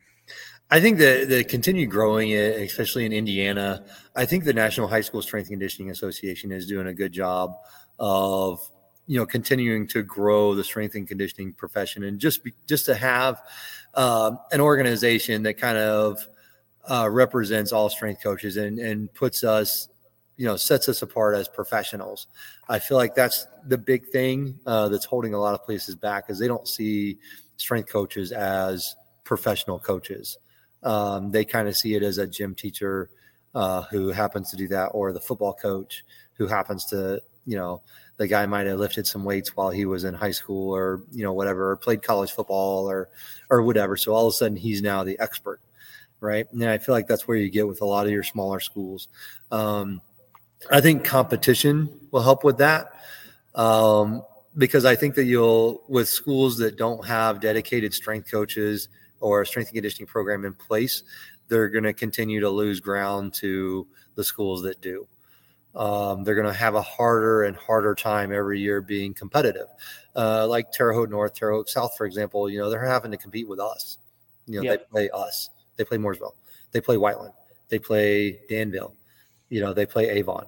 I 0.71 0.81
think 0.81 0.99
the 0.99 1.25
the 1.25 1.45
continued 1.45 1.91
growing 1.91 2.31
it, 2.31 2.61
especially 2.61 3.07
in 3.07 3.13
Indiana, 3.13 3.85
I 4.15 4.27
think 4.27 4.45
the 4.45 4.53
National 4.53 4.87
High 4.87 5.01
School 5.01 5.23
Strength 5.23 5.49
Conditioning 5.49 5.91
Association 5.91 6.53
is 6.53 6.67
doing 6.67 6.87
a 6.87 6.95
good 6.95 7.13
job 7.13 7.55
of 7.99 8.61
you 9.07 9.19
know 9.19 9.25
continuing 9.25 9.87
to 9.89 10.03
grow 10.03 10.55
the 10.55 10.65
strength 10.65 10.95
and 10.95 11.09
conditioning 11.09 11.55
profession, 11.55 12.05
and 12.05 12.19
just 12.19 12.45
be, 12.45 12.53
just 12.67 12.85
to 12.87 12.95
have 12.95 13.41
um, 13.95 14.39
an 14.53 14.61
organization 14.61 15.43
that 15.45 15.55
kind 15.55 15.79
of 15.79 16.29
uh, 16.89 17.09
represents 17.11 17.73
all 17.73 17.89
strength 17.89 18.23
coaches 18.23 18.59
and 18.59 18.79
and 18.79 19.13
puts 19.15 19.45
us 19.45 19.89
you 20.39 20.47
know 20.47 20.57
sets 20.57 20.89
us 20.89 21.03
apart 21.03 21.35
as 21.35 21.49
professionals. 21.49 22.29
I 22.69 22.79
feel 22.79 22.97
like 22.97 23.15
that's 23.15 23.47
the 23.67 23.77
big 23.77 24.07
thing 24.07 24.59
uh, 24.65 24.89
that's 24.89 25.05
holding 25.05 25.35
a 25.35 25.39
lot 25.39 25.53
of 25.53 25.65
places 25.65 25.95
back, 25.95 26.31
is 26.31 26.39
they 26.39 26.49
don't 26.49 26.67
see 26.67 27.19
strength 27.59 27.91
coaches 27.91 28.33
as 28.33 28.97
professional 29.25 29.79
coaches. 29.79 30.39
Um, 30.83 31.33
they 31.33 31.45
kind 31.45 31.69
of 31.69 31.77
see 31.77 31.95
it 31.95 32.03
as 32.05 32.19
a 32.19 32.27
gym 32.27 32.55
teacher 32.55 33.11
uh, 33.55 33.83
who 33.83 34.09
happens 34.09 34.51
to 34.51 34.57
do 34.57 34.69
that, 34.69 34.87
or 34.95 35.13
the 35.13 35.21
football 35.21 35.53
coach 35.53 36.05
who 36.35 36.47
happens 36.47 36.85
to, 36.87 37.21
you 37.45 37.57
know, 37.57 37.83
the 38.17 38.29
guy 38.29 38.47
might 38.47 38.69
have 38.69 38.79
lifted 38.79 39.09
some 39.09 39.25
weights 39.25 39.57
while 39.57 39.71
he 39.71 39.87
was 39.87 40.05
in 40.05 40.15
high 40.15 40.31
school, 40.31 40.73
or 40.73 41.03
you 41.11 41.25
know, 41.25 41.33
whatever, 41.33 41.73
or 41.73 41.77
played 41.77 42.03
college 42.03 42.31
football, 42.31 42.89
or 42.89 43.09
or 43.51 43.63
whatever. 43.63 43.97
So 43.97 44.15
all 44.15 44.29
of 44.29 44.35
a 44.35 44.37
sudden, 44.37 44.57
he's 44.57 44.83
now 44.83 45.03
the 45.03 45.19
expert, 45.19 45.61
right? 46.21 46.47
And 46.53 46.65
I 46.65 46.79
feel 46.79 46.95
like 46.95 47.09
that's 47.09 47.27
where 47.27 47.37
you 47.37 47.51
get 47.51 47.67
with 47.67 47.81
a 47.81 47.87
lot 47.87 48.07
of 48.07 48.13
your 48.13 48.23
smaller 48.23 48.61
schools. 48.61 49.09
Um, 49.51 50.01
I 50.71 50.81
think 50.81 51.05
competition 51.05 51.89
will 52.11 52.23
help 52.23 52.45
with 52.45 52.59
that. 52.59 52.93
Um, 53.55 54.23
because 54.57 54.85
I 54.85 54.97
think 54.97 55.15
that 55.15 55.25
you'll, 55.25 55.83
with 55.89 56.09
schools 56.09 56.59
that 56.59 56.77
don't 56.77 57.05
have 57.07 57.41
dedicated 57.41 57.95
strength 57.95 58.31
coaches 58.31 58.89
or 59.21 59.43
a 59.43 59.47
strength 59.47 59.69
and 59.69 59.75
conditioning 59.75 60.07
program 60.07 60.45
in 60.45 60.53
place, 60.53 61.03
they're 61.49 61.69
going 61.69 61.85
to 61.85 61.93
continue 61.93 62.41
to 62.41 62.51
lose 62.51 62.81
ground 62.81 63.35
to 63.35 63.87
the 64.17 64.25
schools 64.25 64.63
that 64.63 64.81
do. 64.81 65.07
um, 65.75 66.25
they're 66.25 66.35
going 66.35 66.47
to 66.47 66.53
have 66.53 66.75
a 66.75 66.83
harder 66.83 67.45
and 67.45 67.57
harder 67.57 67.95
time 67.95 68.33
every 68.33 68.61
year 68.61 68.81
being 68.81 69.15
competitive. 69.15 69.69
Uh, 70.17 70.47
like 70.47 70.73
Terre 70.73 70.93
Haute 70.93 71.11
North, 71.11 71.35
Terre 71.35 71.53
Haute 71.53 71.69
South, 71.69 71.97
for 71.97 72.05
example, 72.05 72.51
you 72.51 72.59
know, 72.59 72.69
they're 72.69 72.85
having 72.85 73.13
to 73.13 73.17
compete 73.17 73.49
with 73.49 73.61
us. 73.61 73.99
You 74.47 74.57
know, 74.57 74.63
yep. 74.63 74.81
they 74.81 74.87
play 74.91 75.11
us, 75.11 75.51
they 75.77 75.85
play 75.85 75.99
Mooresville, 75.99 76.35
they 76.73 76.81
play 76.81 76.97
Whiteland, 76.97 77.35
they 77.69 77.79
play 77.79 78.41
Danville, 78.49 78.95
you 79.49 79.61
know, 79.61 79.73
they 79.73 79.87
play 79.87 80.11
Avon. 80.11 80.47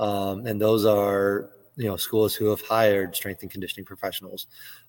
Um, 0.00 0.46
and 0.46 0.60
those 0.60 0.84
are, 0.84 1.50
you 1.76 1.86
know, 1.88 1.96
schools 1.96 2.34
who 2.34 2.46
have 2.46 2.60
hired 2.60 3.14
strength 3.14 3.42
and 3.42 3.50
conditioning 3.50 3.84
professionals 3.84 4.46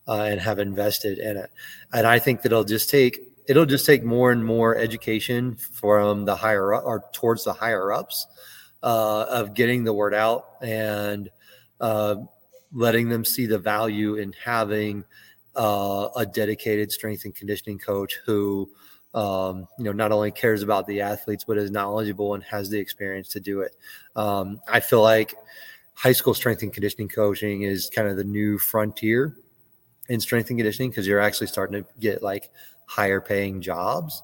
uh, 0.08 0.24
and 0.24 0.40
have 0.40 0.60
invested 0.60 1.20
in 1.20 1.38
it. 1.38 1.52
And 1.94 2.06
I 2.06 2.20
think 2.20 2.42
that 2.42 2.52
it'll 2.52 2.64
just 2.64 2.90
take, 2.90 3.20
it'll 3.48 3.66
just 3.66 3.86
take 3.86 4.04
more 4.04 4.32
and 4.32 4.44
more 4.44 4.76
education 4.76 5.56
from 5.56 6.26
the 6.26 6.36
higher 6.36 6.74
up 6.74 6.84
or 6.86 7.06
towards 7.12 7.44
the 7.44 7.54
higher 7.54 7.92
ups 7.92 8.28
uh, 8.84 9.26
of 9.30 9.54
getting 9.54 9.84
the 9.84 9.94
word 9.94 10.14
out 10.14 10.46
and 10.62 11.30
uh, 11.80 12.16
letting 12.72 13.10
them 13.10 13.26
see 13.26 13.46
the 13.46 13.60
value 13.60 14.16
in 14.16 14.34
having 14.44 15.04
uh, 15.56 16.10
a 16.16 16.26
dedicated 16.26 16.92
strength 16.92 17.26
and 17.26 17.36
conditioning 17.36 17.80
coach 17.80 18.20
who 18.26 18.70
um, 19.14 19.68
you 19.78 19.86
know 19.86 19.92
not 19.92 20.12
only 20.12 20.32
cares 20.32 20.62
about 20.62 20.86
the 20.88 21.02
athletes 21.02 21.44
but 21.44 21.58
is 21.58 21.72
knowledgeable 21.72 22.36
and 22.36 22.44
has 22.44 22.70
the 22.70 22.80
experience 22.80 23.28
to 23.30 23.40
do 23.40 23.62
it 23.62 23.76
um, 24.16 24.62
i 24.68 24.80
feel 24.80 25.02
like 25.02 25.36
high 25.94 26.12
school 26.12 26.34
strength 26.34 26.62
and 26.62 26.74
conditioning 26.74 27.10
coaching 27.10 27.64
is 27.64 27.90
kind 27.90 28.08
of 28.08 28.18
the 28.18 28.24
new 28.24 28.58
frontier 28.58 29.36
in 30.10 30.20
strength 30.20 30.50
and 30.50 30.60
conditioning 30.60 30.90
because 30.90 31.08
you're 31.08 31.20
actually 31.20 31.48
starting 31.48 31.84
to 31.84 31.90
get 32.00 32.22
like 32.22 32.52
higher 32.86 33.20
paying 33.20 33.62
jobs 33.62 34.22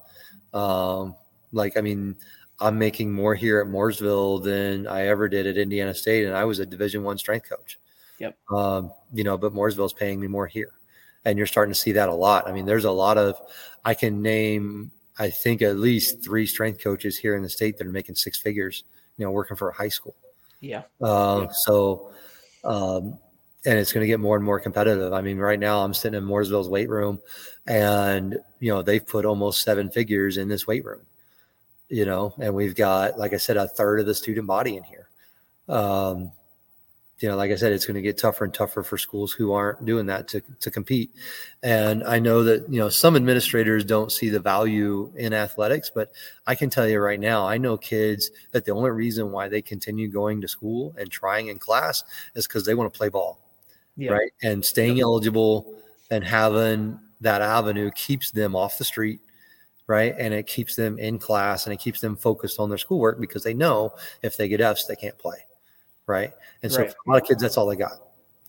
um, 0.54 1.14
like 1.52 1.76
i 1.76 1.80
mean 1.80 2.16
I'm 2.60 2.78
making 2.78 3.12
more 3.12 3.34
here 3.34 3.60
at 3.60 3.66
Mooresville 3.66 4.42
than 4.42 4.86
I 4.86 5.08
ever 5.08 5.28
did 5.28 5.46
at 5.46 5.58
Indiana 5.58 5.94
State, 5.94 6.24
and 6.24 6.34
I 6.34 6.44
was 6.44 6.58
a 6.58 6.66
Division 6.66 7.02
One 7.02 7.18
strength 7.18 7.48
coach. 7.48 7.78
Yep. 8.18 8.36
Um, 8.50 8.92
you 9.12 9.24
know, 9.24 9.36
but 9.36 9.52
Mooresville's 9.52 9.92
paying 9.92 10.18
me 10.18 10.26
more 10.26 10.46
here, 10.46 10.72
and 11.26 11.36
you're 11.36 11.46
starting 11.46 11.74
to 11.74 11.78
see 11.78 11.92
that 11.92 12.08
a 12.08 12.14
lot. 12.14 12.48
I 12.48 12.52
mean, 12.52 12.64
there's 12.64 12.86
a 12.86 12.90
lot 12.90 13.18
of 13.18 13.38
I 13.84 13.92
can 13.92 14.22
name 14.22 14.90
I 15.18 15.28
think 15.28 15.60
at 15.60 15.76
least 15.76 16.22
three 16.22 16.46
strength 16.46 16.82
coaches 16.82 17.18
here 17.18 17.36
in 17.36 17.42
the 17.42 17.48
state 17.48 17.76
that 17.76 17.86
are 17.86 17.90
making 17.90 18.14
six 18.14 18.38
figures. 18.38 18.84
You 19.18 19.24
know, 19.24 19.30
working 19.30 19.56
for 19.56 19.70
a 19.70 19.74
high 19.74 19.88
school. 19.88 20.14
Yeah. 20.60 20.82
Uh, 21.00 21.42
yeah. 21.42 21.48
So, 21.52 22.10
um, 22.64 23.18
and 23.64 23.78
it's 23.78 23.92
going 23.92 24.02
to 24.02 24.06
get 24.06 24.20
more 24.20 24.36
and 24.36 24.44
more 24.44 24.60
competitive. 24.60 25.12
I 25.12 25.22
mean, 25.22 25.38
right 25.38 25.58
now 25.58 25.82
I'm 25.82 25.94
sitting 25.94 26.18
in 26.18 26.24
Mooresville's 26.24 26.68
weight 26.68 26.88
room, 26.88 27.20
and 27.66 28.38
you 28.60 28.72
know 28.72 28.82
they've 28.82 29.06
put 29.06 29.24
almost 29.24 29.62
seven 29.62 29.90
figures 29.90 30.36
in 30.36 30.48
this 30.48 30.66
weight 30.66 30.84
room 30.84 31.02
you 31.88 32.04
know, 32.04 32.34
and 32.40 32.54
we've 32.54 32.74
got, 32.74 33.18
like 33.18 33.32
I 33.32 33.36
said, 33.36 33.56
a 33.56 33.68
third 33.68 34.00
of 34.00 34.06
the 34.06 34.14
student 34.14 34.46
body 34.46 34.76
in 34.76 34.82
here. 34.82 35.08
Um, 35.68 36.32
you 37.20 37.28
know, 37.28 37.36
like 37.36 37.50
I 37.50 37.54
said, 37.54 37.72
it's 37.72 37.86
going 37.86 37.94
to 37.94 38.02
get 38.02 38.18
tougher 38.18 38.44
and 38.44 38.52
tougher 38.52 38.82
for 38.82 38.98
schools 38.98 39.32
who 39.32 39.52
aren't 39.52 39.84
doing 39.84 40.06
that 40.06 40.28
to, 40.28 40.42
to 40.60 40.70
compete. 40.70 41.10
And 41.62 42.04
I 42.04 42.18
know 42.18 42.44
that, 42.44 42.70
you 42.70 42.78
know, 42.78 42.90
some 42.90 43.16
administrators 43.16 43.84
don't 43.84 44.12
see 44.12 44.28
the 44.28 44.40
value 44.40 45.10
in 45.16 45.32
athletics, 45.32 45.90
but 45.94 46.12
I 46.46 46.54
can 46.54 46.68
tell 46.68 46.86
you 46.86 47.00
right 47.00 47.18
now, 47.18 47.46
I 47.46 47.56
know 47.56 47.78
kids 47.78 48.30
that 48.52 48.66
the 48.66 48.72
only 48.72 48.90
reason 48.90 49.32
why 49.32 49.48
they 49.48 49.62
continue 49.62 50.08
going 50.08 50.42
to 50.42 50.48
school 50.48 50.94
and 50.98 51.10
trying 51.10 51.48
in 51.48 51.58
class 51.58 52.04
is 52.34 52.46
because 52.46 52.66
they 52.66 52.74
want 52.74 52.92
to 52.92 52.96
play 52.96 53.08
ball. 53.08 53.40
Yeah. 53.96 54.12
Right. 54.12 54.30
And 54.42 54.62
staying 54.62 55.00
eligible 55.00 55.74
and 56.10 56.22
having 56.22 57.00
that 57.22 57.40
avenue 57.40 57.90
keeps 57.92 58.30
them 58.30 58.54
off 58.54 58.76
the 58.76 58.84
street 58.84 59.20
right? 59.86 60.14
And 60.18 60.34
it 60.34 60.46
keeps 60.46 60.76
them 60.76 60.98
in 60.98 61.18
class 61.18 61.66
and 61.66 61.72
it 61.72 61.78
keeps 61.78 62.00
them 62.00 62.16
focused 62.16 62.58
on 62.58 62.68
their 62.68 62.78
schoolwork 62.78 63.20
because 63.20 63.44
they 63.44 63.54
know 63.54 63.94
if 64.22 64.36
they 64.36 64.48
get 64.48 64.60
F's, 64.60 64.86
they 64.86 64.96
can't 64.96 65.16
play, 65.18 65.45
right? 66.06 66.32
And 66.62 66.70
so 66.70 66.82
right. 66.82 66.90
for 66.90 66.96
a 67.06 67.10
lot 67.10 67.22
of 67.22 67.28
kids, 67.28 67.42
that's 67.42 67.56
all 67.56 67.66
they 67.66 67.76
got, 67.76 67.92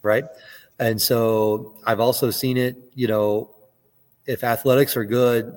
right? 0.02 0.26
And 0.80 1.02
so 1.02 1.76
I've 1.86 2.00
also 2.00 2.32
seen 2.32 2.58
it, 2.58 2.76
you 2.94 3.08
know, 3.08 3.52
if 4.26 4.44
athletics 4.44 4.96
are 4.96 5.06
good, 5.06 5.54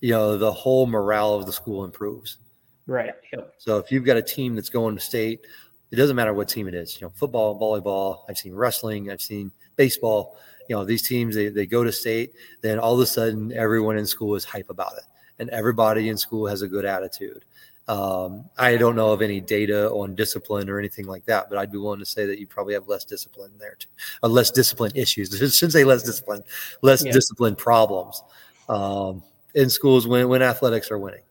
you 0.00 0.10
know, 0.10 0.36
the 0.36 0.52
whole 0.52 0.86
morale 0.86 1.34
of 1.34 1.46
the 1.46 1.52
school 1.52 1.84
improves. 1.84 2.38
Right. 2.86 3.12
Yep. 3.32 3.54
So 3.58 3.78
if 3.78 3.90
you've 3.90 4.04
got 4.04 4.16
a 4.16 4.22
team 4.22 4.54
that's 4.54 4.68
going 4.68 4.94
to 4.94 5.00
state, 5.00 5.46
it 5.90 5.96
doesn't 5.96 6.16
matter 6.16 6.32
what 6.32 6.48
team 6.48 6.68
it 6.68 6.74
is, 6.74 7.00
you 7.00 7.06
know, 7.06 7.12
football, 7.14 7.58
volleyball, 7.58 8.20
I've 8.28 8.38
seen 8.38 8.54
wrestling, 8.54 9.10
I've 9.10 9.20
seen 9.20 9.52
baseball, 9.76 10.38
you 10.68 10.76
know, 10.76 10.84
these 10.84 11.06
teams, 11.06 11.34
they, 11.34 11.48
they 11.48 11.66
go 11.66 11.84
to 11.84 11.92
state, 11.92 12.32
then 12.60 12.78
all 12.78 12.94
of 12.94 13.00
a 13.00 13.06
sudden 13.06 13.52
everyone 13.52 13.98
in 13.98 14.06
school 14.06 14.34
is 14.34 14.44
hype 14.44 14.70
about 14.70 14.94
it 14.94 15.04
and 15.38 15.50
everybody 15.50 16.08
in 16.08 16.16
school 16.16 16.46
has 16.46 16.62
a 16.62 16.68
good 16.68 16.84
attitude. 16.84 17.44
Um, 17.88 18.48
I 18.56 18.76
don't 18.76 18.94
know 18.94 19.12
of 19.12 19.22
any 19.22 19.40
data 19.40 19.90
on 19.90 20.14
discipline 20.14 20.70
or 20.70 20.78
anything 20.78 21.06
like 21.06 21.24
that, 21.26 21.48
but 21.48 21.58
I'd 21.58 21.72
be 21.72 21.78
willing 21.78 21.98
to 21.98 22.06
say 22.06 22.26
that 22.26 22.38
you 22.38 22.46
probably 22.46 22.74
have 22.74 22.86
less 22.86 23.04
discipline 23.04 23.50
there 23.58 23.76
too, 23.78 23.88
or 24.22 24.28
less 24.28 24.50
discipline 24.50 24.92
issues. 24.94 25.34
I 25.34 25.46
shouldn't 25.48 25.72
say 25.72 25.84
less 25.84 26.02
discipline, 26.02 26.44
less 26.82 27.04
yeah. 27.04 27.12
discipline 27.12 27.56
problems 27.56 28.22
um, 28.68 29.22
in 29.54 29.68
schools 29.68 30.06
when, 30.06 30.28
when 30.28 30.42
athletics 30.42 30.90
are 30.90 30.98
winning. 30.98 31.22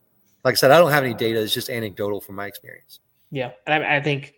Like 0.44 0.52
I 0.52 0.56
said, 0.56 0.70
I 0.70 0.78
don't 0.78 0.90
have 0.90 1.04
any 1.04 1.14
data. 1.14 1.40
It's 1.40 1.54
just 1.54 1.70
anecdotal 1.70 2.20
from 2.20 2.34
my 2.34 2.46
experience. 2.46 3.00
Yeah. 3.30 3.52
And 3.66 3.82
I, 3.82 3.96
I 3.96 4.02
think 4.02 4.34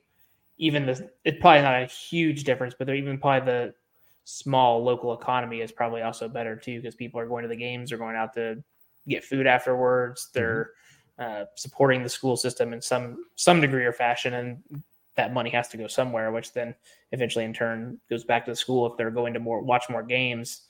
even 0.59 0.87
the, 0.87 1.11
it's 1.25 1.41
probably 1.41 1.63
not 1.63 1.83
a 1.83 1.87
huge 1.87 2.45
difference, 2.45 2.75
but 2.79 2.87
they're 2.87 2.97
even 2.97 3.19
probably 3.19 3.47
the 3.47 3.75
small 4.25 4.83
local 4.83 5.13
economy 5.13 5.61
is 5.61 5.73
probably 5.73 6.03
also 6.03 6.29
better 6.29 6.57
too, 6.57 6.81
because 6.81 6.95
people 6.95 7.21
are 7.21 7.27
going 7.27 7.43
to 7.43 7.49
the 7.49 7.57
games, 7.57 7.91
they're 7.91 7.99
going 7.99 8.17
out 8.17 8.35
to 8.35 8.63
get 9.09 9.25
food 9.25 9.47
afterwards. 9.47 10.29
They're 10.33 10.65
mm-hmm. 10.65 10.71
Uh, 11.19 11.45
supporting 11.55 12.03
the 12.03 12.09
school 12.09 12.37
system 12.37 12.73
in 12.73 12.81
some 12.81 13.25
some 13.37 13.61
degree 13.61 13.85
or 13.85 13.93
fashion, 13.93 14.35
and 14.35 14.83
that 15.17 15.33
money 15.33 15.51
has 15.51 15.69
to 15.69 15.77
go 15.77 15.87
somewhere, 15.87 16.33
which 16.33 16.53
then 16.53 16.75
eventually 17.13 17.45
in 17.45 17.53
turn 17.53 17.99
goes 18.11 18.25
back 18.25 18.45
to 18.45 18.51
the 18.51 18.57
school 18.57 18.87
if 18.91 18.97
they're 18.97 19.11
going 19.11 19.35
to 19.35 19.41
more 19.41 19.61
watch 19.61 19.85
more 19.89 20.03
games. 20.03 20.63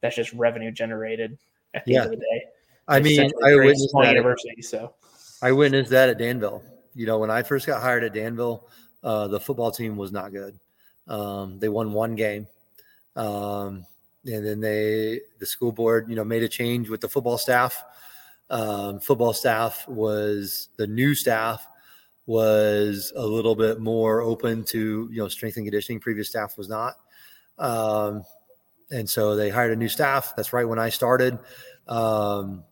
That's 0.00 0.16
just 0.16 0.32
revenue 0.32 0.72
generated 0.72 1.38
at 1.74 1.84
the 1.84 1.92
yeah. 1.92 2.02
end 2.02 2.14
of 2.14 2.18
the 2.18 2.24
day. 2.24 2.44
I 2.88 2.96
it's 2.98 3.04
mean, 3.04 3.30
I 3.44 3.54
witnessed 3.54 3.94
that 3.94 4.14
university. 4.14 4.54
At, 4.58 4.64
so 4.64 4.94
I 5.40 5.52
witnessed 5.52 5.90
that 5.90 6.08
at 6.08 6.18
Danville. 6.18 6.62
You 6.94 7.06
know, 7.06 7.18
when 7.18 7.30
I 7.30 7.42
first 7.42 7.66
got 7.66 7.80
hired 7.80 8.04
at 8.04 8.12
Danville, 8.12 8.68
uh, 9.04 9.28
the 9.28 9.40
football 9.40 9.70
team 9.70 9.96
was 9.96 10.12
not 10.12 10.32
good. 10.32 10.58
Um, 11.06 11.58
they 11.58 11.68
won 11.68 11.92
one 11.92 12.16
game. 12.16 12.46
Um, 13.14 13.86
and 14.26 14.46
then 14.46 14.60
they 14.60 15.20
the 15.40 15.46
school 15.46 15.72
board 15.72 16.08
you 16.08 16.16
know 16.16 16.24
made 16.24 16.42
a 16.42 16.48
change 16.48 16.88
with 16.88 17.00
the 17.00 17.08
football 17.08 17.38
staff 17.38 17.84
um, 18.52 19.00
football 19.00 19.32
staff 19.32 19.88
was 19.88 20.68
the 20.76 20.86
new 20.86 21.14
staff 21.14 21.66
was 22.26 23.12
a 23.16 23.26
little 23.26 23.56
bit 23.56 23.80
more 23.80 24.20
open 24.20 24.62
to 24.62 25.08
you 25.10 25.18
know 25.18 25.28
strength 25.28 25.56
and 25.56 25.66
conditioning. 25.66 25.98
Previous 25.98 26.28
staff 26.28 26.56
was 26.58 26.68
not. 26.68 26.96
Um, 27.58 28.22
and 28.90 29.08
so 29.08 29.34
they 29.34 29.48
hired 29.48 29.72
a 29.72 29.76
new 29.76 29.88
staff. 29.88 30.34
That's 30.36 30.52
right 30.52 30.68
when 30.68 30.78
i 30.78 30.90
started. 30.90 31.38
Um, 31.88 32.64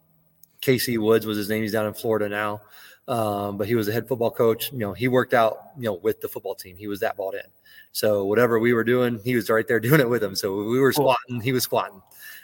casey 0.60 0.98
woods 0.98 1.24
was 1.24 1.38
his 1.38 1.48
name. 1.48 1.62
He's 1.62 1.72
down 1.72 1.86
in 1.86 1.94
florida 1.94 2.28
now. 2.28 2.60
Um, 3.08 3.56
but 3.56 3.66
he 3.66 3.74
was 3.74 3.88
a 3.88 3.92
head 3.92 4.06
football 4.06 4.30
coach. 4.30 4.70
You 4.72 4.78
know 4.78 4.92
he 4.92 5.08
worked 5.08 5.32
out 5.32 5.70
you 5.78 5.84
know 5.84 5.94
with 5.94 6.20
the 6.20 6.28
football 6.28 6.54
team. 6.54 6.76
He 6.76 6.88
was 6.88 7.00
that 7.00 7.16
bought 7.16 7.34
in. 7.34 7.50
So 7.92 8.26
whatever 8.26 8.58
we 8.58 8.74
were 8.74 8.84
doing, 8.84 9.18
he 9.24 9.34
was 9.34 9.48
right 9.48 9.66
there 9.66 9.80
doing 9.88 10.00
it 10.00 10.08
with 10.10 10.22
him. 10.22 10.36
So 10.36 10.56
we 10.56 10.78
were 10.78 10.92
squatting, 10.92 11.40
he 11.40 11.52
was 11.52 11.64
squatting, 11.64 12.02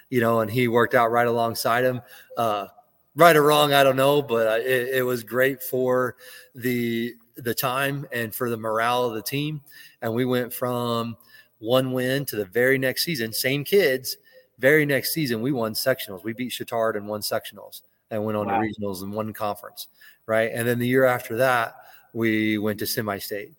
you 0.09 0.23
know, 0.23 0.41
and 0.41 0.51
he 0.51 0.69
worked 0.69 0.95
out 0.95 1.11
right 1.11 1.27
alongside 1.27 1.85
him. 1.85 2.01
Uh, 2.39 2.69
right 3.17 3.35
or 3.35 3.43
wrong, 3.43 3.73
I 3.73 3.83
don't 3.83 3.97
know, 3.97 4.23
but 4.23 4.47
uh, 4.47 4.63
it, 4.63 4.89
it, 4.99 5.03
was 5.03 5.25
great 5.25 5.63
for 5.63 6.17
the 6.55 7.15
the 7.37 7.55
time 7.55 8.07
and 8.13 8.35
for 8.35 8.49
the 8.49 8.57
morale 8.57 9.05
of 9.05 9.15
the 9.15 9.23
team. 9.23 9.61
And 10.03 10.15
we 10.15 10.25
went 10.25 10.53
from 10.53 11.17
one 11.59 11.93
win 11.93 12.25
to 12.27 12.37
the 12.37 12.45
very 12.45 12.79
next 12.79 13.05
season, 13.05 13.33
same 13.33 13.65
kids. 13.65 14.17
Very 14.59 14.87
next 14.87 15.13
season, 15.13 15.43
we 15.43 15.53
won 15.53 15.75
sectionals. 15.75 16.25
We 16.25 16.33
beat 16.33 16.51
Chatard 16.51 16.97
and 16.97 17.07
won 17.07 17.21
sectionals 17.21 17.83
and 18.11 18.25
went 18.25 18.39
on 18.39 18.47
wow. 18.47 18.59
to 18.59 18.67
regionals 18.67 19.03
and 19.03 19.13
won 19.13 19.35
conference, 19.35 19.89
right? 20.25 20.51
And 20.53 20.67
then 20.67 20.79
the 20.79 20.87
year 20.87 21.05
after 21.05 21.37
that, 21.37 21.75
we 22.15 22.57
went 22.57 22.79
to 22.79 22.87
semi-state 22.87 23.53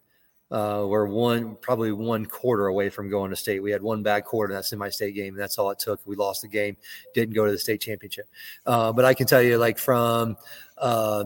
uh, 0.50 0.86
we're 0.88 1.06
one 1.06 1.58
probably 1.58 1.91
one 1.91 2.26
quarter 2.26 2.68
away 2.68 2.89
from 2.89 3.10
going 3.10 3.30
to 3.32 3.36
state. 3.36 3.62
We 3.62 3.72
had 3.72 3.82
one 3.82 4.02
bad 4.04 4.24
quarter 4.24 4.54
in 4.54 4.58
that 4.58 4.66
semi-state 4.66 5.14
game, 5.14 5.34
and 5.34 5.41
that's 5.41 5.58
all 5.58 5.70
it 5.72 5.80
took. 5.80 6.00
We 6.06 6.16
lost 6.16 6.41
the 6.41 6.48
game, 6.48 6.78
didn't 7.14 7.36
go 7.36 7.45
to 7.45 7.52
the 7.52 7.58
state 7.58 7.82
championship. 7.82 8.28
Uh, 8.66 8.93
but 8.93 9.04
I 9.04 9.14
can 9.14 9.28
tell 9.28 9.41
you, 9.41 9.58
like 9.58 9.78
from 9.78 10.38
uh, 10.78 11.26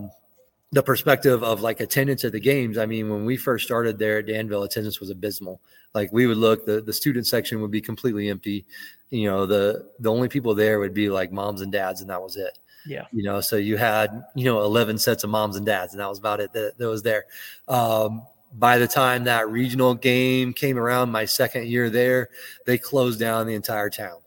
the 0.72 0.82
perspective 0.82 1.44
of 1.44 1.60
like 1.60 1.80
attendance 1.80 2.24
at 2.24 2.32
the 2.32 2.40
games, 2.40 2.78
I 2.78 2.86
mean, 2.86 3.10
when 3.10 3.24
we 3.24 3.36
first 3.36 3.64
started 3.64 3.98
there 3.98 4.18
at 4.18 4.26
Danville, 4.26 4.64
attendance 4.64 4.98
was 4.98 5.10
abysmal. 5.10 5.60
Like 5.94 6.12
we 6.12 6.26
would 6.26 6.38
look, 6.38 6.66
the 6.66 6.80
the 6.80 6.92
student 6.92 7.26
section 7.26 7.60
would 7.60 7.70
be 7.70 7.80
completely 7.80 8.28
empty. 8.28 8.64
You 9.10 9.30
know, 9.30 9.46
the 9.46 9.88
the 10.00 10.10
only 10.10 10.28
people 10.28 10.54
there 10.54 10.80
would 10.80 10.94
be 10.94 11.10
like 11.10 11.30
moms 11.30 11.60
and 11.60 11.70
dads, 11.70 12.00
and 12.00 12.10
that 12.10 12.20
was 12.20 12.36
it. 12.36 12.58
Yeah. 12.86 13.04
You 13.12 13.22
know, 13.22 13.40
so 13.40 13.56
you 13.56 13.76
had, 13.76 14.24
you 14.34 14.44
know, 14.44 14.62
11 14.62 14.98
sets 14.98 15.22
of 15.22 15.30
moms 15.30 15.56
and 15.56 15.64
dads, 15.64 15.92
and 15.92 16.00
that 16.00 16.08
was 16.08 16.18
about 16.18 16.40
it 16.40 16.52
that, 16.52 16.78
that 16.78 16.88
was 16.88 17.02
there. 17.02 17.26
Um, 17.68 18.26
by 18.52 18.78
the 18.78 18.88
time 18.88 19.24
that 19.24 19.48
regional 19.48 19.94
game 19.94 20.52
came 20.52 20.78
around, 20.78 21.10
my 21.10 21.24
second 21.24 21.66
year 21.66 21.90
there, 21.90 22.28
they 22.66 22.78
closed 22.78 23.18
down 23.20 23.46
the 23.46 23.54
entire 23.54 23.90
town. 23.90 24.18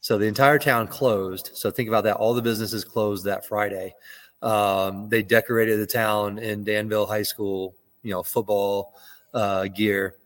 So 0.00 0.18
the 0.18 0.26
entire 0.26 0.58
town 0.58 0.88
closed. 0.88 1.50
So 1.54 1.70
think 1.70 1.88
about 1.88 2.04
that. 2.04 2.16
All 2.16 2.34
the 2.34 2.42
businesses 2.42 2.84
closed 2.84 3.24
that 3.24 3.46
Friday. 3.46 3.94
Um, 4.42 5.08
they 5.08 5.22
decorated 5.22 5.78
the 5.78 5.86
town 5.86 6.38
in 6.38 6.64
Danville 6.64 7.06
High 7.06 7.22
School 7.22 7.76
you 8.02 8.10
know, 8.10 8.22
football 8.22 8.94
uh, 9.32 9.68
gear, 9.68 10.16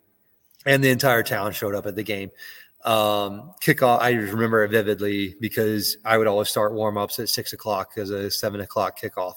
and 0.64 0.82
the 0.82 0.91
entire 0.91 1.22
town 1.22 1.53
showed 1.53 1.74
up 1.74 1.87
at 1.87 1.95
the 1.95 2.03
game. 2.03 2.30
Um, 2.84 3.53
kickoff, 3.62 4.01
I 4.01 4.12
remember 4.12 4.64
it 4.64 4.70
vividly 4.70 5.34
because 5.41 5.97
I 6.05 6.18
would 6.18 6.26
always 6.26 6.49
start 6.49 6.72
warm 6.72 6.97
ups 6.97 7.18
at 7.18 7.28
six 7.28 7.53
o'clock 7.53 7.93
as 7.97 8.11
a 8.11 8.30
seven 8.30 8.61
o'clock 8.61 8.99
kickoff. 8.99 9.34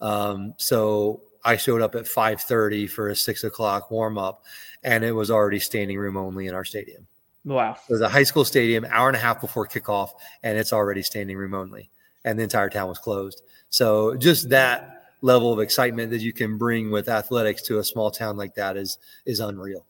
Um, 0.00 0.54
so 0.58 1.22
I 1.44 1.56
showed 1.56 1.82
up 1.82 1.94
at 1.94 2.06
five 2.06 2.40
thirty 2.40 2.86
for 2.86 3.08
a 3.08 3.16
six 3.16 3.44
o'clock 3.44 3.90
warm 3.90 4.18
up, 4.18 4.44
and 4.82 5.04
it 5.04 5.12
was 5.12 5.30
already 5.30 5.58
standing 5.58 5.98
room 5.98 6.16
only 6.16 6.46
in 6.46 6.54
our 6.54 6.64
stadium. 6.64 7.06
Wow. 7.44 7.76
It 7.88 7.92
was 7.92 8.00
a 8.00 8.08
high 8.08 8.22
school 8.22 8.44
stadium, 8.44 8.86
hour 8.88 9.08
and 9.08 9.16
a 9.16 9.20
half 9.20 9.40
before 9.40 9.66
kickoff, 9.66 10.10
and 10.42 10.56
it's 10.56 10.72
already 10.72 11.02
standing 11.02 11.36
room 11.36 11.54
only, 11.54 11.90
and 12.24 12.38
the 12.38 12.44
entire 12.44 12.70
town 12.70 12.88
was 12.88 12.98
closed. 12.98 13.42
So 13.70 14.14
just 14.16 14.50
that 14.50 15.02
level 15.22 15.52
of 15.52 15.60
excitement 15.60 16.10
that 16.10 16.20
you 16.20 16.32
can 16.32 16.58
bring 16.58 16.90
with 16.90 17.08
athletics 17.08 17.62
to 17.62 17.78
a 17.78 17.84
small 17.84 18.10
town 18.10 18.36
like 18.36 18.54
that 18.54 18.76
is 18.76 18.98
is 19.26 19.40
unreal. 19.40 19.84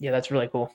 Yeah, 0.00 0.10
that's 0.10 0.30
really 0.30 0.48
cool. 0.48 0.74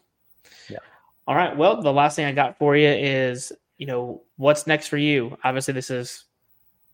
Yeah. 0.69 0.79
All 1.27 1.35
right. 1.35 1.55
Well, 1.55 1.81
the 1.81 1.93
last 1.93 2.15
thing 2.15 2.25
I 2.25 2.31
got 2.31 2.57
for 2.57 2.75
you 2.75 2.89
is, 2.89 3.53
you 3.77 3.85
know, 3.85 4.21
what's 4.37 4.67
next 4.67 4.87
for 4.87 4.97
you? 4.97 5.37
Obviously, 5.43 5.73
this 5.73 5.89
is 5.89 6.25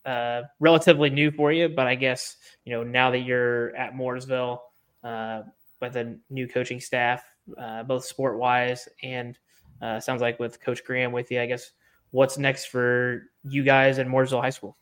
uh, 0.06 0.44
relatively 0.60 1.10
new 1.10 1.32
for 1.32 1.52
you, 1.52 1.70
but 1.70 1.88
I 1.88 1.96
guess 1.96 2.38
you 2.66 2.74
know 2.74 2.84
now 2.84 3.12
that 3.12 3.20
you're 3.20 3.76
at 3.76 3.94
Mooresville 3.94 4.60
uh, 5.04 5.42
with 5.82 5.96
a 5.96 6.18
new 6.30 6.48
coaching 6.48 6.80
staff, 6.80 7.24
uh, 7.58 7.84
both 7.84 8.06
sport 8.06 8.38
wise 8.38 8.88
and 9.04 9.38
uh, 9.82 10.00
sounds 10.00 10.22
like 10.22 10.40
with 10.40 10.62
Coach 10.62 10.84
Graham 10.84 11.12
with 11.12 11.32
you. 11.32 11.42
I 11.42 11.46
guess 11.46 11.72
what's 12.12 12.38
next 12.38 12.66
for 12.66 13.24
you 13.44 13.64
guys 13.64 14.00
at 14.00 14.08
Mooresville 14.08 14.42
High 14.42 14.50
School? 14.50 14.76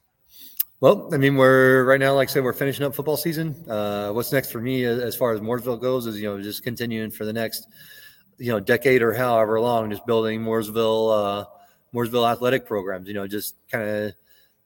Well, 0.80 1.10
I 1.12 1.18
mean, 1.18 1.38
we're 1.38 1.86
right 1.86 2.00
now, 2.00 2.14
like 2.14 2.30
I 2.30 2.32
said, 2.32 2.44
we're 2.44 2.54
finishing 2.54 2.86
up 2.86 2.94
football 2.94 3.18
season. 3.18 3.66
Uh, 3.68 4.12
what's 4.12 4.32
next 4.32 4.52
for 4.52 4.62
me 4.62 4.86
as 4.86 5.16
far 5.16 5.34
as 5.34 5.42
Mooresville 5.42 5.82
goes 5.82 6.06
is, 6.06 6.20
you 6.20 6.28
know, 6.28 6.40
just 6.42 6.64
continuing 6.64 7.10
for 7.10 7.26
the 7.26 7.34
next, 7.34 7.68
you 8.38 8.52
know, 8.52 8.60
decade 8.60 9.02
or 9.02 9.12
however 9.12 9.60
long, 9.60 9.90
just 9.90 10.06
building 10.06 10.42
Mooresville, 10.42 11.42
uh, 11.42 11.46
Mooresville 11.96 12.32
athletic 12.32 12.68
programs, 12.68 13.08
you 13.08 13.16
know, 13.16 13.26
just 13.26 13.56
kind 13.72 13.90
of 13.90 14.14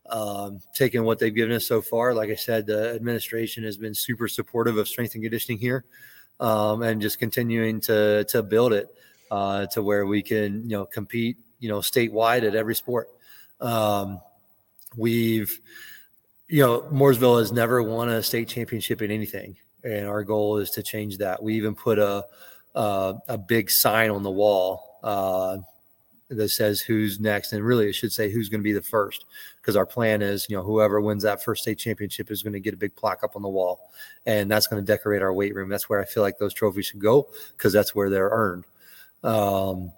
um, 0.09 0.59
taking 0.73 1.03
what 1.03 1.19
they've 1.19 1.33
given 1.33 1.55
us 1.55 1.65
so 1.65 1.81
far. 1.81 2.13
Like 2.13 2.29
I 2.29 2.35
said, 2.35 2.65
the 2.65 2.93
administration 2.93 3.63
has 3.63 3.77
been 3.77 3.93
super 3.93 4.27
supportive 4.27 4.77
of 4.77 4.87
strength 4.87 5.15
and 5.15 5.23
conditioning 5.23 5.59
here 5.59 5.85
um, 6.39 6.81
and 6.81 7.01
just 7.01 7.19
continuing 7.19 7.79
to, 7.81 8.25
to 8.25 8.43
build 8.43 8.73
it 8.73 8.93
uh, 9.29 9.67
to 9.67 9.81
where 9.81 10.05
we 10.05 10.21
can, 10.21 10.63
you 10.63 10.77
know, 10.77 10.85
compete, 10.85 11.37
you 11.59 11.69
know, 11.69 11.79
statewide 11.79 12.43
at 12.43 12.55
every 12.55 12.75
sport. 12.75 13.09
Um, 13.59 14.19
we've, 14.97 15.59
you 16.47 16.61
know, 16.61 16.81
Mooresville 16.91 17.39
has 17.39 17.51
never 17.51 17.81
won 17.81 18.09
a 18.09 18.21
state 18.21 18.49
championship 18.49 19.01
in 19.01 19.11
anything, 19.11 19.55
and 19.83 20.05
our 20.07 20.23
goal 20.23 20.57
is 20.57 20.71
to 20.71 20.83
change 20.83 21.19
that. 21.19 21.41
We 21.41 21.55
even 21.55 21.75
put 21.75 21.97
a 21.97 22.25
a, 22.75 23.15
a 23.27 23.37
big 23.37 23.69
sign 23.69 24.09
on 24.09 24.23
the 24.23 24.31
wall 24.31 24.99
uh, 25.03 25.57
that 26.31 26.49
says 26.49 26.81
who's 26.81 27.19
next, 27.19 27.53
and 27.53 27.63
really 27.63 27.89
it 27.89 27.93
should 27.93 28.11
say 28.11 28.29
who's 28.29 28.49
going 28.49 28.61
to 28.61 28.63
be 28.63 28.71
the 28.71 28.81
first, 28.81 29.25
because 29.61 29.75
our 29.75 29.85
plan 29.85 30.21
is, 30.21 30.47
you 30.49 30.55
know, 30.55 30.63
whoever 30.63 31.01
wins 31.01 31.23
that 31.23 31.43
first 31.43 31.61
state 31.61 31.77
championship 31.77 32.31
is 32.31 32.41
going 32.41 32.53
to 32.53 32.59
get 32.59 32.73
a 32.73 32.77
big 32.77 32.95
plaque 32.95 33.23
up 33.23 33.35
on 33.35 33.41
the 33.41 33.49
wall, 33.49 33.91
and 34.25 34.49
that's 34.49 34.67
going 34.67 34.81
to 34.81 34.85
decorate 34.85 35.21
our 35.21 35.33
weight 35.33 35.53
room. 35.53 35.69
That's 35.69 35.89
where 35.89 36.01
I 36.01 36.05
feel 36.05 36.23
like 36.23 36.37
those 36.39 36.53
trophies 36.53 36.87
should 36.87 37.01
go, 37.01 37.27
because 37.57 37.73
that's 37.73 37.93
where 37.93 38.09
they're 38.09 38.29
earned. 38.29 38.65
Um, 39.23 39.91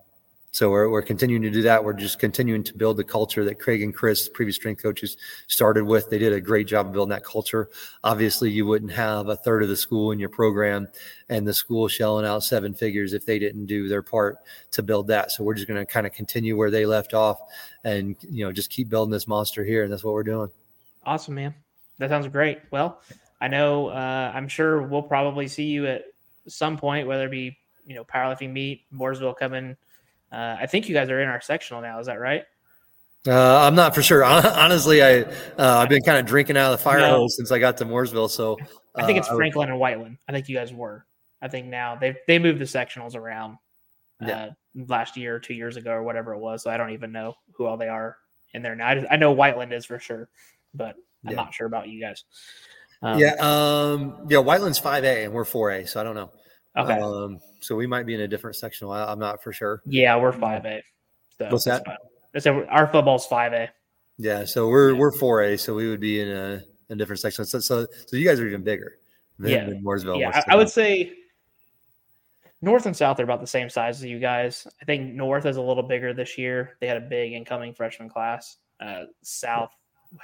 so 0.54 0.70
we're, 0.70 0.88
we're 0.88 1.02
continuing 1.02 1.42
to 1.42 1.50
do 1.50 1.64
that. 1.64 1.84
We're 1.84 1.94
just 1.94 2.20
continuing 2.20 2.64
to 2.66 2.76
build 2.76 2.98
the 2.98 3.04
culture 3.04 3.44
that 3.44 3.60
Craig 3.60 3.82
and 3.82 3.92
Chris, 3.92 4.30
previous 4.30 4.56
strength 4.56 4.84
coaches, 4.84 5.18
started 5.48 5.84
with. 5.84 6.12
They 6.12 6.20
did 6.20 6.32
a 6.32 6.40
great 6.40 6.68
job 6.68 6.86
of 6.86 6.94
building 6.94 7.10
that 7.10 7.24
culture. 7.24 7.72
Obviously, 8.04 8.52
you 8.52 8.68
wouldn't 8.68 8.92
have 8.92 9.30
a 9.30 9.36
third 9.36 9.64
of 9.64 9.70
the 9.70 9.76
school 9.76 10.12
in 10.12 10.20
your 10.20 10.30
program 10.30 10.88
and 11.28 11.48
the 11.48 11.56
school 11.56 11.88
shelling 11.88 12.24
out 12.24 12.44
seven 12.44 12.76
figures 12.76 13.14
if 13.14 13.26
they 13.26 13.40
didn't 13.40 13.66
do 13.66 13.88
their 13.88 14.04
part 14.04 14.38
to 14.74 14.84
build 14.84 15.08
that. 15.08 15.32
So 15.32 15.44
we're 15.44 15.56
just 15.56 15.68
going 15.68 15.84
to 15.84 15.92
kind 15.92 16.06
of 16.06 16.14
continue 16.14 16.56
where 16.56 16.70
they 16.70 16.86
left 16.86 17.16
off 17.16 17.40
and, 17.84 18.16
you 18.22 18.46
know, 18.46 18.52
just 18.52 18.70
keep 18.70 18.90
building 18.90 19.12
this 19.12 19.28
monster 19.28 19.64
here. 19.64 19.82
And 19.82 19.92
that's 19.92 20.04
what 20.04 20.14
we're 20.14 20.22
doing. 20.22 20.52
Awesome, 21.04 21.34
man. 21.34 21.56
That 21.98 22.12
sounds 22.12 22.28
great. 22.28 22.60
Well, 22.70 23.02
I 23.42 23.48
know, 23.48 23.88
uh, 23.88 24.32
I'm 24.36 24.48
sure 24.48 24.84
we'll 24.84 25.02
probably 25.02 25.48
see 25.48 25.66
you 25.66 25.88
at 25.88 26.06
some 26.48 26.78
point, 26.78 27.08
whether 27.08 27.26
it 27.26 27.32
be, 27.32 27.58
you 27.88 27.96
know, 27.96 28.04
powerlifting 28.04 28.52
meet, 28.52 28.84
Mooresville 28.94 29.36
coming– 29.36 29.76
uh, 30.34 30.58
I 30.60 30.66
think 30.66 30.90
you 30.90 30.96
guys 30.96 31.10
are 31.10 31.22
in 31.22 31.30
our 31.30 31.42
sectional 31.42 31.82
now. 31.82 32.00
Is 32.00 32.08
that 32.08 32.20
right? 32.20 32.44
Uh, 33.28 33.60
I'm 33.60 33.76
not 33.76 33.96
for 33.96 34.02
sure. 34.02 34.24
Honestly, 34.24 35.02
I 35.02 35.22
uh, 35.22 35.28
I've 35.58 35.90
been 35.90 36.04
kind 36.04 36.18
of 36.18 36.26
drinking 36.26 36.58
out 36.58 36.74
of 36.74 36.80
the 36.80 36.84
fire 36.84 37.00
no. 37.00 37.10
hose 37.10 37.38
since 37.38 37.52
I 37.52 37.60
got 37.60 37.78
to 37.78 37.86
Mooresville. 37.86 38.30
So 38.30 38.58
I 38.96 39.06
think 39.06 39.20
it's 39.20 39.30
uh, 39.30 39.36
Franklin 39.36 39.70
and 39.70 39.80
Whiteland. 39.80 40.18
I 40.28 40.32
think 40.34 40.50
you 40.50 40.56
guys 40.56 40.74
were. 40.74 41.06
I 41.42 41.48
think 41.48 41.68
now 41.68 41.96
they 41.96 42.16
they 42.28 42.40
moved 42.40 42.60
the 42.60 42.66
sectionals 42.66 43.16
around 43.16 43.58
yeah. 44.22 44.46
Uh, 44.46 44.50
last 44.88 45.18
year 45.18 45.36
or 45.36 45.40
two 45.40 45.54
years 45.54 45.78
ago 45.78 45.92
or 45.92 46.04
whatever 46.04 46.34
it 46.34 46.40
was. 46.40 46.64
So 46.64 46.72
I 46.72 46.78
don't 46.78 46.92
even 46.92 47.12
know 47.12 47.36
who 47.54 47.66
all 47.66 47.78
they 47.78 47.90
are 47.90 48.18
in 48.54 48.62
there 48.62 48.76
now. 48.76 48.88
I, 48.88 48.96
just, 48.96 49.08
I 49.12 49.18
know 49.18 49.32
Whiteland 49.32 49.74
is 49.74 49.86
for 49.86 50.00
sure, 50.00 50.30
but 50.74 50.96
I'm 51.26 51.32
yeah. 51.32 51.36
not 51.36 51.54
sure 51.54 51.68
about 51.68 51.90
you 51.90 52.00
guys. 52.00 52.24
Um, 53.02 53.20
yeah, 53.20 53.36
um, 53.40 54.26
yeah. 54.30 54.38
Whiteland's 54.38 54.80
five 54.80 55.04
A 55.04 55.26
and 55.26 55.34
we're 55.34 55.44
four 55.44 55.72
A, 55.72 55.86
so 55.86 56.00
I 56.00 56.04
don't 56.04 56.16
know. 56.16 56.32
Okay. 56.78 57.00
Um, 57.00 57.40
so 57.60 57.76
we 57.76 57.86
might 57.88 58.06
be 58.06 58.16
in 58.16 58.22
a 58.22 58.28
different 58.28 58.56
sectional. 58.56 58.92
I, 58.92 59.12
am 59.12 59.20
not 59.20 59.44
for 59.44 59.54
sure. 59.54 59.82
Yeah, 59.86 60.16
we're 60.18 60.32
five 60.32 60.66
A. 60.66 60.82
So 61.38 61.50
What's 61.50 61.66
that? 61.66 61.84
So 62.40 62.66
our 62.66 62.88
football's 62.88 63.26
five 63.26 63.54
A. 63.54 63.70
Yeah, 64.18 64.46
so 64.46 64.70
we're 64.70 64.96
we're 64.96 65.12
four 65.12 65.44
A, 65.44 65.58
so 65.58 65.76
we 65.76 65.90
would 65.90 66.00
be 66.00 66.22
in 66.22 66.30
a, 66.30 66.62
a 66.90 66.96
different 66.96 67.20
section. 67.20 67.46
So, 67.46 67.60
so 67.60 67.88
so 68.08 68.18
you 68.18 68.28
guys 68.28 68.40
are 68.40 68.48
even 68.48 68.64
bigger 68.64 68.98
than, 69.40 69.52
yeah. 69.52 69.66
than 69.66 69.84
Mooresville. 69.84 70.20
Yeah, 70.20 70.32
I, 70.48 70.54
I, 70.54 70.56
would 70.56 70.70
say 70.70 71.14
North 72.62 72.86
and 72.86 72.96
South 72.96 73.20
are 73.20 73.24
about 73.24 73.42
the 73.42 73.48
same 73.48 73.70
size 73.70 73.98
as 73.98 74.06
you 74.06 74.20
guys. 74.20 74.68
I 74.82 74.86
think 74.86 75.14
North 75.14 75.46
is 75.46 75.58
a 75.58 75.62
little 75.62 75.84
bigger 75.84 76.14
this 76.14 76.38
year. 76.38 76.78
They 76.80 76.88
had 76.88 76.98
a 76.98 77.02
big 77.02 77.34
incoming 77.34 77.74
freshman 77.74 78.10
class. 78.10 78.58
Uh, 78.80 79.04
South 79.22 79.72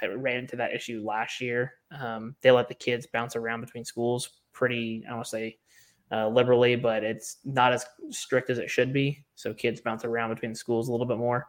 ran 0.02 0.38
into 0.38 0.56
that 0.56 0.72
issue 0.72 1.02
last 1.04 1.40
year. 1.40 1.74
Um, 1.90 2.36
they 2.42 2.50
let 2.50 2.68
the 2.68 2.74
kids 2.74 3.06
bounce 3.06 3.36
around 3.36 3.60
between 3.60 3.84
schools 3.84 4.40
pretty. 4.52 5.04
I 5.08 5.14
want 5.14 5.24
to 5.24 5.30
say 5.30 5.58
uh, 6.12 6.28
liberally, 6.28 6.76
but 6.76 7.04
it's 7.04 7.36
not 7.44 7.72
as 7.72 7.86
strict 8.10 8.50
as 8.50 8.58
it 8.58 8.70
should 8.70 8.92
be. 8.92 9.24
So 9.34 9.54
kids 9.54 9.80
bounce 9.80 10.04
around 10.04 10.30
between 10.30 10.52
the 10.52 10.58
schools 10.58 10.88
a 10.88 10.90
little 10.90 11.06
bit 11.06 11.18
more. 11.18 11.46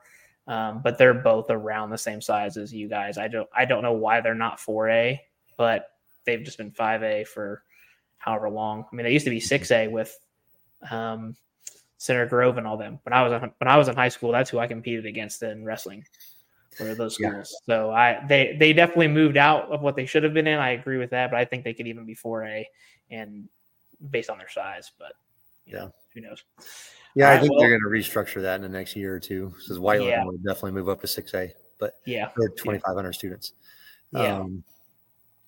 Um, 0.48 0.82
but 0.84 0.98
they're 0.98 1.14
both 1.14 1.50
around 1.50 1.90
the 1.90 1.98
same 1.98 2.22
size 2.22 2.58
as 2.58 2.74
you 2.74 2.88
guys. 2.90 3.18
I 3.18 3.28
don't 3.28 3.50
I 3.56 3.66
don't 3.66 3.84
know 3.84 3.94
why 3.94 4.22
they're 4.22 4.36
not 4.36 4.60
4A, 4.60 5.20
but 5.58 5.92
they've 6.26 6.44
just 6.44 6.58
been 6.58 6.72
5A 6.72 7.28
for 7.28 7.64
however 8.18 8.50
long. 8.50 8.86
I 8.92 8.96
mean, 8.96 9.04
they 9.04 9.14
used 9.14 9.26
to 9.26 9.32
be 9.32 9.40
6A 9.40 9.92
with 9.92 10.18
um, 10.90 11.36
Center 11.98 12.26
Grove 12.26 12.58
and 12.58 12.66
all 12.66 12.78
them. 12.78 13.00
When 13.04 13.14
I 13.14 13.28
was 13.28 13.40
when 13.42 13.68
I 13.68 13.78
was 13.78 13.88
in 13.88 13.96
high 13.96 14.10
school, 14.10 14.32
that's 14.32 14.50
who 14.50 14.60
I 14.60 14.68
competed 14.68 15.06
against 15.06 15.44
in 15.44 15.64
wrestling. 15.64 16.04
Were 16.80 16.96
those 16.96 17.16
schools? 17.16 17.56
Yeah. 17.68 17.76
So 17.76 17.92
I 17.92 18.26
they 18.28 18.56
they 18.60 18.74
definitely 18.74 19.10
moved 19.10 19.38
out 19.38 19.72
of 19.72 19.82
what 19.82 19.96
they 19.96 20.06
should 20.06 20.24
have 20.24 20.34
been 20.34 20.48
in. 20.48 20.58
I 20.58 20.72
agree 20.72 20.98
with 20.98 21.12
that, 21.12 21.30
but 21.32 21.40
I 21.40 21.46
think 21.46 21.64
they 21.64 21.74
could 21.74 21.88
even 21.88 22.06
be 22.06 22.16
4A 22.16 22.66
and 23.12 23.48
based 24.10 24.30
on 24.30 24.38
their 24.38 24.50
size. 24.50 24.92
But 24.98 25.14
yeah, 25.66 25.80
know, 25.80 25.94
who 26.14 26.22
knows? 26.22 26.44
Yeah, 27.16 27.26
All 27.26 27.32
I 27.32 27.34
right, 27.34 27.42
think 27.42 27.52
well, 27.52 27.60
they're 27.62 27.78
going 27.78 27.82
to 27.82 27.88
restructure 27.90 28.42
that 28.42 28.56
in 28.56 28.62
the 28.62 28.70
next 28.70 28.96
year 28.96 29.14
or 29.14 29.20
two. 29.20 29.54
Because 29.60 29.80
Whiteland 29.80 30.10
yeah. 30.10 30.24
will 30.24 30.38
definitely 30.38 30.72
move 30.72 30.90
up 30.90 31.02
to 31.02 31.08
six 31.08 31.34
A, 31.34 31.54
but 31.78 31.96
yeah, 32.06 32.30
they're 32.38 32.50
twenty 32.50 32.80
five 32.80 32.96
hundred 32.96 33.14
students. 33.14 33.54
Yeah. 34.12 34.38
Um, 34.40 34.64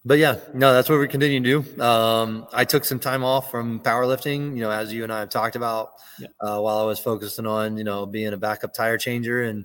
but 0.06 0.18
yeah, 0.20 0.38
no, 0.54 0.74
that's 0.74 0.90
what 0.90 1.00
we 1.00 1.08
continue 1.08 1.40
to 1.40 1.64
do. 1.64 1.82
Um, 1.82 2.46
I 2.52 2.66
took 2.66 2.84
some 2.84 3.00
time 3.00 3.24
off 3.24 3.50
from 3.50 3.80
powerlifting, 3.80 4.54
you 4.54 4.62
know, 4.62 4.70
as 4.70 4.92
you 4.92 5.04
and 5.04 5.14
I 5.14 5.20
have 5.20 5.30
talked 5.30 5.56
about, 5.56 5.94
yeah. 6.20 6.28
uh, 6.42 6.60
while 6.60 6.80
I 6.80 6.84
was 6.84 7.00
focusing 7.00 7.48
on, 7.48 7.78
you 7.78 7.86
know, 7.86 8.06
being 8.06 8.34
a 8.34 8.38
backup 8.38 8.74
tire 8.74 8.98
changer 8.98 9.44
and 9.44 9.64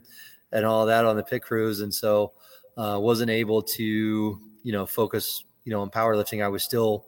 and 0.53 0.65
all 0.65 0.87
that 0.87 1.05
on 1.05 1.17
the 1.17 1.25
pit 1.25 1.43
crews, 1.43 1.81
and 1.81 1.93
so 1.93 2.33
uh, 2.77 2.99
wasn't 3.01 3.31
able 3.31 3.63
to, 3.63 3.85
you 3.85 4.73
know, 4.73 4.87
focus, 4.87 5.45
you 5.65 5.73
know, 5.73 5.81
on 5.81 5.91
powerlifting. 5.91 6.45
I 6.45 6.49
was 6.49 6.63
still 6.63 7.07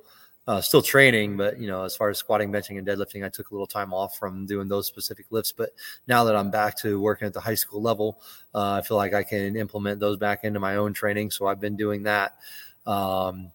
uh, 0.50 0.60
still 0.60 0.82
training, 0.82 1.36
but 1.36 1.60
you 1.60 1.68
know, 1.68 1.84
as 1.84 1.94
far 1.94 2.10
as 2.10 2.18
squatting, 2.18 2.50
benching, 2.50 2.76
and 2.76 2.84
deadlifting, 2.84 3.24
I 3.24 3.28
took 3.28 3.50
a 3.50 3.54
little 3.54 3.68
time 3.68 3.94
off 3.94 4.18
from 4.18 4.46
doing 4.46 4.66
those 4.66 4.84
specific 4.84 5.26
lifts. 5.30 5.52
But 5.52 5.70
now 6.08 6.24
that 6.24 6.34
I'm 6.34 6.50
back 6.50 6.76
to 6.78 7.00
working 7.00 7.26
at 7.26 7.32
the 7.32 7.40
high 7.40 7.54
school 7.54 7.80
level, 7.80 8.20
uh, 8.52 8.72
I 8.72 8.82
feel 8.82 8.96
like 8.96 9.14
I 9.14 9.22
can 9.22 9.54
implement 9.54 10.00
those 10.00 10.16
back 10.16 10.42
into 10.42 10.58
my 10.58 10.74
own 10.74 10.92
training. 10.92 11.30
So 11.30 11.46
I've 11.46 11.60
been 11.60 11.76
doing 11.76 12.02
that, 12.02 12.36
um, 12.84 13.52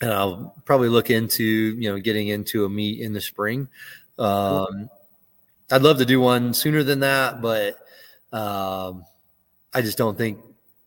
and 0.00 0.12
I'll 0.12 0.54
probably 0.64 0.88
look 0.88 1.10
into 1.10 1.42
you 1.42 1.90
know 1.90 1.98
getting 1.98 2.28
into 2.28 2.64
a 2.64 2.68
meet 2.68 3.00
in 3.00 3.12
the 3.12 3.20
spring. 3.20 3.66
Um, 4.16 4.88
I'd 5.72 5.82
love 5.82 5.98
to 5.98 6.06
do 6.06 6.20
one 6.20 6.54
sooner 6.54 6.84
than 6.84 7.00
that, 7.00 7.42
but 7.42 7.80
um, 8.32 9.04
I 9.74 9.82
just 9.82 9.98
don't 9.98 10.16
think 10.16 10.38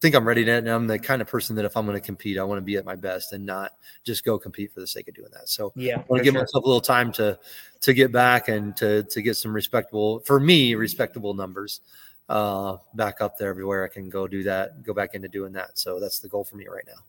think 0.02 0.16
I'm 0.16 0.28
ready 0.28 0.44
to. 0.44 0.52
And 0.52 0.68
I'm 0.68 0.88
the 0.88 1.00
kind 1.00 1.22
of 1.22 1.28
person 1.28 1.56
that 1.56 1.66
if 1.66 1.78
I'm 1.78 1.86
going 1.86 1.98
to 1.98 2.06
compete, 2.06 2.38
I 2.38 2.44
want 2.44 2.58
to 2.58 2.64
be 2.64 2.76
at 2.76 2.84
my 2.86 2.96
best 2.96 3.34
and 3.34 3.46
not 3.46 3.74
just 4.04 4.26
go 4.26 4.38
compete 4.38 4.74
for 4.74 4.80
the 4.80 4.88
sake 4.88 5.08
of 5.08 5.14
doing 5.14 5.30
that. 5.32 5.48
So 5.48 5.72
yeah, 5.76 6.00
I 6.00 6.06
want 6.08 6.20
to 6.20 6.24
give 6.24 6.34
sure. 6.34 6.42
myself 6.42 6.64
a 6.64 6.68
little 6.68 6.82
time 6.82 7.12
to 7.14 7.40
to 7.82 7.94
get 7.94 8.12
back 8.12 8.48
and 8.50 8.76
to 8.78 9.04
to 9.04 9.22
get 9.22 9.38
some 9.38 9.54
respectable 9.54 10.20
for 10.22 10.40
me 10.40 10.76
respectable 10.76 11.34
numbers 11.34 11.82
uh, 12.30 12.78
back 12.96 13.22
up 13.22 13.38
there 13.38 13.50
everywhere 13.50 13.84
I 13.84 13.88
can 13.90 14.10
go 14.10 14.28
do 14.28 14.44
that, 14.44 14.84
go 14.84 14.94
back 14.94 15.14
into 15.14 15.28
doing 15.28 15.52
that. 15.54 15.78
So 15.78 16.00
that's 16.00 16.20
the 16.20 16.30
goal 16.30 16.44
for 16.44 16.56
me 16.56 16.66
right 16.68 16.86
now. 16.88 17.04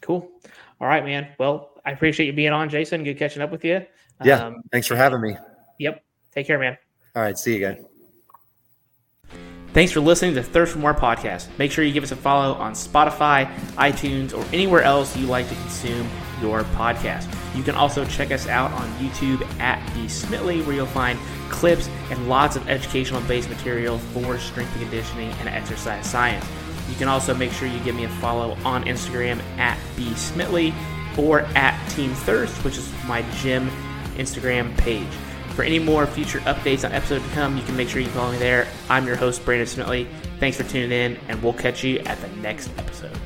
Cool. 0.00 0.28
All 0.80 0.88
right, 0.88 1.04
man. 1.04 1.28
Well, 1.38 1.80
I 1.86 1.92
appreciate 1.92 2.26
you 2.26 2.32
being 2.32 2.52
on, 2.52 2.68
Jason. 2.68 3.04
Good 3.04 3.18
catching 3.18 3.40
up 3.40 3.50
with 3.50 3.64
you. 3.64 3.86
Yeah. 4.22 4.46
Um, 4.46 4.62
thanks 4.70 4.86
for 4.86 4.96
having 4.96 5.20
me. 5.20 5.36
Yep. 5.78 6.02
Take 6.32 6.46
care, 6.46 6.58
man. 6.58 6.76
All 7.14 7.22
right. 7.22 7.38
See 7.38 7.56
you 7.56 7.68
again. 7.68 7.86
Thanks 9.74 9.90
for 9.90 9.98
listening 9.98 10.36
to 10.36 10.42
Thirst 10.44 10.72
for 10.72 10.78
More 10.78 10.94
podcast. 10.94 11.48
Make 11.58 11.72
sure 11.72 11.82
you 11.82 11.92
give 11.92 12.04
us 12.04 12.12
a 12.12 12.16
follow 12.16 12.54
on 12.54 12.74
Spotify, 12.74 13.52
iTunes, 13.74 14.32
or 14.32 14.44
anywhere 14.54 14.82
else 14.82 15.16
you 15.16 15.26
like 15.26 15.48
to 15.48 15.54
consume 15.56 16.08
your 16.40 16.62
podcast. 16.62 17.26
You 17.56 17.64
can 17.64 17.74
also 17.74 18.04
check 18.04 18.30
us 18.30 18.46
out 18.46 18.70
on 18.70 18.88
YouTube 18.98 19.44
at 19.58 19.84
the 19.94 20.04
Smitley, 20.04 20.64
where 20.64 20.76
you'll 20.76 20.86
find 20.86 21.18
clips 21.48 21.88
and 22.12 22.28
lots 22.28 22.54
of 22.54 22.68
educational 22.68 23.20
based 23.22 23.48
material 23.48 23.98
for 23.98 24.38
strength 24.38 24.70
and 24.74 24.82
conditioning 24.82 25.32
and 25.40 25.48
exercise 25.48 26.08
science. 26.08 26.46
You 26.88 26.94
can 26.94 27.08
also 27.08 27.34
make 27.34 27.50
sure 27.50 27.66
you 27.66 27.80
give 27.80 27.96
me 27.96 28.04
a 28.04 28.08
follow 28.08 28.56
on 28.64 28.84
Instagram 28.84 29.40
at 29.58 29.76
B 29.96 30.04
Smitley 30.10 30.72
or 31.18 31.40
at 31.56 31.76
Team 31.90 32.14
Thirst, 32.14 32.62
which 32.62 32.78
is 32.78 32.88
my 33.08 33.22
gym 33.38 33.68
Instagram 34.14 34.76
page. 34.78 35.08
For 35.54 35.62
any 35.62 35.78
more 35.78 36.06
future 36.06 36.40
updates 36.40 36.84
on 36.84 36.92
episodes 36.92 37.24
to 37.24 37.30
come, 37.30 37.56
you 37.56 37.62
can 37.62 37.76
make 37.76 37.88
sure 37.88 38.00
you 38.00 38.08
follow 38.08 38.32
me 38.32 38.38
there. 38.38 38.66
I'm 38.88 39.06
your 39.06 39.16
host, 39.16 39.44
Brandon 39.44 39.68
Smitley. 39.68 40.08
Thanks 40.40 40.56
for 40.56 40.64
tuning 40.64 40.90
in, 40.90 41.16
and 41.28 41.40
we'll 41.42 41.52
catch 41.52 41.84
you 41.84 41.98
at 42.00 42.20
the 42.20 42.28
next 42.40 42.70
episode. 42.76 43.16